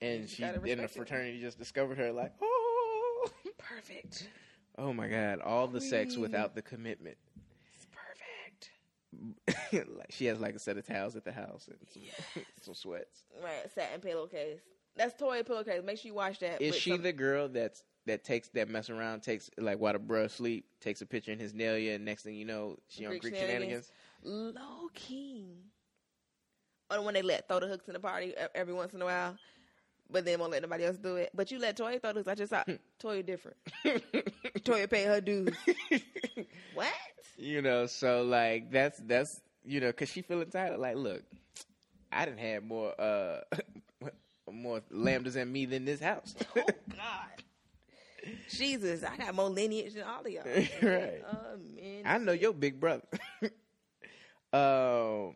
[0.00, 0.96] And she in the respect it.
[0.96, 4.28] fraternity just discovered her like, oh, Perfect.
[4.78, 7.16] oh my god, all the sex without the commitment.
[7.74, 8.70] It's perfect.
[9.98, 13.24] like she has like a set of towels at the house and some, some sweats.
[13.42, 14.60] Right, satin pillowcase.
[14.96, 15.82] That's toy pillowcase.
[15.84, 16.62] Make sure you watch that.
[16.62, 19.98] Is she some- the girl that's that takes that mess around, takes like while the
[19.98, 23.12] bruh sleep, takes a picture in his nail, and next thing you know, she on
[23.12, 23.90] Greek Greek shenanigans?
[24.22, 24.56] shenanigans.
[24.56, 25.56] low key?
[26.90, 29.04] Or the one they let throw the hooks in the party every once in a
[29.04, 29.36] while,
[30.10, 31.30] but then won't let nobody else do it.
[31.32, 32.28] But you let Toya throw the hooks.
[32.28, 32.64] I just saw
[33.02, 33.56] Toya different.
[34.64, 35.54] Toya pay her dues.
[36.74, 36.92] what?
[37.38, 40.80] you know, so like that's that's you know, cause she feel entitled.
[40.80, 41.22] Like, look,
[42.10, 43.40] I didn't have more uh
[44.52, 46.34] more lambdas in me than this house.
[46.56, 47.44] Oh God.
[48.48, 50.42] Jesus, I got more lineage than all of y'all.
[50.82, 51.22] Right.
[51.78, 52.02] In.
[52.04, 53.02] I know your big brother.
[54.52, 55.34] um,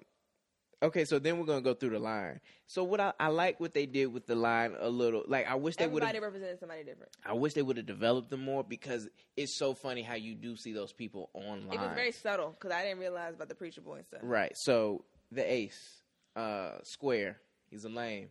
[0.83, 2.41] okay, so then we're gonna go through the line.
[2.67, 5.23] So what I, I like what they did with the line a little.
[5.27, 6.23] Like I wish they would Everybody have.
[6.25, 7.13] represented somebody different.
[7.25, 10.57] I wish they would have developed them more because it's so funny how you do
[10.57, 11.73] see those people online.
[11.73, 14.21] It was very subtle because I didn't realize about the preacher boy and stuff.
[14.23, 14.57] right.
[14.57, 16.03] So the ace,
[16.37, 17.39] uh, square.
[17.71, 18.29] He's a lame.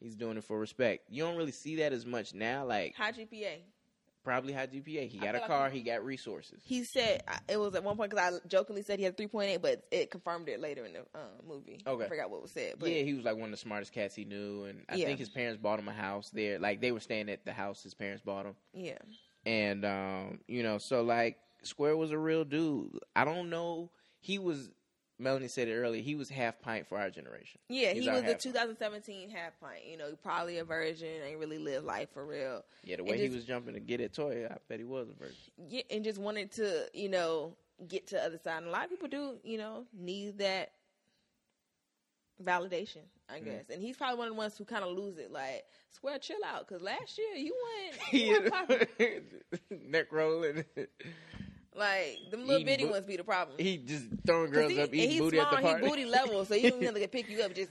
[0.00, 1.04] Like, He's doing it for respect.
[1.10, 2.64] You don't really see that as much now.
[2.64, 3.58] Like high GPA.
[4.24, 5.08] probably high GPA.
[5.08, 5.70] He got a like car.
[5.70, 6.60] he- He got resources.
[6.64, 9.50] He said it was at one point because I jokingly said he had three point
[9.50, 11.80] eight, but it confirmed it later in the uh, movie.
[11.86, 12.04] Okay.
[12.04, 12.74] I forgot what was said.
[12.78, 15.06] But yeah, he was like one of the smartest cats he knew, and I Yeah.
[15.06, 16.58] think his parents bought him a house there.
[16.58, 18.98] Like they were staying at the house his parents bought him, yeah.
[19.46, 22.98] and um, you know, so like Square was a real dude.
[23.14, 23.90] I don't know.
[24.20, 24.70] He was.
[25.20, 26.02] Melanie said it earlier.
[26.02, 27.60] He was half pint for our generation.
[27.68, 29.84] Yeah, He's he was the half- 2017 half pint.
[29.88, 32.64] You know, probably a virgin, ain't really lived life for real.
[32.84, 35.14] Yeah, the way he was jumping to get at Toy, I bet he was a
[35.14, 35.36] virgin.
[35.68, 37.54] Yeah, and just wanted to, you know,
[37.86, 38.58] get to the other side.
[38.58, 40.72] And a lot of people do, you know, need that
[42.42, 43.44] validation, I Mm.
[43.44, 43.64] guess.
[43.70, 45.30] And he's probably one of the ones who kind of lose it.
[45.30, 48.50] Like, swear, chill out, because last year you went, you
[48.98, 49.28] went
[49.90, 50.64] neck rolling.
[51.74, 53.56] Like them little bitty bu- ones be the problem.
[53.58, 55.84] he just throwing girls he, up, eating he's booty small, at the party.
[55.84, 57.54] he booty level, so you don't even pick you up.
[57.54, 57.70] Just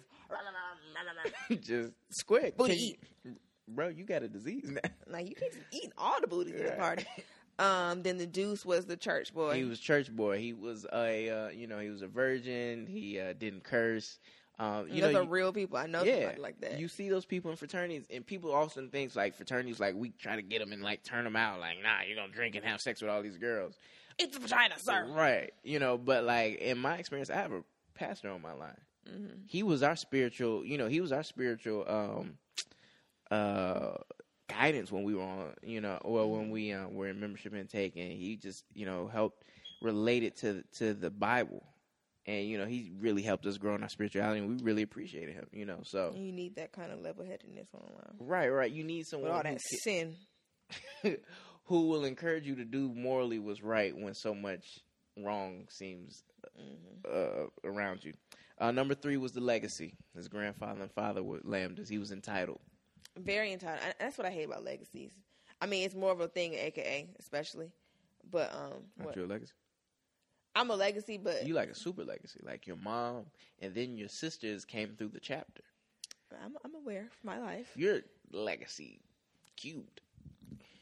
[1.62, 2.56] just squick.
[2.58, 3.36] Booty you-
[3.68, 3.89] bro.
[3.89, 4.89] You got a disease now.
[5.08, 7.06] like you can't eat all the booties at the party.
[7.58, 9.54] Um, then the Deuce was the church boy.
[9.56, 10.39] He was church boy.
[10.39, 12.88] He was a uh, you know he was a virgin.
[12.88, 14.18] He uh, didn't curse.
[14.60, 15.78] Um, you Those know, are you- real people.
[15.78, 16.80] I know yeah, somebody like that.
[16.80, 20.36] You see those people in fraternities, and people often think like fraternities, like we try
[20.36, 21.62] to get them and like turn them out.
[21.62, 23.76] Like, nah, you're gonna drink and have sex with all these girls,
[24.18, 25.07] it's a vagina, sir.
[25.12, 25.53] right?
[25.64, 27.64] You know, but like in my experience, I have a
[27.95, 28.82] pastor on my line.
[29.10, 29.34] Mm-hmm.
[29.47, 32.38] He was our spiritual, you know, he was our spiritual um,
[33.32, 33.93] uh,
[34.49, 37.95] guidance when we were on, you know, well when we uh, were in membership intake,
[37.95, 39.43] and he just, you know, helped
[39.82, 41.64] relate it to to the Bible.
[42.30, 45.34] And you know he really helped us grow in our spirituality, and we really appreciated
[45.34, 45.48] him.
[45.52, 48.18] You know, so You need that kind of level headedness online.
[48.20, 48.72] Right, right.
[48.72, 50.16] You need someone With all who, that sin.
[51.64, 54.80] who will encourage you to do morally what's right when so much
[55.18, 56.24] wrong seems
[57.12, 58.14] uh, around you.
[58.60, 59.96] Uh, number three was the legacy.
[60.16, 61.90] His grandfather and father were lambdas.
[61.90, 62.60] He was entitled.
[63.18, 63.80] Very entitled.
[63.84, 65.14] I- That's what I hate about legacies.
[65.60, 67.72] I mean, it's more of a thing, in AKA, especially.
[68.30, 69.54] But um, what- your legacy.
[70.60, 73.28] I'm a legacy, but You like a super legacy, like your mom,
[73.62, 75.64] and then your sisters came through the chapter.
[76.43, 77.72] I'm, I'm aware of my life.
[77.76, 78.01] Your
[78.34, 78.99] legacy
[79.55, 80.01] cubed.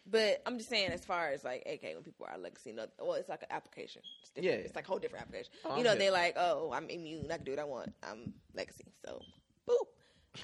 [0.09, 3.13] But I'm just saying, as far as like AK, when people are legacy, no, well,
[3.13, 4.01] it's like an application.
[4.21, 4.59] It's different.
[4.59, 4.65] Yeah.
[4.65, 5.51] it's like a whole different application.
[5.63, 7.27] Oh, you know, they're like, oh, I'm immune.
[7.31, 7.93] I can do what I want.
[8.01, 9.21] I'm legacy, so
[9.69, 9.85] boop,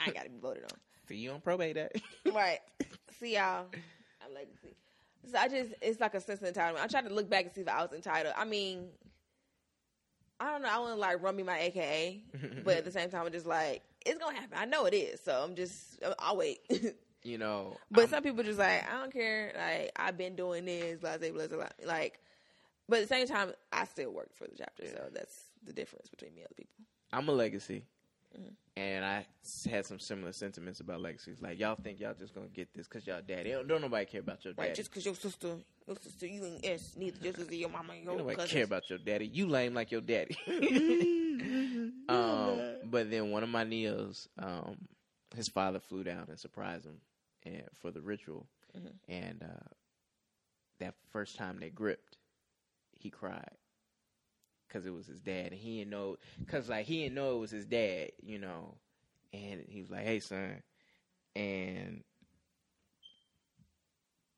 [0.06, 0.78] I got to be voted on.
[1.08, 1.90] See you on probate day.
[2.34, 2.60] right.
[3.20, 3.66] See y'all.
[4.24, 4.76] I'm legacy.
[5.32, 6.82] So I just, it's like a sense of entitlement.
[6.82, 8.36] I tried to look back and see if I was entitled.
[8.38, 8.90] I mean,
[10.44, 10.70] I don't know.
[10.70, 12.22] I want to like run me my AKA,
[12.66, 14.58] but at the same time, I'm just like, it's gonna happen.
[14.60, 15.22] I know it is.
[15.22, 16.60] So I'm just, I'll wait.
[17.24, 19.54] you know, But I'm- some people just like, I don't care.
[19.56, 21.68] Like I've been doing this, blah blah blah blah.
[21.86, 22.20] Like,
[22.90, 26.10] but at the same time, I still work for the chapter, so that's the difference
[26.10, 26.84] between me and other people.
[27.14, 27.84] I'm a legacy,
[28.38, 28.54] Mm-hmm.
[28.78, 29.26] and I
[29.70, 31.42] had some similar sentiments about legacies.
[31.42, 33.52] Like y'all think y'all just gonna get this because y'all daddy.
[33.52, 34.70] Don't, don't nobody care about your daddy.
[34.70, 34.76] Right?
[34.76, 35.56] Just because your sister,
[35.88, 38.52] your sister, you ain't S, neither just as your mama, your nobody cousins.
[38.52, 39.28] care about your daddy.
[39.28, 40.36] You lame like your daddy.
[42.10, 44.78] um, but then one of my neos, um,
[45.36, 46.98] his father flew down and surprised him
[47.46, 48.92] and for the ritual, Mhm.
[49.08, 49.68] and uh,
[50.80, 52.18] that first time they gripped,
[52.92, 53.58] he cried
[54.68, 57.40] because it was his dad, and he didn't know because like he didn't know it
[57.40, 58.76] was his dad, you know,
[59.34, 60.62] and he was like, "Hey, son,"
[61.36, 62.04] and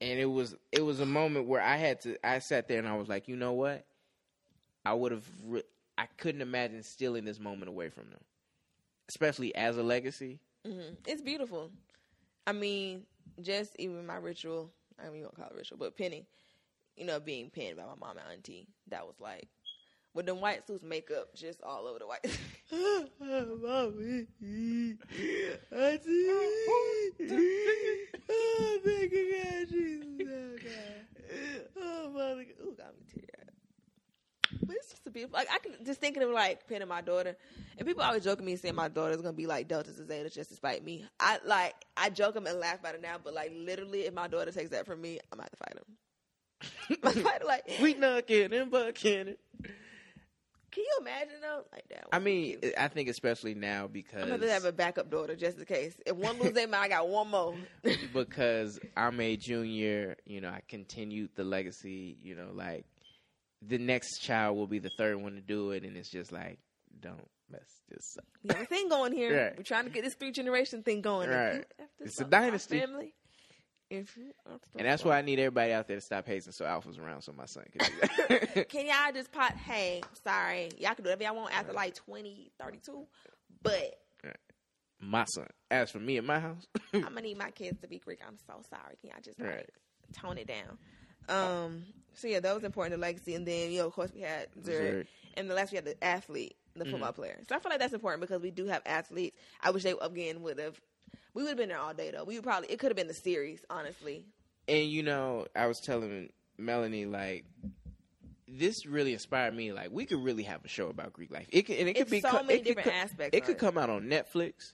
[0.01, 2.87] and it was it was a moment where I had to I sat there and
[2.87, 3.85] I was like, you know what,
[4.85, 5.63] I would have re-
[5.97, 8.21] I couldn't imagine stealing this moment away from them,
[9.09, 10.39] especially as a legacy.
[10.65, 11.71] hmm It's beautiful.
[12.47, 13.05] I mean,
[13.41, 14.71] just even my ritual.
[14.99, 16.25] I mean, you won't call it ritual, but penny.
[16.95, 18.67] You know, being pinned by my mom and auntie.
[18.89, 19.47] That was like
[20.15, 22.25] with them white suits, makeup just all over the white.
[23.19, 24.27] Mommy,
[25.71, 26.27] auntie,
[28.29, 31.05] oh, thank God, Jesus, oh God,
[31.77, 33.27] oh mother, ooh, got me teary.
[34.65, 35.37] But it's just a beautiful.
[35.37, 37.35] Like I can just thinking of like pinning my daughter,
[37.77, 40.49] and people always joking me saying my daughter's gonna be like Delta to Zeta just
[40.49, 41.05] despite me.
[41.19, 44.27] I like I joke them and laugh about it now, but like literally, if my
[44.27, 45.85] daughter takes that from me, I'm gonna have to fight him.
[47.45, 49.35] Like, we knucking and bucking.
[50.75, 51.63] Can you imagine though?
[51.71, 52.07] Like that.
[52.11, 52.73] I mean, cute.
[52.77, 55.95] I think especially now because I'm gonna have a backup daughter just in case.
[56.05, 57.55] If one loses their mind, I got one more.
[58.13, 62.85] because I'm a junior, you know, I continued the legacy, you know, like
[63.61, 66.59] the next child will be the third one to do it, and it's just like,
[66.99, 68.25] don't mess this up.
[68.43, 69.25] We have a thing going here.
[69.45, 69.57] Right.
[69.57, 71.29] We're trying to get this three generation thing going.
[71.29, 71.65] Right.
[71.79, 72.79] you It's a dynasty.
[72.79, 73.13] Family,
[73.89, 74.31] if you
[74.77, 77.33] And that's why I need everybody out there to stop hating so Alpha's around so
[77.33, 78.69] my son can do that.
[78.69, 79.53] Can y'all just pot?
[79.53, 83.05] Hey, sorry, y'all can do whatever y'all want after like 20, 32.
[83.61, 83.95] But
[85.01, 85.47] my son.
[85.71, 88.19] As for me at my house, I'm gonna need my kids to be Greek.
[88.25, 88.95] I'm so sorry.
[89.01, 89.69] Can y'all just like, Right.
[90.13, 90.77] tone it down?
[91.27, 91.83] Um.
[92.13, 92.95] So yeah, that was important.
[92.95, 95.07] to legacy, and then you know, of course, we had Zurich, Zurich.
[95.35, 97.39] and the last we had the athlete, the football player.
[97.49, 99.35] So I feel like that's important because we do have athletes.
[99.61, 100.79] I wish they again would have.
[101.35, 102.23] We would have been there all day though.
[102.23, 104.23] We would probably it could have been the series, honestly.
[104.67, 107.45] and you know, I was telling Melanie like.
[108.47, 109.73] This really inspired me.
[109.73, 111.47] Like we could really have a show about Greek life.
[111.49, 113.37] It could, and it could It's be so co- many it could different co- aspects
[113.37, 114.73] It could come out on Netflix.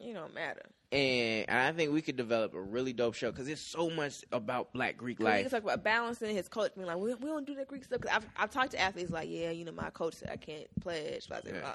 [0.00, 0.62] It don't matter.
[0.90, 4.72] and I think we could develop a really dope show because there's so much about
[4.72, 5.42] Black Greek We life.
[5.42, 8.00] can talk about balancing his coach being like, we, we don't do that Greek stuff.
[8.00, 10.66] Cause I've, I've talked to athletes like, yeah, you know, my coach said I can't
[10.80, 11.60] pledge, blah, blah, Yeah.
[11.60, 11.74] blah.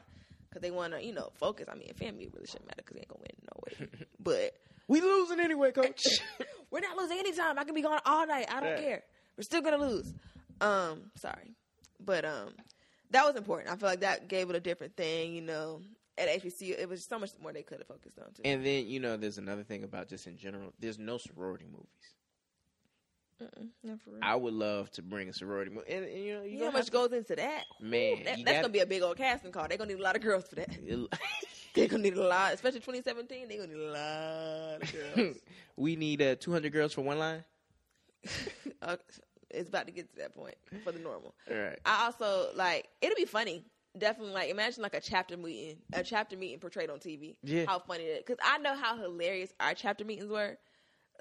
[0.53, 1.65] Because they want to, you know, focus.
[1.71, 3.31] I mean, family really shouldn't matter because they ain't going to
[3.79, 4.05] win no way.
[4.19, 4.53] but
[4.87, 6.03] we losing anyway, coach.
[6.71, 7.57] we're not losing any time.
[7.57, 8.45] I can be gone all night.
[8.51, 8.79] I don't Right.
[8.83, 9.03] care.
[9.35, 10.13] We're still going to lose.
[10.61, 11.55] Um, Sorry.
[11.99, 12.49] But um,
[13.09, 13.71] that was important.
[13.71, 15.81] I feel like that gave it a different thing, you know.
[16.15, 18.43] At HBCU, it was so much more they could have focused on, too.
[18.45, 20.71] and then you know, there's another thing about just in general.
[20.79, 21.87] There's no sorority movies.
[21.89, 23.19] Mm-mm, not for real.
[24.21, 26.65] I would love to bring a sorority movie, and, and, you know, you you know
[26.65, 27.63] how much have goes into that?
[27.81, 29.67] Man, Ooh, that- that's gotta- gonna be a big old casting call.
[29.67, 30.69] They're gonna need a lot of girls for that.
[31.73, 33.47] They're gonna need a lot, especially 2017.
[33.47, 35.37] They're gonna need a lot of girls.
[35.75, 37.43] we need uh, 200 girls for one line.
[38.81, 38.95] Uh,
[39.49, 41.33] it's about to get to that point for the normal.
[41.49, 41.79] All right.
[41.85, 43.65] I also like it'll be funny.
[43.97, 47.35] Definitely, like imagine like a chapter meeting, a chapter meeting portrayed on TV.
[47.43, 47.65] Yeah.
[47.67, 48.23] how funny it is.
[48.25, 50.57] Because I know how hilarious our chapter meetings were.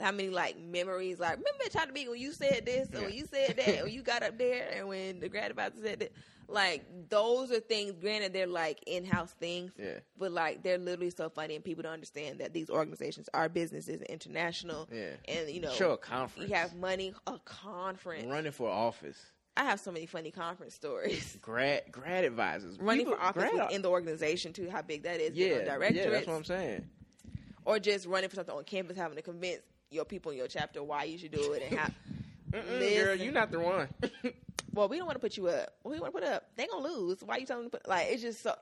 [0.02, 1.18] How many like memories?
[1.18, 3.08] Like remember trying to be when you said this, Yeah.
[3.08, 6.12] you said that, or you got up there, and when the grad advisor said that.
[6.48, 7.92] Like those are things.
[7.98, 9.72] Granted, they're like in-house things.
[9.78, 10.00] Yeah.
[10.18, 14.00] But like they're literally so funny, and people don't understand that these organizations are businesses
[14.00, 14.86] and international.
[14.92, 15.10] Yeah.
[15.28, 16.50] And you know, sure a conference.
[16.50, 18.26] you have money, a conference.
[18.26, 19.18] running for office.
[19.56, 21.38] I have so many funny conference stories.
[21.42, 22.78] Grad grad advisors.
[22.78, 25.34] Running People- for office grad- within the organization too, how big that is.
[25.34, 26.86] Yeah, on yeah, that's what I'm saying.
[27.64, 29.62] or just running for something on campus, having to convince
[29.92, 31.88] your people in your chapter why you should do it and how.
[32.78, 33.88] Girl, you're not the one.
[34.74, 35.70] well, we don't want to put you up.
[35.84, 36.44] We want to put up.
[36.56, 37.22] They gonna lose.
[37.22, 37.88] Why you telling them to put?
[37.88, 38.54] Like it's just so.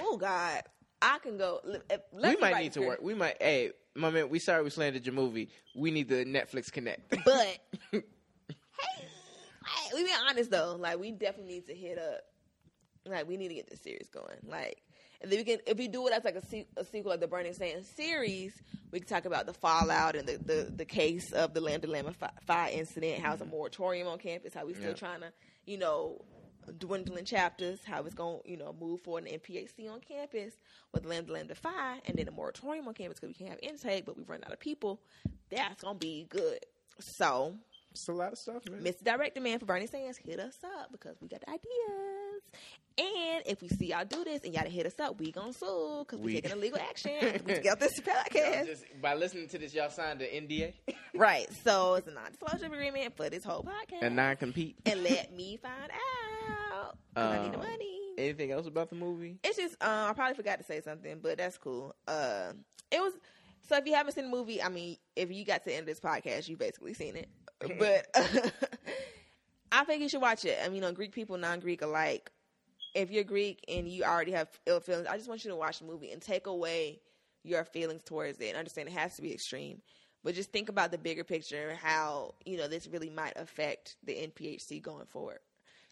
[0.00, 0.62] Oh God,
[1.00, 1.60] I can go.
[1.90, 3.00] Eh, let we might need to work.
[3.02, 3.40] We might.
[3.40, 5.50] Hey, my man, we sorry we slandered your movie.
[5.76, 7.10] We need the Netflix connect.
[7.24, 7.60] But hey,
[7.92, 8.02] hey,
[9.94, 10.76] we be honest though.
[10.78, 12.22] Like we definitely need to hit up.
[13.06, 14.38] Like we need to get this series going.
[14.46, 14.82] Like
[15.20, 17.20] and then we can if we do it as like a, se- a sequel of
[17.20, 18.52] the Burning Sands series,
[18.90, 22.12] we can talk about the fallout and the the, the case of the Lambda Lambda
[22.12, 23.22] Phi- Phi incident.
[23.22, 23.52] How it's a mm-hmm.
[23.54, 24.54] moratorium on campus.
[24.54, 24.94] How we still Yeah.
[24.94, 25.32] trying to
[25.66, 26.24] you know
[26.78, 27.80] dwindling chapters.
[27.84, 30.54] How it's going to you know move forward in NPHC on campus
[30.92, 34.06] with Lambda Lambda Phi, and then a moratorium on campus because we can't have intake,
[34.06, 35.00] but we run out of people.
[35.50, 36.60] That's gonna be good.
[37.18, 37.54] So
[37.90, 38.82] it's a lot of stuff, man.
[38.82, 39.02] Mr.
[39.04, 42.42] Director Man for Burning Sands, hit us up because we got ideas.
[42.98, 45.52] And if we see y'all do this and y'all done hit us up, we gonna
[45.52, 47.12] sue because we, We- taking a legal action.
[47.46, 48.66] we together this Y'all podcast.
[48.66, 50.74] just- by listening to this, y'all signed an NDA,
[51.14, 51.48] right.
[51.64, 54.02] So it's a non-disclosure agreement for this whole podcast.
[54.02, 54.76] And non-compete.
[54.86, 55.90] and let me find
[56.72, 56.96] out.
[57.14, 57.96] 'cause I need the Um, money.
[58.18, 59.38] Anything else about the movie?
[59.42, 61.94] It's just um, I probably forgot to say something, but that's cool.
[62.06, 62.52] Uh,
[62.90, 63.12] it was
[63.62, 65.80] so if you haven't seen the movie, I mean, if you got to the end
[65.80, 67.28] of this podcast, you've basically seen it.
[67.78, 68.06] But
[69.72, 70.58] I think you should watch it.
[70.62, 72.30] I mean, you know, Greek people, non-Greek alike.
[72.94, 75.78] If you're Greek and you already have ill feelings, I just want you to watch
[75.78, 77.00] the movie and take away
[77.44, 79.80] your feelings towards it and understand it has to be extreme.
[80.22, 83.96] But just think about the bigger picture, and how you know this really might affect
[84.04, 85.38] the NPHC going forward.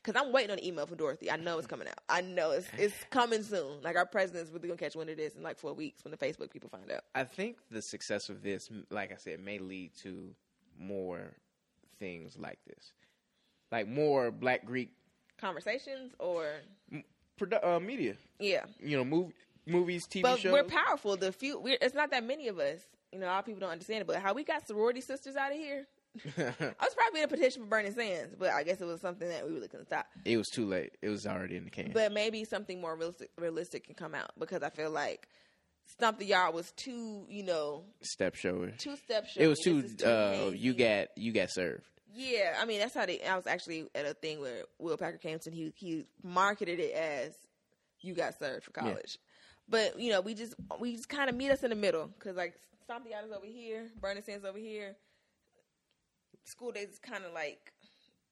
[0.03, 1.31] Because I'm waiting on an email from Dorothy.
[1.31, 1.99] I know it's coming out.
[2.09, 3.83] I know it's it's coming soon.
[3.83, 6.17] Like our president's really gonna catch wind of this in like four weeks when the
[6.17, 7.03] Facebook people find out.
[7.15, 10.31] I think the success of this, like I said, may lead to
[10.79, 11.33] more
[11.99, 12.93] things like this,
[13.73, 14.93] like more Black Greek
[15.41, 16.47] Conversations or
[17.39, 18.15] produ- uh, media.
[18.41, 19.33] yeah, You know, movie,
[19.67, 20.53] movies, TV but shows.
[20.53, 21.17] we're powerful.
[21.17, 22.81] The few, we're, it's not that many of us.
[23.13, 24.07] You know, a lot of people don't understand it.
[24.07, 25.87] But how we got sorority sisters out of here.
[26.39, 26.43] I
[26.85, 29.47] was probably in a petition for Burning Sands, but I guess it was something that
[29.47, 30.07] we really couldn't stop.
[30.25, 30.93] it was too late.
[31.03, 31.93] It was already in the can.
[31.93, 35.29] But maybe something more realistic, realistic can come out because I feel like
[35.87, 38.73] Stomp the Yard was too, you know, Step shower.
[38.79, 39.41] two step show.
[39.41, 39.83] It was too.
[39.83, 41.83] too Uh, you got you got served.
[42.15, 43.23] Yeah, I mean that's how they.
[43.23, 46.81] I was actually at a thing where Will Packer came to and he he marketed
[46.81, 47.33] it as
[48.01, 49.19] you got served for college,
[49.69, 52.37] but you know we just we just kind of meet us in the middle because
[52.37, 52.55] like
[52.85, 54.97] Stomp the Yard is over here, Burning Sands over here.
[56.49, 57.73] School Daze is kind of like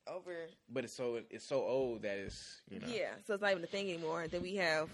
[0.06, 0.32] over.
[0.70, 2.86] But it's so it's so old that it's you know.
[2.88, 4.22] Yeah, so it's not even a thing anymore.
[4.22, 4.88] And then we have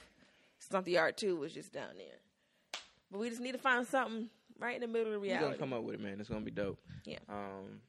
[0.85, 2.81] the Art too, was just down there.
[3.11, 4.28] But we just need to find something
[4.59, 5.44] right in the middle of reality.
[5.44, 6.19] We're gonna come up with it, man.
[6.19, 6.78] It's gonna be dope.
[7.05, 7.19] Yeah.
[7.28, 7.81] Um,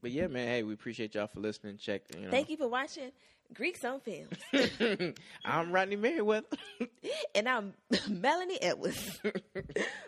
[0.00, 0.48] but yeah, man.
[0.48, 1.76] Hey, we appreciate y'all for listening.
[1.76, 2.02] Check.
[2.14, 2.30] You know.
[2.30, 3.12] Thank you for watching
[3.52, 4.38] Greeks on Films.
[5.44, 6.46] I'm Rodney Merriweather.
[7.34, 7.74] and I'm
[8.08, 9.20] Melanie Edwards.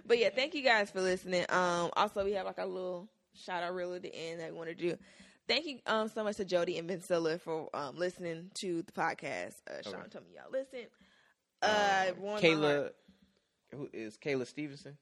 [0.06, 1.44] but yeah, thank you guys for listening.
[1.48, 3.08] Um, also we have like a little
[3.44, 4.96] shout out reel at the end that we want to do.
[5.48, 9.54] Thank you um so much to Jody and Vincilla for um listening to the podcast.
[9.68, 10.08] Uh, Sean Okay.
[10.10, 10.86] told me y'all listen.
[11.62, 12.90] Uh, my Kayla,
[13.74, 14.96] who is Kayla Stevenson?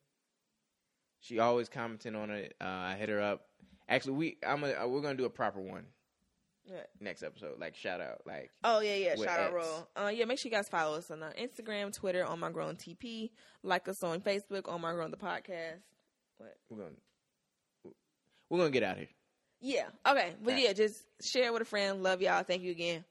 [1.20, 2.54] She always commenting on it.
[2.60, 3.42] Uh, I hit her up.
[3.88, 5.84] Actually, we I'm a, we're gonna do a proper one
[6.66, 6.88] What?
[7.00, 7.58] next episode.
[7.60, 9.16] Like shout out, like Oh yeah, yeah.
[9.16, 9.88] Shout out roll.
[9.96, 13.30] Uh, yeah, make sure you guys follow us on Instagram, Twitter, on my grown TP.
[13.62, 15.82] Like us on Facebook, on my grown the podcast.
[16.38, 16.56] What?
[16.70, 16.90] we're gonna
[18.50, 19.08] we're gonna get out of here.
[19.60, 19.86] Yeah.
[20.06, 20.34] Okay.
[20.42, 20.64] But Alright.
[20.64, 22.02] yeah, just share with a friend.
[22.02, 22.42] Love y'all.
[22.44, 23.04] Thank you again.